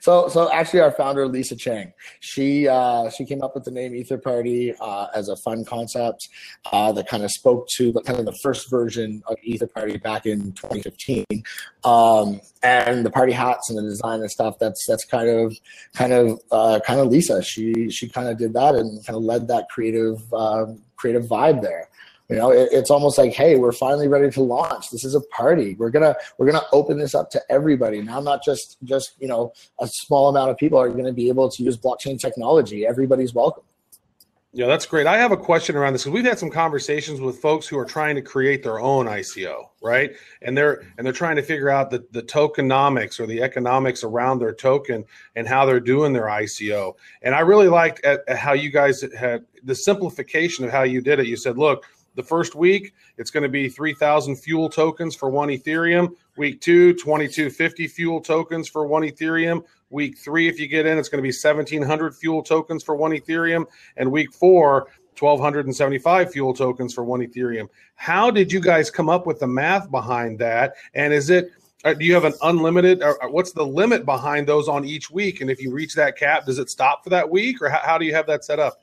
So, 0.00 0.28
so 0.28 0.50
actually, 0.52 0.80
our 0.80 0.90
founder 0.90 1.26
Lisa 1.26 1.56
Chang, 1.56 1.92
she 2.20 2.68
uh, 2.68 3.10
she 3.10 3.24
came 3.24 3.42
up 3.42 3.54
with 3.54 3.64
the 3.64 3.70
name 3.70 3.94
Ether 3.94 4.18
Party 4.18 4.74
uh, 4.80 5.06
as 5.14 5.28
a 5.28 5.36
fun 5.36 5.64
concept 5.64 6.28
uh, 6.72 6.92
that 6.92 7.08
kind 7.08 7.22
of 7.22 7.30
spoke 7.30 7.68
to 7.76 7.92
the 7.92 8.02
kind 8.02 8.18
of 8.18 8.26
the 8.26 8.36
first 8.42 8.70
version 8.70 9.22
of 9.26 9.36
Ether 9.42 9.66
Party 9.66 9.96
back 9.98 10.26
in 10.26 10.52
2015, 10.52 11.24
um, 11.84 12.40
and 12.62 13.04
the 13.04 13.10
party 13.10 13.32
hats 13.32 13.70
and 13.70 13.78
the 13.78 13.82
design 13.82 14.20
and 14.20 14.30
stuff. 14.30 14.58
That's 14.58 14.84
that's 14.86 15.04
kind 15.04 15.28
of 15.28 15.56
kind 15.94 16.12
of 16.12 16.40
uh, 16.50 16.80
kind 16.84 17.00
of 17.00 17.08
Lisa. 17.08 17.42
She 17.42 17.90
she 17.90 18.08
kind 18.08 18.28
of 18.28 18.38
did 18.38 18.52
that 18.54 18.74
and 18.74 19.04
kind 19.04 19.16
of 19.16 19.22
led 19.22 19.48
that 19.48 19.68
creative 19.68 20.32
um, 20.32 20.82
creative 20.96 21.24
vibe 21.24 21.62
there 21.62 21.88
you 22.28 22.36
know 22.36 22.50
it, 22.50 22.68
it's 22.72 22.90
almost 22.90 23.18
like 23.18 23.32
hey 23.32 23.56
we're 23.56 23.72
finally 23.72 24.08
ready 24.08 24.30
to 24.30 24.42
launch 24.42 24.90
this 24.90 25.04
is 25.04 25.14
a 25.14 25.20
party 25.22 25.74
we're 25.78 25.90
gonna 25.90 26.14
we're 26.38 26.46
gonna 26.46 26.64
open 26.72 26.98
this 26.98 27.14
up 27.14 27.30
to 27.30 27.40
everybody 27.50 28.00
now 28.00 28.20
not 28.20 28.42
just 28.42 28.78
just 28.84 29.12
you 29.18 29.28
know 29.28 29.52
a 29.80 29.86
small 29.86 30.28
amount 30.28 30.50
of 30.50 30.56
people 30.56 30.78
are 30.78 30.90
to 30.90 31.12
be 31.12 31.28
able 31.28 31.48
to 31.48 31.62
use 31.62 31.76
blockchain 31.76 32.18
technology 32.18 32.86
everybody's 32.86 33.34
welcome 33.34 33.62
Yeah, 34.56 34.68
that's 34.68 34.86
great. 34.86 35.08
I 35.08 35.18
have 35.18 35.32
a 35.32 35.36
question 35.36 35.74
around 35.74 35.94
this 35.94 36.06
we've 36.06 36.24
had 36.24 36.38
some 36.38 36.48
conversations 36.48 37.20
with 37.20 37.40
folks 37.40 37.66
who 37.66 37.76
are 37.76 37.84
trying 37.84 38.14
to 38.14 38.22
create 38.22 38.62
their 38.62 38.78
own 38.78 39.06
ICO, 39.06 39.64
right? 39.82 40.12
And 40.42 40.56
they're 40.56 40.84
and 40.96 41.04
they're 41.04 41.12
trying 41.12 41.34
to 41.36 41.42
figure 41.42 41.70
out 41.70 41.90
the, 41.90 42.06
the 42.12 42.22
tokenomics 42.22 43.18
or 43.18 43.26
the 43.26 43.42
economics 43.42 44.04
around 44.04 44.38
their 44.38 44.54
token 44.54 45.04
and 45.34 45.48
how 45.48 45.66
they're 45.66 45.80
doing 45.80 46.12
their 46.12 46.26
ICO. 46.26 46.94
And 47.22 47.34
I 47.34 47.40
really 47.40 47.66
liked 47.66 48.04
at, 48.04 48.20
at 48.28 48.38
how 48.38 48.52
you 48.52 48.70
guys 48.70 49.04
had 49.18 49.44
the 49.64 49.74
simplification 49.74 50.64
of 50.64 50.70
how 50.70 50.84
you 50.84 51.00
did 51.00 51.18
it. 51.18 51.26
You 51.26 51.36
said, 51.36 51.58
look, 51.58 51.84
the 52.14 52.22
first 52.22 52.54
week, 52.54 52.94
it's 53.18 53.30
going 53.30 53.42
to 53.42 53.48
be 53.48 53.68
3,000 53.68 54.36
fuel 54.36 54.68
tokens 54.68 55.14
for 55.14 55.28
one 55.28 55.48
Ethereum. 55.48 56.14
Week 56.36 56.60
two, 56.60 56.92
2250 56.94 57.88
fuel 57.88 58.20
tokens 58.20 58.68
for 58.68 58.86
one 58.86 59.02
Ethereum. 59.02 59.64
Week 59.90 60.18
three, 60.18 60.48
if 60.48 60.58
you 60.58 60.66
get 60.66 60.86
in, 60.86 60.98
it's 60.98 61.08
going 61.08 61.18
to 61.18 61.22
be 61.22 61.28
1,700 61.28 62.16
fuel 62.16 62.42
tokens 62.42 62.82
for 62.82 62.96
one 62.96 63.12
Ethereum. 63.12 63.66
And 63.96 64.10
week 64.10 64.32
four, 64.32 64.88
1,275 65.18 66.32
fuel 66.32 66.54
tokens 66.54 66.92
for 66.92 67.04
one 67.04 67.20
Ethereum. 67.20 67.68
How 67.94 68.30
did 68.30 68.52
you 68.52 68.60
guys 68.60 68.90
come 68.90 69.08
up 69.08 69.26
with 69.26 69.40
the 69.40 69.46
math 69.46 69.90
behind 69.90 70.38
that? 70.40 70.74
And 70.94 71.12
is 71.12 71.30
it, 71.30 71.50
uh, 71.84 71.94
do 71.94 72.04
you 72.04 72.14
have 72.14 72.24
an 72.24 72.34
unlimited, 72.42 73.02
or 73.02 73.18
what's 73.30 73.52
the 73.52 73.64
limit 73.64 74.04
behind 74.04 74.48
those 74.48 74.68
on 74.68 74.84
each 74.84 75.10
week? 75.10 75.40
And 75.40 75.50
if 75.50 75.60
you 75.60 75.72
reach 75.72 75.94
that 75.94 76.16
cap, 76.16 76.46
does 76.46 76.58
it 76.58 76.70
stop 76.70 77.04
for 77.04 77.10
that 77.10 77.28
week? 77.28 77.60
Or 77.62 77.68
how, 77.68 77.80
how 77.84 77.98
do 77.98 78.04
you 78.04 78.14
have 78.14 78.26
that 78.26 78.44
set 78.44 78.58
up? 78.58 78.80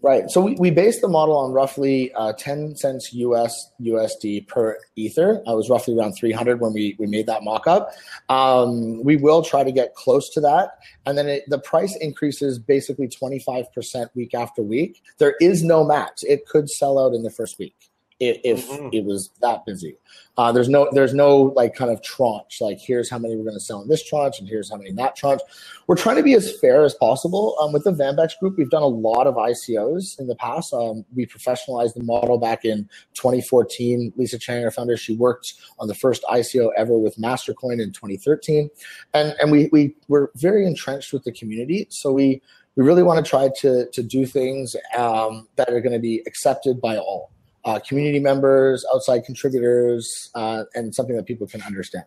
Right. 0.00 0.30
So 0.30 0.42
we, 0.42 0.54
we 0.54 0.70
based 0.70 1.00
the 1.00 1.08
model 1.08 1.36
on 1.36 1.50
roughly 1.50 2.12
uh, 2.14 2.32
10 2.34 2.76
cents 2.76 3.12
US 3.14 3.72
USD 3.80 4.46
per 4.46 4.78
Ether. 4.94 5.42
I 5.44 5.54
was 5.54 5.68
roughly 5.68 5.98
around 5.98 6.12
300 6.12 6.60
when 6.60 6.72
we, 6.72 6.94
we 7.00 7.06
made 7.08 7.26
that 7.26 7.42
mock 7.42 7.66
up. 7.66 7.90
Um, 8.28 9.02
we 9.02 9.16
will 9.16 9.42
try 9.42 9.64
to 9.64 9.72
get 9.72 9.96
close 9.96 10.30
to 10.30 10.40
that. 10.42 10.78
And 11.04 11.18
then 11.18 11.26
it, 11.26 11.44
the 11.48 11.58
price 11.58 11.96
increases 11.96 12.60
basically 12.60 13.08
25% 13.08 14.08
week 14.14 14.34
after 14.34 14.62
week. 14.62 15.02
There 15.18 15.34
is 15.40 15.64
no 15.64 15.82
max. 15.82 16.22
It 16.22 16.46
could 16.46 16.70
sell 16.70 17.00
out 17.00 17.12
in 17.12 17.24
the 17.24 17.30
first 17.30 17.58
week 17.58 17.74
if, 18.20 18.38
if 18.44 18.68
Mhm. 18.68 18.92
it 18.92 19.04
was 19.04 19.30
that 19.40 19.64
busy. 19.64 19.96
Uh, 20.36 20.52
there's 20.52 20.68
no 20.68 20.88
there's 20.92 21.14
no 21.14 21.52
like 21.56 21.74
kind 21.74 21.90
of 21.90 22.00
tranche 22.02 22.60
like 22.60 22.78
here's 22.78 23.10
how 23.10 23.18
many 23.18 23.34
we're 23.36 23.42
going 23.44 23.56
to 23.56 23.60
sell 23.60 23.82
in 23.82 23.88
this 23.88 24.04
tranche 24.04 24.38
and 24.38 24.48
here's 24.48 24.70
how 24.70 24.76
many 24.76 24.90
in 24.90 24.96
that 24.96 25.16
tranche. 25.16 25.40
We're 25.86 25.96
trying 25.96 26.16
to 26.16 26.22
be 26.22 26.34
as 26.34 26.58
fair 26.60 26.84
as 26.84 26.94
possible. 26.94 27.56
Um, 27.60 27.72
with 27.72 27.84
the 27.84 27.92
VanBex 27.92 28.38
group, 28.38 28.56
we've 28.56 28.70
done 28.70 28.82
a 28.82 28.86
lot 28.86 29.26
of 29.26 29.34
ICOs 29.34 30.18
in 30.20 30.26
the 30.26 30.36
past. 30.36 30.72
Um, 30.72 31.04
we 31.14 31.26
professionalized 31.26 31.94
the 31.94 32.02
model 32.02 32.38
back 32.38 32.64
in 32.64 32.88
2014. 33.14 34.12
Lisa 34.16 34.38
Chang, 34.38 34.64
our 34.64 34.70
founder, 34.70 34.96
she 34.96 35.14
worked 35.16 35.54
on 35.78 35.88
the 35.88 35.94
first 35.94 36.22
ICO 36.30 36.70
ever 36.76 36.98
with 36.98 37.16
Mastercoin 37.16 37.80
in 37.82 37.92
2013, 37.92 38.70
and 39.14 39.34
and 39.40 39.50
we 39.50 39.68
we 39.72 39.94
were 40.08 40.30
very 40.36 40.66
entrenched 40.66 41.12
with 41.12 41.24
the 41.24 41.32
community. 41.32 41.86
So 41.90 42.12
we 42.12 42.42
we 42.76 42.84
really 42.84 43.02
want 43.02 43.24
to 43.24 43.28
try 43.28 43.50
to 43.60 43.86
to 43.90 44.02
do 44.02 44.24
things 44.26 44.76
um, 44.96 45.48
that 45.56 45.68
are 45.70 45.80
going 45.80 45.92
to 45.94 45.98
be 45.98 46.22
accepted 46.26 46.80
by 46.80 46.96
all 46.96 47.30
uh, 47.68 47.78
community 47.80 48.18
members, 48.18 48.84
outside 48.94 49.24
contributors, 49.24 50.30
uh, 50.34 50.64
and 50.74 50.94
something 50.94 51.14
that 51.14 51.26
people 51.26 51.46
can 51.46 51.60
understand. 51.62 52.04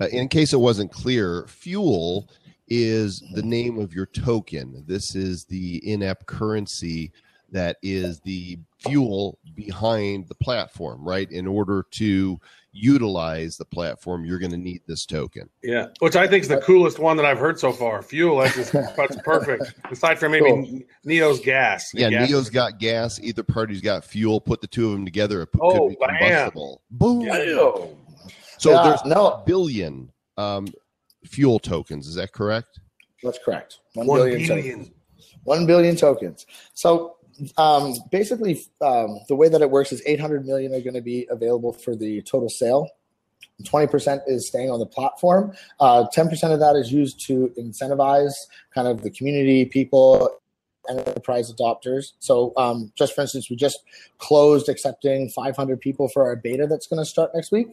Uh, 0.00 0.06
in 0.06 0.26
case 0.26 0.52
it 0.52 0.58
wasn't 0.58 0.90
clear, 0.90 1.46
fuel 1.46 2.28
is 2.66 3.22
the 3.32 3.42
name 3.42 3.78
of 3.78 3.94
your 3.94 4.06
token. 4.06 4.82
This 4.88 5.14
is 5.14 5.44
the 5.44 5.76
in-app 5.88 6.26
currency 6.26 7.12
that 7.52 7.76
is 7.80 8.18
the 8.20 8.58
fuel 8.78 9.38
behind 9.54 10.26
the 10.26 10.34
platform, 10.34 11.04
right? 11.04 11.30
In 11.30 11.46
order 11.46 11.86
to 11.92 12.40
utilize 12.76 13.56
the 13.56 13.64
platform, 13.64 14.24
you're 14.24 14.38
going 14.40 14.50
to 14.50 14.56
need 14.58 14.82
this 14.86 15.06
token. 15.06 15.48
Yeah, 15.62 15.86
which 16.00 16.16
I 16.16 16.26
think 16.26 16.42
is 16.42 16.48
the 16.48 16.60
coolest 16.60 16.98
one 16.98 17.16
that 17.16 17.24
I've 17.24 17.38
heard 17.38 17.58
so 17.58 17.72
far. 17.72 18.02
Fuel, 18.02 18.38
that's, 18.38 18.56
just, 18.56 18.72
that's 18.72 19.16
perfect. 19.24 19.74
Aside 19.90 20.18
from 20.18 20.32
maybe 20.32 20.46
Cool. 20.50 20.80
Neo's 21.04 21.40
gas. 21.40 21.92
Yeah, 21.94 22.10
gas- 22.10 22.28
Neo's 22.28 22.50
got 22.50 22.78
gas. 22.78 23.20
Ether 23.20 23.44
party's 23.44 23.80
got 23.80 24.04
fuel. 24.04 24.40
Put 24.40 24.60
the 24.60 24.66
two 24.66 24.86
of 24.88 24.92
them 24.92 25.04
together, 25.04 25.42
it 25.42 25.48
Oh, 25.60 25.88
could 25.88 25.88
be 25.90 25.96
bam. 26.00 26.18
combustible. 26.18 26.82
Boom. 26.90 27.20
Yeah. 27.22 27.70
So 28.58 28.70
Yeah, 28.72 28.82
there's 28.88 29.04
no. 29.04 29.28
a 29.28 29.42
billion 29.46 30.10
um, 30.36 30.66
fuel 31.24 31.58
tokens. 31.60 32.08
Is 32.08 32.16
that 32.16 32.32
correct? 32.32 32.80
That's 33.22 33.38
correct. 33.44 33.78
One 33.94 34.06
One 34.06 34.18
billion 34.18 34.46
billion. 34.48 34.78
tokens. 34.80 34.90
One 35.44 35.66
billion 35.66 35.96
tokens. 35.96 36.46
So 36.74 37.16
um, 37.56 37.94
basically, 38.10 38.60
um, 38.80 39.20
the 39.28 39.34
way 39.34 39.48
that 39.48 39.62
it 39.62 39.70
works 39.70 39.92
is 39.92 40.02
800 40.06 40.46
million 40.46 40.74
are 40.74 40.80
going 40.80 40.94
to 40.94 41.00
be 41.00 41.26
available 41.30 41.72
for 41.72 41.96
the 41.96 42.22
total 42.22 42.48
sale. 42.48 42.88
20% 43.62 44.20
is 44.26 44.48
staying 44.48 44.70
on 44.70 44.80
the 44.80 44.86
platform. 44.86 45.54
Uh, 45.78 46.06
10% 46.14 46.52
of 46.52 46.60
that 46.60 46.76
is 46.76 46.92
used 46.92 47.24
to 47.26 47.52
incentivize 47.58 48.32
kind 48.74 48.88
of 48.88 49.02
the 49.02 49.10
community, 49.10 49.64
people, 49.64 50.28
enterprise 50.88 51.52
adopters. 51.52 52.12
So, 52.18 52.52
um, 52.56 52.92
just 52.96 53.14
for 53.14 53.22
instance, 53.22 53.48
we 53.48 53.56
just 53.56 53.80
closed 54.18 54.68
accepting 54.68 55.28
500 55.30 55.80
people 55.80 56.08
for 56.08 56.24
our 56.24 56.36
beta 56.36 56.66
that's 56.66 56.86
going 56.86 57.00
to 57.00 57.06
start 57.06 57.30
next 57.34 57.52
week. 57.52 57.68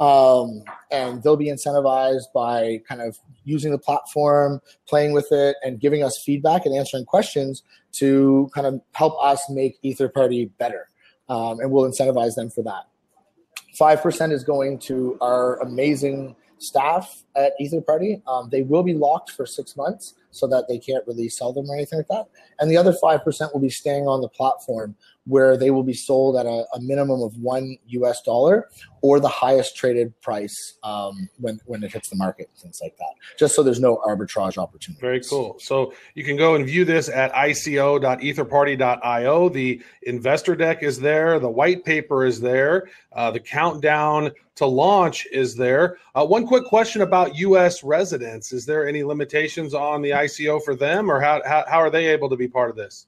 Um, 0.00 0.62
and 0.90 1.22
they'll 1.22 1.36
be 1.36 1.48
incentivized 1.48 2.32
by 2.32 2.80
kind 2.88 3.00
of 3.00 3.18
using 3.44 3.72
the 3.72 3.78
platform, 3.78 4.60
playing 4.86 5.12
with 5.12 5.26
it, 5.32 5.56
and 5.62 5.80
giving 5.80 6.04
us 6.04 6.22
feedback 6.24 6.66
and 6.66 6.74
answering 6.74 7.04
questions 7.04 7.62
to 7.92 8.48
kind 8.54 8.66
of 8.66 8.80
help 8.92 9.14
us 9.22 9.42
make 9.50 9.78
Ether 9.82 10.08
Party 10.08 10.46
better. 10.58 10.88
Um, 11.28 11.60
and 11.60 11.70
we'll 11.70 11.90
incentivize 11.90 12.36
them 12.36 12.48
for 12.50 12.62
that. 12.62 12.84
5% 13.78 14.32
is 14.32 14.44
going 14.44 14.78
to 14.80 15.18
our 15.20 15.60
amazing 15.60 16.34
staff 16.58 17.24
at 17.36 17.52
Ether 17.60 17.80
Party. 17.80 18.22
Um, 18.26 18.48
they 18.50 18.62
will 18.62 18.82
be 18.82 18.94
locked 18.94 19.30
for 19.30 19.46
six 19.46 19.76
months 19.76 20.14
so 20.30 20.46
that 20.48 20.66
they 20.68 20.78
can't 20.78 21.06
really 21.06 21.28
sell 21.28 21.52
them 21.52 21.70
or 21.70 21.74
anything 21.74 21.98
like 21.98 22.08
that. 22.08 22.26
And 22.58 22.70
the 22.70 22.76
other 22.76 22.92
5% 22.92 23.52
will 23.52 23.60
be 23.60 23.70
staying 23.70 24.06
on 24.06 24.20
the 24.20 24.28
platform 24.28 24.96
where 25.28 25.56
they 25.58 25.70
will 25.70 25.82
be 25.82 25.94
sold 25.94 26.36
at 26.36 26.46
a, 26.46 26.64
a 26.74 26.80
minimum 26.80 27.22
of 27.22 27.36
one 27.36 27.76
US 27.88 28.22
dollar 28.22 28.70
or 29.02 29.20
the 29.20 29.28
highest 29.28 29.76
traded 29.76 30.18
price 30.20 30.78
um, 30.82 31.28
when, 31.38 31.60
when 31.66 31.84
it 31.84 31.92
hits 31.92 32.08
the 32.08 32.16
market, 32.16 32.50
things 32.56 32.80
like 32.82 32.96
that, 32.96 33.12
just 33.38 33.54
so 33.54 33.62
there's 33.62 33.78
no 33.78 34.02
arbitrage 34.06 34.58
opportunity. 34.58 35.00
Very 35.00 35.20
cool. 35.20 35.56
So 35.60 35.92
you 36.14 36.24
can 36.24 36.36
go 36.36 36.56
and 36.56 36.66
view 36.66 36.84
this 36.84 37.08
at 37.08 37.32
ico.etherparty.io. 37.34 39.48
The 39.50 39.80
investor 40.02 40.56
deck 40.56 40.82
is 40.82 40.98
there. 40.98 41.38
The 41.38 41.48
white 41.48 41.84
paper 41.84 42.24
is 42.24 42.40
there. 42.40 42.88
Uh, 43.12 43.30
the 43.30 43.38
countdown 43.40 44.32
to 44.56 44.66
launch 44.66 45.28
is 45.30 45.54
there. 45.54 45.98
Uh, 46.14 46.26
one 46.26 46.46
quick 46.46 46.64
question 46.64 47.02
about 47.02 47.36
U.S. 47.36 47.84
residents: 47.84 48.52
Is 48.52 48.66
there 48.66 48.88
any 48.88 49.04
limitations 49.04 49.74
on 49.74 50.02
the 50.02 50.10
ICO 50.10 50.60
for 50.64 50.74
them, 50.74 51.08
or 51.10 51.20
how 51.20 51.40
how, 51.46 51.64
how 51.68 51.78
are 51.78 51.90
they 51.90 52.06
able 52.06 52.28
to 52.28 52.36
be 52.36 52.48
part 52.48 52.70
of 52.70 52.76
this? 52.76 53.06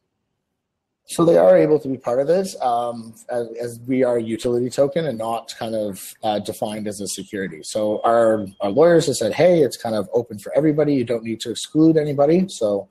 So 1.11 1.25
they 1.25 1.37
are 1.37 1.59
able 1.59 1.81
to 1.81 1.89
be 1.89 1.97
part 1.97 2.21
of 2.21 2.29
this 2.29 2.55
um, 2.63 3.15
as, 3.31 3.49
as 3.61 3.81
we 3.89 4.05
are 4.05 4.19
a 4.19 4.23
utility 4.23 4.71
token 4.71 5.07
and 5.07 5.19
not 5.19 5.53
kind 5.59 5.75
of 5.75 6.15
uh, 6.23 6.39
defined 6.39 6.87
as 6.87 7.01
a 7.01 7.09
security. 7.09 7.65
So 7.65 8.01
our, 8.05 8.47
our 8.61 8.71
lawyers 8.71 9.07
have 9.07 9.17
said, 9.17 9.33
hey, 9.33 9.63
it's 9.63 9.77
kind 9.77 9.97
of 9.97 10.09
open 10.15 10.39
for 10.39 10.57
everybody. 10.57 10.95
You 10.95 11.03
don't 11.03 11.25
need 11.25 11.41
to 11.41 11.51
exclude 11.51 11.97
anybody. 11.97 12.47
So 12.47 12.89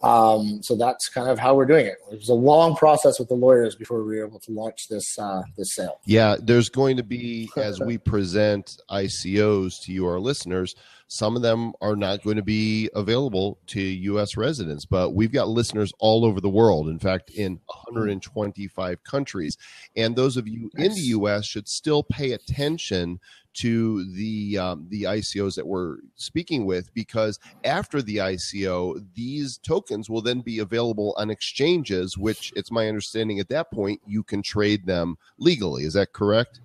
um, 0.00 0.62
so 0.62 0.76
that's 0.76 1.08
kind 1.08 1.28
of 1.28 1.38
how 1.38 1.56
we're 1.56 1.66
doing 1.66 1.86
it. 1.86 1.96
It 2.12 2.16
was 2.16 2.28
a 2.28 2.34
long 2.34 2.76
process 2.76 3.18
with 3.18 3.28
the 3.28 3.34
lawyers 3.34 3.74
before 3.74 4.04
we 4.04 4.16
were 4.16 4.26
able 4.26 4.38
to 4.40 4.52
launch 4.52 4.88
this 4.88 5.18
uh, 5.18 5.42
this 5.56 5.74
sale. 5.74 6.00
Yeah, 6.04 6.36
there's 6.40 6.68
going 6.68 6.96
to 6.98 7.02
be 7.02 7.50
as 7.56 7.80
we 7.80 7.98
present 7.98 8.78
ICOs 8.90 9.82
to 9.82 9.92
you, 9.92 10.06
our 10.06 10.20
listeners. 10.20 10.76
Some 11.10 11.36
of 11.36 11.42
them 11.42 11.72
are 11.80 11.96
not 11.96 12.22
going 12.22 12.36
to 12.36 12.42
be 12.42 12.90
available 12.94 13.58
to 13.68 13.80
U.S. 13.80 14.36
residents, 14.36 14.84
but 14.84 15.14
we've 15.14 15.32
got 15.32 15.48
listeners 15.48 15.90
all 15.98 16.22
over 16.24 16.38
the 16.38 16.50
world. 16.50 16.86
In 16.88 16.98
fact, 16.98 17.30
in 17.30 17.58
125 17.64 19.02
countries, 19.04 19.56
and 19.96 20.14
those 20.14 20.36
of 20.36 20.46
you 20.46 20.70
in 20.76 20.92
the 20.92 21.00
U.S. 21.00 21.46
should 21.46 21.66
still 21.66 22.02
pay 22.02 22.32
attention 22.32 23.20
to 23.58 24.04
the 24.12 24.58
um, 24.58 24.86
the 24.88 25.02
ICOs 25.02 25.56
that 25.56 25.66
we're 25.66 25.98
speaking 26.14 26.64
with 26.64 26.92
because 26.94 27.38
after 27.64 28.00
the 28.02 28.16
ICO, 28.16 29.04
these 29.14 29.58
tokens 29.58 30.08
will 30.08 30.22
then 30.22 30.40
be 30.40 30.60
available 30.60 31.14
on 31.16 31.30
exchanges, 31.30 32.16
which 32.16 32.52
it's 32.56 32.70
my 32.70 32.88
understanding 32.88 33.40
at 33.40 33.48
that 33.48 33.70
point 33.72 34.00
you 34.06 34.22
can 34.22 34.42
trade 34.42 34.86
them 34.86 35.16
legally. 35.38 35.84
Is 35.84 35.94
that 35.94 36.12
correct? 36.12 36.60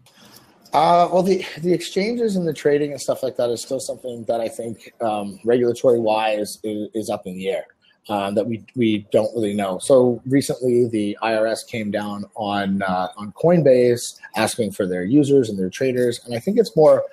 Uh, 0.74 1.08
well, 1.12 1.24
the 1.24 1.46
the 1.60 1.74
exchanges 1.74 2.36
and 2.36 2.48
the 2.48 2.54
trading 2.54 2.91
and 2.91 3.02
stuff 3.02 3.24
like 3.24 3.36
that 3.38 3.50
is 3.50 3.62
still 3.62 3.80
something 3.80 4.24
that 4.26 4.41
I 4.41 4.48
think 4.48 4.91
um, 5.02 5.39
regulatory 5.44 6.00
wise 6.00 6.60
is, 6.64 6.89
is 6.94 7.10
up 7.10 7.26
in 7.26 7.36
the 7.36 7.50
air. 7.50 7.66
Um, 8.10 8.36
that 8.36 8.45
we 8.45 8.62
we 8.76 9.08
don't 9.14 9.34
really 9.34 9.54
know. 9.54 9.80
So 9.80 10.22
recently, 10.26 10.89
the 10.89 11.18
IRS 11.24 11.66
came 11.66 11.89
down 11.89 12.26
on 12.36 12.82
uh, 12.82 13.08
on 13.16 13.32
Coinbase 13.32 14.20
asking 14.36 14.72
for 14.72 14.86
their 14.86 15.06
users 15.06 15.49
and 15.49 15.58
their 15.58 15.70
traders, 15.70 16.20
and 16.26 16.36
I 16.36 16.39
think 16.39 16.58
it's 16.58 16.76
more 16.76 17.04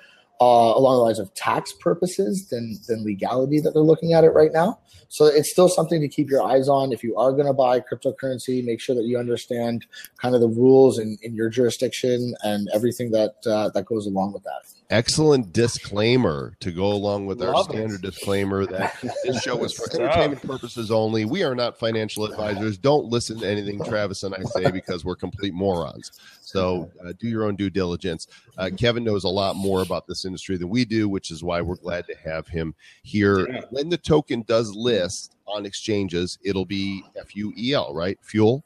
uh, 0.41 0.73
along 0.75 0.95
the 0.97 1.03
lines 1.03 1.19
of 1.19 1.31
tax 1.35 1.71
purposes 1.71 2.47
than 2.47 2.79
than 2.87 3.05
legality 3.05 3.59
that 3.61 3.73
they're 3.73 3.83
looking 3.83 4.13
at 4.13 4.23
it 4.23 4.31
right 4.31 4.51
now. 4.51 4.79
So 5.09 5.25
it's 5.25 5.51
still 5.51 5.69
something 5.69 6.01
to 6.01 6.07
keep 6.07 6.29
your 6.29 6.41
eyes 6.41 6.67
on. 6.67 6.91
If 6.93 7.03
you 7.03 7.15
are 7.17 7.31
going 7.33 7.45
to 7.45 7.53
buy 7.53 7.81
cryptocurrency, 7.81 8.63
make 8.63 8.79
sure 8.79 8.95
that 8.95 9.03
you 9.03 9.19
understand 9.19 9.85
kind 10.17 10.33
of 10.33 10.41
the 10.41 10.47
rules 10.47 10.99
in, 10.99 11.17
in 11.21 11.35
your 11.35 11.49
jurisdiction 11.49 12.33
and 12.43 12.69
everything 12.73 13.11
that 13.11 13.35
uh, 13.45 13.69
that 13.69 13.85
goes 13.85 14.07
along 14.07 14.33
with 14.33 14.43
that. 14.43 14.61
Excellent 14.89 15.53
disclaimer 15.53 16.53
to 16.59 16.71
go 16.71 16.87
along 16.87 17.25
with 17.25 17.41
our 17.41 17.53
Love 17.53 17.69
it. 17.69 17.73
standard 17.73 18.01
disclaimer 18.01 18.65
that 18.65 18.93
this 19.23 19.41
show 19.41 19.63
is 19.63 19.73
for 19.73 19.85
entertainment 19.93 20.41
purposes 20.41 20.91
only. 20.91 21.23
We 21.23 21.43
are 21.43 21.55
not 21.55 21.77
financial 21.77 22.25
advisors. 22.25 22.77
Don't 22.77 23.05
listen 23.05 23.39
to 23.39 23.47
anything 23.47 23.81
Travis 23.83 24.23
and 24.23 24.35
I 24.35 24.41
say 24.41 24.71
because 24.71 25.05
we're 25.05 25.15
complete 25.15 25.53
morons. 25.53 26.11
So 26.51 26.91
uh, 27.03 27.13
do 27.17 27.27
your 27.27 27.45
own 27.45 27.55
due 27.55 27.69
diligence. 27.69 28.27
Uh, 28.57 28.69
Kevin 28.77 29.03
knows 29.03 29.23
a 29.23 29.29
lot 29.29 29.55
more 29.55 29.81
about 29.81 30.05
this 30.05 30.25
industry 30.25 30.57
than 30.57 30.69
we 30.69 30.83
do, 30.83 31.07
which 31.07 31.31
is 31.31 31.43
why 31.43 31.61
we're 31.61 31.75
glad 31.75 32.05
to 32.07 32.15
have 32.17 32.47
him 32.47 32.75
here. 33.03 33.47
Yeah. 33.49 33.61
When 33.69 33.89
the 33.89 33.97
token 33.97 34.43
does 34.47 34.75
list 34.75 35.37
on 35.47 35.65
exchanges, 35.65 36.37
it'll 36.43 36.65
be 36.65 37.03
F 37.17 37.35
U 37.35 37.53
E 37.57 37.73
L, 37.73 37.93
right? 37.93 38.19
Fuel. 38.21 38.63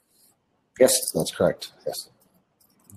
Yes, 0.80 1.12
that's 1.12 1.30
correct. 1.30 1.72
Yes. 1.86 2.10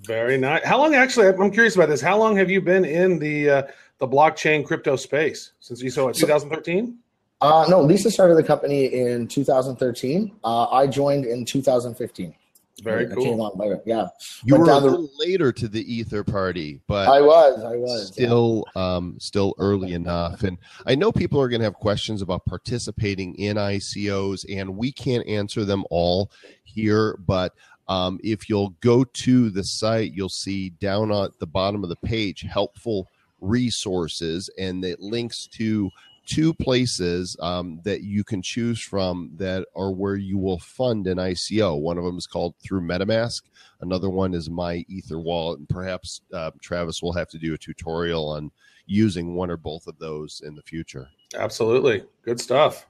Very 0.03 0.37
nice. 0.37 0.63
How 0.63 0.77
long 0.77 0.95
actually? 0.95 1.27
I'm 1.27 1.51
curious 1.51 1.75
about 1.75 1.89
this. 1.89 2.01
How 2.01 2.17
long 2.17 2.35
have 2.37 2.49
you 2.49 2.61
been 2.61 2.85
in 2.85 3.19
the 3.19 3.49
uh, 3.49 3.63
the 3.99 4.07
blockchain 4.07 4.65
crypto 4.65 4.95
space 4.95 5.51
since 5.59 5.81
you 5.81 5.89
saw 5.89 6.09
it? 6.09 6.15
2013. 6.15 6.97
Uh, 7.41 7.65
no, 7.69 7.81
Lisa 7.81 8.11
started 8.11 8.35
the 8.35 8.43
company 8.43 8.85
in 8.85 9.27
2013. 9.27 10.35
Uh, 10.43 10.65
I 10.65 10.87
joined 10.87 11.25
in 11.25 11.45
2015. 11.45 12.33
Very 12.79 13.05
I 13.05 13.09
came 13.09 13.17
cool. 13.37 13.41
on 13.41 13.57
later. 13.57 13.81
Yeah, 13.85 14.07
You 14.43 14.55
Went 14.55 14.61
were 14.61 14.71
a 14.71 14.73
down 14.73 14.83
the- 14.83 14.89
little 14.91 15.09
later 15.17 15.51
to 15.51 15.67
the 15.67 15.93
Ether 15.93 16.23
party, 16.23 16.79
but 16.87 17.07
I 17.07 17.21
was. 17.21 17.63
I 17.63 17.75
was. 17.75 18.13
yeah. 18.17 18.25
still 18.25 18.65
um 18.75 19.15
still 19.19 19.53
early 19.57 19.93
enough 19.93 20.43
and 20.43 20.57
i 20.85 20.95
know 20.95 21.11
people 21.11 21.41
are 21.41 21.47
going 21.49 21.59
to 21.59 21.65
have 21.65 21.73
questions 21.73 22.21
about 22.21 22.45
participating 22.45 23.33
in 23.35 23.57
icos 23.57 24.45
and 24.49 24.75
we 24.77 24.91
can't 24.91 25.25
answer 25.27 25.65
them 25.65 25.83
all 25.89 26.31
here 26.63 27.17
but 27.25 27.53
um, 27.87 28.19
if 28.23 28.49
you'll 28.49 28.75
go 28.81 29.03
to 29.03 29.49
the 29.49 29.63
site 29.63 30.13
you'll 30.13 30.29
see 30.29 30.69
down 30.69 31.11
at 31.11 31.37
the 31.39 31.47
bottom 31.47 31.83
of 31.83 31.89
the 31.89 31.95
page 31.97 32.41
helpful 32.41 33.07
resources 33.41 34.49
and 34.57 34.83
it 34.85 34.99
links 34.99 35.47
to 35.47 35.89
two 36.29 36.53
places 36.53 37.35
um, 37.41 37.79
that 37.83 38.03
you 38.03 38.23
can 38.23 38.41
choose 38.41 38.79
from 38.79 39.31
that 39.35 39.65
are 39.75 39.91
where 39.91 40.15
you 40.15 40.37
will 40.37 40.59
fund 40.59 41.07
an 41.07 41.17
ico 41.17 41.79
one 41.79 41.97
of 41.97 42.03
them 42.03 42.17
is 42.17 42.27
called 42.27 42.53
through 42.61 42.81
metamask 42.81 43.41
Another 43.81 44.09
one 44.09 44.33
is 44.33 44.49
my 44.49 44.85
Ether 44.89 45.19
wallet, 45.19 45.59
and 45.59 45.69
perhaps 45.69 46.21
uh, 46.33 46.51
Travis 46.61 47.01
will 47.01 47.13
have 47.13 47.29
to 47.29 47.37
do 47.37 47.53
a 47.53 47.57
tutorial 47.57 48.29
on 48.29 48.51
using 48.85 49.35
one 49.35 49.49
or 49.49 49.57
both 49.57 49.87
of 49.87 49.97
those 49.99 50.41
in 50.45 50.55
the 50.55 50.61
future. 50.61 51.07
Absolutely. 51.35 52.03
Good 52.23 52.41
stuff. 52.41 52.87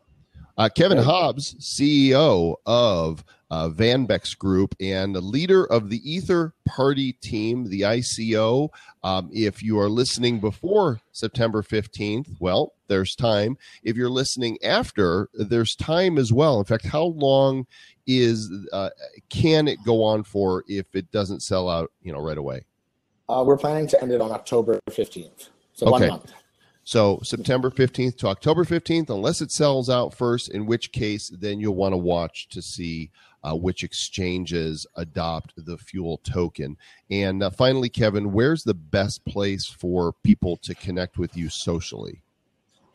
Uh, 0.60 0.68
Kevin 0.68 0.98
Hobbs, 0.98 1.56
CEO 1.62 2.58
of 2.66 3.24
uh, 3.50 3.70
VanBex 3.70 4.38
Group 4.38 4.76
and 4.82 5.16
the 5.16 5.22
leader 5.22 5.64
of 5.64 5.90
the 5.90 6.02
Ether 6.04 6.54
Party 6.68 7.14
team, 7.14 7.70
the 7.70 7.82
ICO. 7.82 8.68
Um, 9.02 9.30
if 9.32 9.64
you 9.64 9.80
are 9.80 9.88
listening 9.88 10.42
before 10.42 11.00
September 11.14 11.64
15th, 11.64 12.36
well, 12.42 12.74
there's 12.90 13.16
time. 13.16 13.58
If 13.84 13.96
you're 13.96 14.10
listening 14.10 14.58
after, 14.62 15.30
there's 15.34 15.76
time 15.76 16.18
as 16.18 16.34
well. 16.34 16.60
In 16.60 16.66
fact, 16.66 16.86
how 16.86 17.06
long 17.06 17.66
is 18.06 18.52
uh, 18.74 18.90
can 19.30 19.70
it 19.70 19.80
go 19.86 20.04
on 20.04 20.24
for 20.26 20.66
if 20.68 20.94
it 20.94 21.10
doesn't 21.12 21.40
sell 21.40 21.70
out, 21.70 21.90
you 22.04 22.12
know, 22.12 22.20
right 22.20 22.38
away? 22.38 22.66
Uh, 23.30 23.46
we're 23.48 23.58
planning 23.58 23.88
to 23.88 24.02
end 24.02 24.12
it 24.12 24.20
on 24.20 24.34
October 24.34 24.78
15th. 24.90 25.48
So 25.72 25.86
Okay. 25.86 26.10
one 26.10 26.20
month. 26.20 26.34
So 26.90 27.20
September 27.22 27.70
15th 27.70 28.18
to 28.18 28.28
October 28.30 28.64
15th, 28.64 29.12
unless 29.12 29.42
it 29.42 29.52
sells 29.52 29.92
out 29.92 30.12
first, 30.12 30.50
in 30.50 30.66
which 30.66 30.92
case 30.92 31.30
then 31.30 31.60
you'll 31.60 31.76
want 31.76 31.94
to 31.94 31.98
watch 31.98 32.50
to 32.50 32.64
see 32.64 33.12
uh, 33.44 33.56
which 33.56 33.84
exchanges 33.84 34.88
adopt 34.96 35.54
the 35.56 35.78
fuel 35.78 36.18
token. 36.24 36.78
And 37.12 37.44
uh, 37.44 37.52
finally, 37.52 37.90
Kevin, 37.90 38.34
where's 38.34 38.64
the 38.64 38.74
best 38.74 39.24
place 39.26 39.68
for 39.68 40.14
people 40.24 40.58
to 40.58 40.74
connect 40.74 41.20
with 41.20 41.38
you 41.38 41.48
socially? 41.48 42.24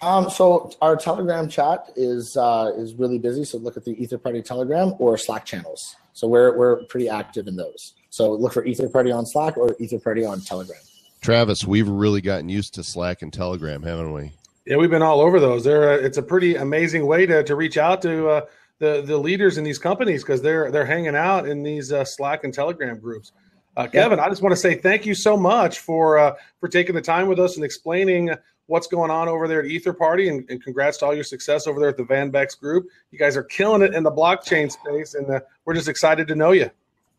Um, 0.02 0.28
so 0.28 0.72
our 0.82 0.96
Telegram 0.96 1.48
chat 1.48 1.92
is 1.94 2.36
uh, 2.36 2.72
is 2.76 2.94
really 2.94 3.20
busy. 3.20 3.44
So 3.44 3.58
look 3.58 3.76
at 3.76 3.84
the 3.84 3.92
Ether 3.92 4.18
Party 4.18 4.42
Telegram 4.42 4.94
or 4.98 5.16
Slack 5.16 5.44
channels. 5.44 5.94
So 6.14 6.26
we're 6.26 6.58
we're 6.58 6.82
pretty 6.86 7.08
active 7.08 7.46
in 7.46 7.54
those. 7.54 7.94
So 8.10 8.32
look 8.32 8.54
for 8.54 8.64
Ether 8.64 8.88
Party 8.88 9.12
on 9.12 9.24
Slack 9.24 9.56
or 9.56 9.76
Ether 9.78 10.00
Party 10.00 10.24
on 10.24 10.40
Telegram. 10.40 10.82
Travis, 11.24 11.64
we've 11.64 11.88
really 11.88 12.20
gotten 12.20 12.50
used 12.50 12.74
to 12.74 12.84
Slack 12.84 13.22
and 13.22 13.32
Telegram, 13.32 13.82
haven't 13.82 14.12
we? 14.12 14.30
Yeah, 14.66 14.76
we've 14.76 14.90
been 14.90 15.00
all 15.00 15.22
over 15.22 15.40
those. 15.40 15.64
They're 15.64 15.92
uh, 15.92 15.96
it's 15.96 16.18
a 16.18 16.22
pretty 16.22 16.56
amazing 16.56 17.06
way 17.06 17.24
to, 17.24 17.42
to 17.44 17.56
reach 17.56 17.78
out 17.78 18.02
to 18.02 18.28
uh, 18.28 18.40
the 18.78 19.00
the 19.00 19.16
leaders 19.16 19.56
in 19.56 19.64
these 19.64 19.78
companies 19.78 20.22
because 20.22 20.42
they're 20.42 20.70
they're 20.70 20.84
hanging 20.84 21.16
out 21.16 21.48
in 21.48 21.62
these 21.62 21.92
uh, 21.92 22.04
Slack 22.04 22.44
and 22.44 22.52
Telegram 22.52 22.98
groups. 22.98 23.32
Uh, 23.74 23.86
Kevin, 23.86 24.20
I 24.20 24.28
just 24.28 24.42
want 24.42 24.52
to 24.52 24.56
say 24.58 24.74
thank 24.74 25.06
you 25.06 25.14
so 25.14 25.34
much 25.34 25.78
for 25.78 26.18
uh, 26.18 26.34
for 26.60 26.68
taking 26.68 26.94
the 26.94 27.00
time 27.00 27.26
with 27.26 27.40
us 27.40 27.56
and 27.56 27.64
explaining 27.64 28.28
what's 28.66 28.86
going 28.86 29.10
on 29.10 29.26
over 29.26 29.48
there 29.48 29.60
at 29.60 29.66
Ether 29.66 29.94
Party, 29.94 30.28
and, 30.28 30.44
and 30.50 30.62
congrats 30.62 30.98
to 30.98 31.06
all 31.06 31.14
your 31.14 31.24
success 31.24 31.66
over 31.66 31.80
there 31.80 31.88
at 31.88 31.96
the 31.96 32.04
VanBex 32.04 32.60
Group. 32.60 32.86
You 33.12 33.18
guys 33.18 33.34
are 33.34 33.44
killing 33.44 33.80
it 33.80 33.94
in 33.94 34.02
the 34.02 34.12
blockchain 34.12 34.70
space, 34.70 35.14
and 35.14 35.30
uh, 35.30 35.40
we're 35.64 35.74
just 35.74 35.88
excited 35.88 36.28
to 36.28 36.34
know 36.34 36.50
you. 36.50 36.70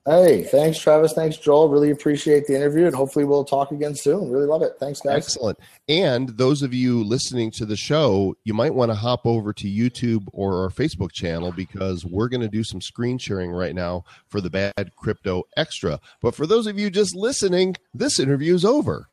Hey, 0.08 0.44
thanks, 0.44 0.78
Travis. 0.78 1.14
Thanks, 1.14 1.36
Joel. 1.36 1.68
Really 1.68 1.90
appreciate 1.90 2.46
the 2.46 2.56
interview, 2.56 2.86
and 2.86 2.96
hopefully 2.96 3.26
we'll 3.26 3.44
talk 3.44 3.72
again 3.72 3.96
soon. 3.96 4.30
Really 4.30 4.46
love 4.46 4.62
it. 4.62 4.74
Thanks, 4.80 5.02
guys. 5.02 5.16
Excellent. 5.16 5.58
And 5.90 6.30
those 6.30 6.62
of 6.62 6.76
you 6.76 7.04
listening 7.04 7.50
to 7.52 7.66
the 7.66 7.76
show, 7.76 8.36
you 8.44 8.54
might 8.54 8.76
want 8.76 8.92
to 8.92 8.96
hop 8.96 9.26
over 9.26 9.52
to 9.54 9.68
YouTube 9.68 10.28
or 10.32 10.62
our 10.62 10.70
Facebook 10.70 11.12
channel 11.12 11.52
because 11.52 12.06
we're 12.06 12.30
going 12.30 12.42
to 12.42 12.48
do 12.48 12.64
some 12.64 12.82
screen 12.82 13.18
sharing 13.18 13.50
right 13.50 13.74
now 13.74 14.04
for 14.28 14.42
the 14.42 14.50
Bad 14.52 14.92
Crypto 14.96 15.42
Extra. 15.58 16.00
But 16.22 16.36
for 16.36 16.46
those 16.46 16.68
of 16.68 16.78
you 16.78 16.92
just 16.92 17.16
listening, 17.16 17.76
this 17.92 18.20
interview 18.20 18.54
is 18.54 18.64
over. 18.64 19.10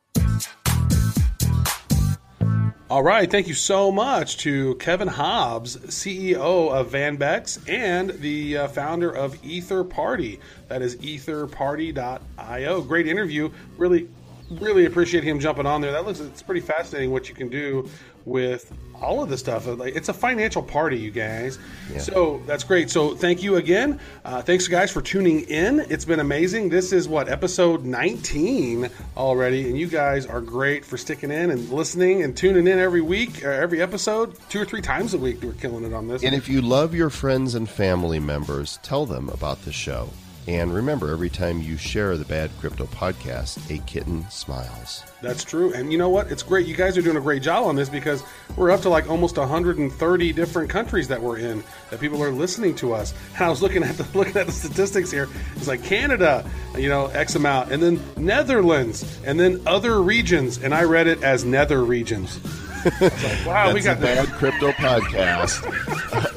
All 2.92 3.02
right. 3.02 3.30
Thank 3.30 3.48
you 3.48 3.54
so 3.54 3.90
much 3.90 4.36
to 4.42 4.74
Kevin 4.74 5.08
Hobbs, 5.08 5.78
CEO 5.78 6.70
of 6.70 6.92
VanBex 6.92 7.66
and 7.66 8.10
the 8.10 8.58
uh, 8.58 8.68
founder 8.68 9.10
of 9.10 9.42
Ether 9.42 9.82
Party. 9.82 10.38
That 10.68 10.82
is 10.82 10.96
etherparty.io. 10.96 12.82
Great 12.82 13.08
interview. 13.08 13.50
Really, 13.78 14.10
really 14.50 14.84
appreciate 14.84 15.24
him 15.24 15.40
jumping 15.40 15.64
on 15.64 15.80
there. 15.80 15.90
That 15.90 16.04
looks, 16.04 16.20
it's 16.20 16.42
pretty 16.42 16.60
fascinating 16.60 17.12
what 17.12 17.30
you 17.30 17.34
can 17.34 17.48
do 17.48 17.88
with 18.24 18.72
all 19.00 19.22
of 19.22 19.28
the 19.28 19.36
stuff. 19.36 19.66
Like, 19.66 19.96
It's 19.96 20.08
a 20.08 20.12
financial 20.14 20.62
party, 20.62 20.96
you 20.98 21.10
guys. 21.10 21.58
So 21.98 22.40
that's 22.46 22.62
great. 22.64 22.88
So 22.88 23.14
thank 23.14 23.42
you 23.42 23.56
again. 23.56 23.98
Uh, 24.24 24.42
thanks, 24.42 24.68
guys, 24.68 24.90
for 24.92 25.02
tuning 25.02 25.40
in. 25.40 25.80
It's 25.90 26.04
been 26.04 26.20
amazing. 26.20 26.68
This 26.68 26.92
is 26.92 27.08
what, 27.08 27.28
episode 27.28 27.84
19 27.84 28.88
already. 29.16 29.68
And 29.68 29.78
you 29.78 29.88
guys 29.88 30.24
are 30.24 30.40
great 30.40 30.84
for 30.84 30.96
sticking 30.96 31.30
in 31.30 31.50
and 31.50 31.68
listening 31.70 32.22
and 32.22 32.36
tuning 32.36 32.66
in 32.66 32.78
every 32.78 33.00
week 33.00 33.44
or 33.44 33.52
every 33.52 33.82
episode, 33.82 34.38
two 34.48 34.60
or 34.60 34.64
three 34.64 34.82
times 34.82 35.14
a 35.14 35.18
week. 35.18 35.42
We're 35.42 35.52
killing 35.54 35.84
it 35.84 35.92
on 35.92 36.08
this. 36.08 36.22
And 36.22 36.34
if 36.34 36.48
you 36.48 36.62
love 36.62 36.94
your 36.94 37.10
friends 37.10 37.54
and 37.54 37.68
family 37.68 38.20
members, 38.20 38.78
tell 38.82 39.04
them 39.04 39.28
about 39.30 39.64
the 39.64 39.72
show. 39.72 40.08
And 40.48 40.74
remember, 40.74 41.12
every 41.12 41.30
time 41.30 41.60
you 41.60 41.76
share 41.76 42.16
the 42.16 42.24
Bad 42.24 42.50
Crypto 42.58 42.86
podcast, 42.86 43.70
a 43.72 43.80
kitten 43.84 44.28
smiles. 44.28 45.04
That's 45.22 45.44
true. 45.44 45.72
And 45.72 45.92
you 45.92 45.98
know 45.98 46.08
what? 46.08 46.32
It's 46.32 46.42
great. 46.42 46.66
You 46.66 46.74
guys 46.74 46.98
are 46.98 47.02
doing 47.02 47.16
a 47.16 47.20
great 47.20 47.42
job 47.42 47.64
on 47.66 47.76
this 47.76 47.88
because 47.88 48.24
we're 48.56 48.72
up 48.72 48.80
to 48.80 48.88
like 48.88 49.08
almost 49.08 49.38
130 49.38 50.32
different 50.32 50.68
countries 50.68 51.06
that 51.08 51.22
we're 51.22 51.38
in 51.38 51.62
that 51.90 52.00
people 52.00 52.20
are 52.24 52.32
listening 52.32 52.74
to 52.76 52.92
us. 52.92 53.14
And 53.34 53.42
I 53.44 53.50
was 53.50 53.62
looking 53.62 53.84
at 53.84 53.96
the 53.96 54.18
looking 54.18 54.36
at 54.36 54.46
the 54.46 54.52
statistics 54.52 55.12
here. 55.12 55.28
It's 55.54 55.68
like 55.68 55.84
Canada, 55.84 56.48
you 56.76 56.88
know, 56.88 57.06
X 57.06 57.36
amount, 57.36 57.70
and 57.70 57.80
then 57.80 58.02
Netherlands, 58.16 59.20
and 59.24 59.38
then 59.38 59.62
other 59.64 60.02
regions. 60.02 60.58
And 60.58 60.74
I 60.74 60.82
read 60.82 61.06
it 61.06 61.22
as 61.22 61.44
nether 61.44 61.84
regions. 61.84 62.40
It's 62.84 63.00
like, 63.00 63.46
wow, 63.46 63.72
we 63.72 63.80
got 63.80 64.00
the 64.00 64.06
Bad 64.06 64.26
Crypto 64.30 64.72
podcast 64.72 65.62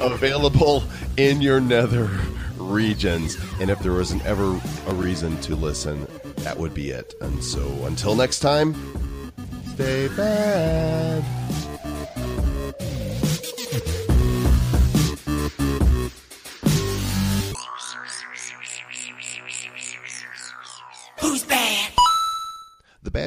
available 0.00 0.84
in 1.16 1.40
your 1.40 1.60
nether 1.60 2.08
regions. 2.66 3.36
And 3.60 3.70
if 3.70 3.78
there 3.80 3.92
wasn't 3.92 4.24
ever 4.26 4.60
a 4.86 4.94
reason 4.94 5.40
to 5.42 5.56
listen, 5.56 6.06
that 6.38 6.56
would 6.58 6.74
be 6.74 6.90
it. 6.90 7.14
And 7.20 7.42
so 7.42 7.66
until 7.86 8.14
next 8.14 8.40
time, 8.40 8.74
stay 9.74 10.08
bad. 10.08 11.24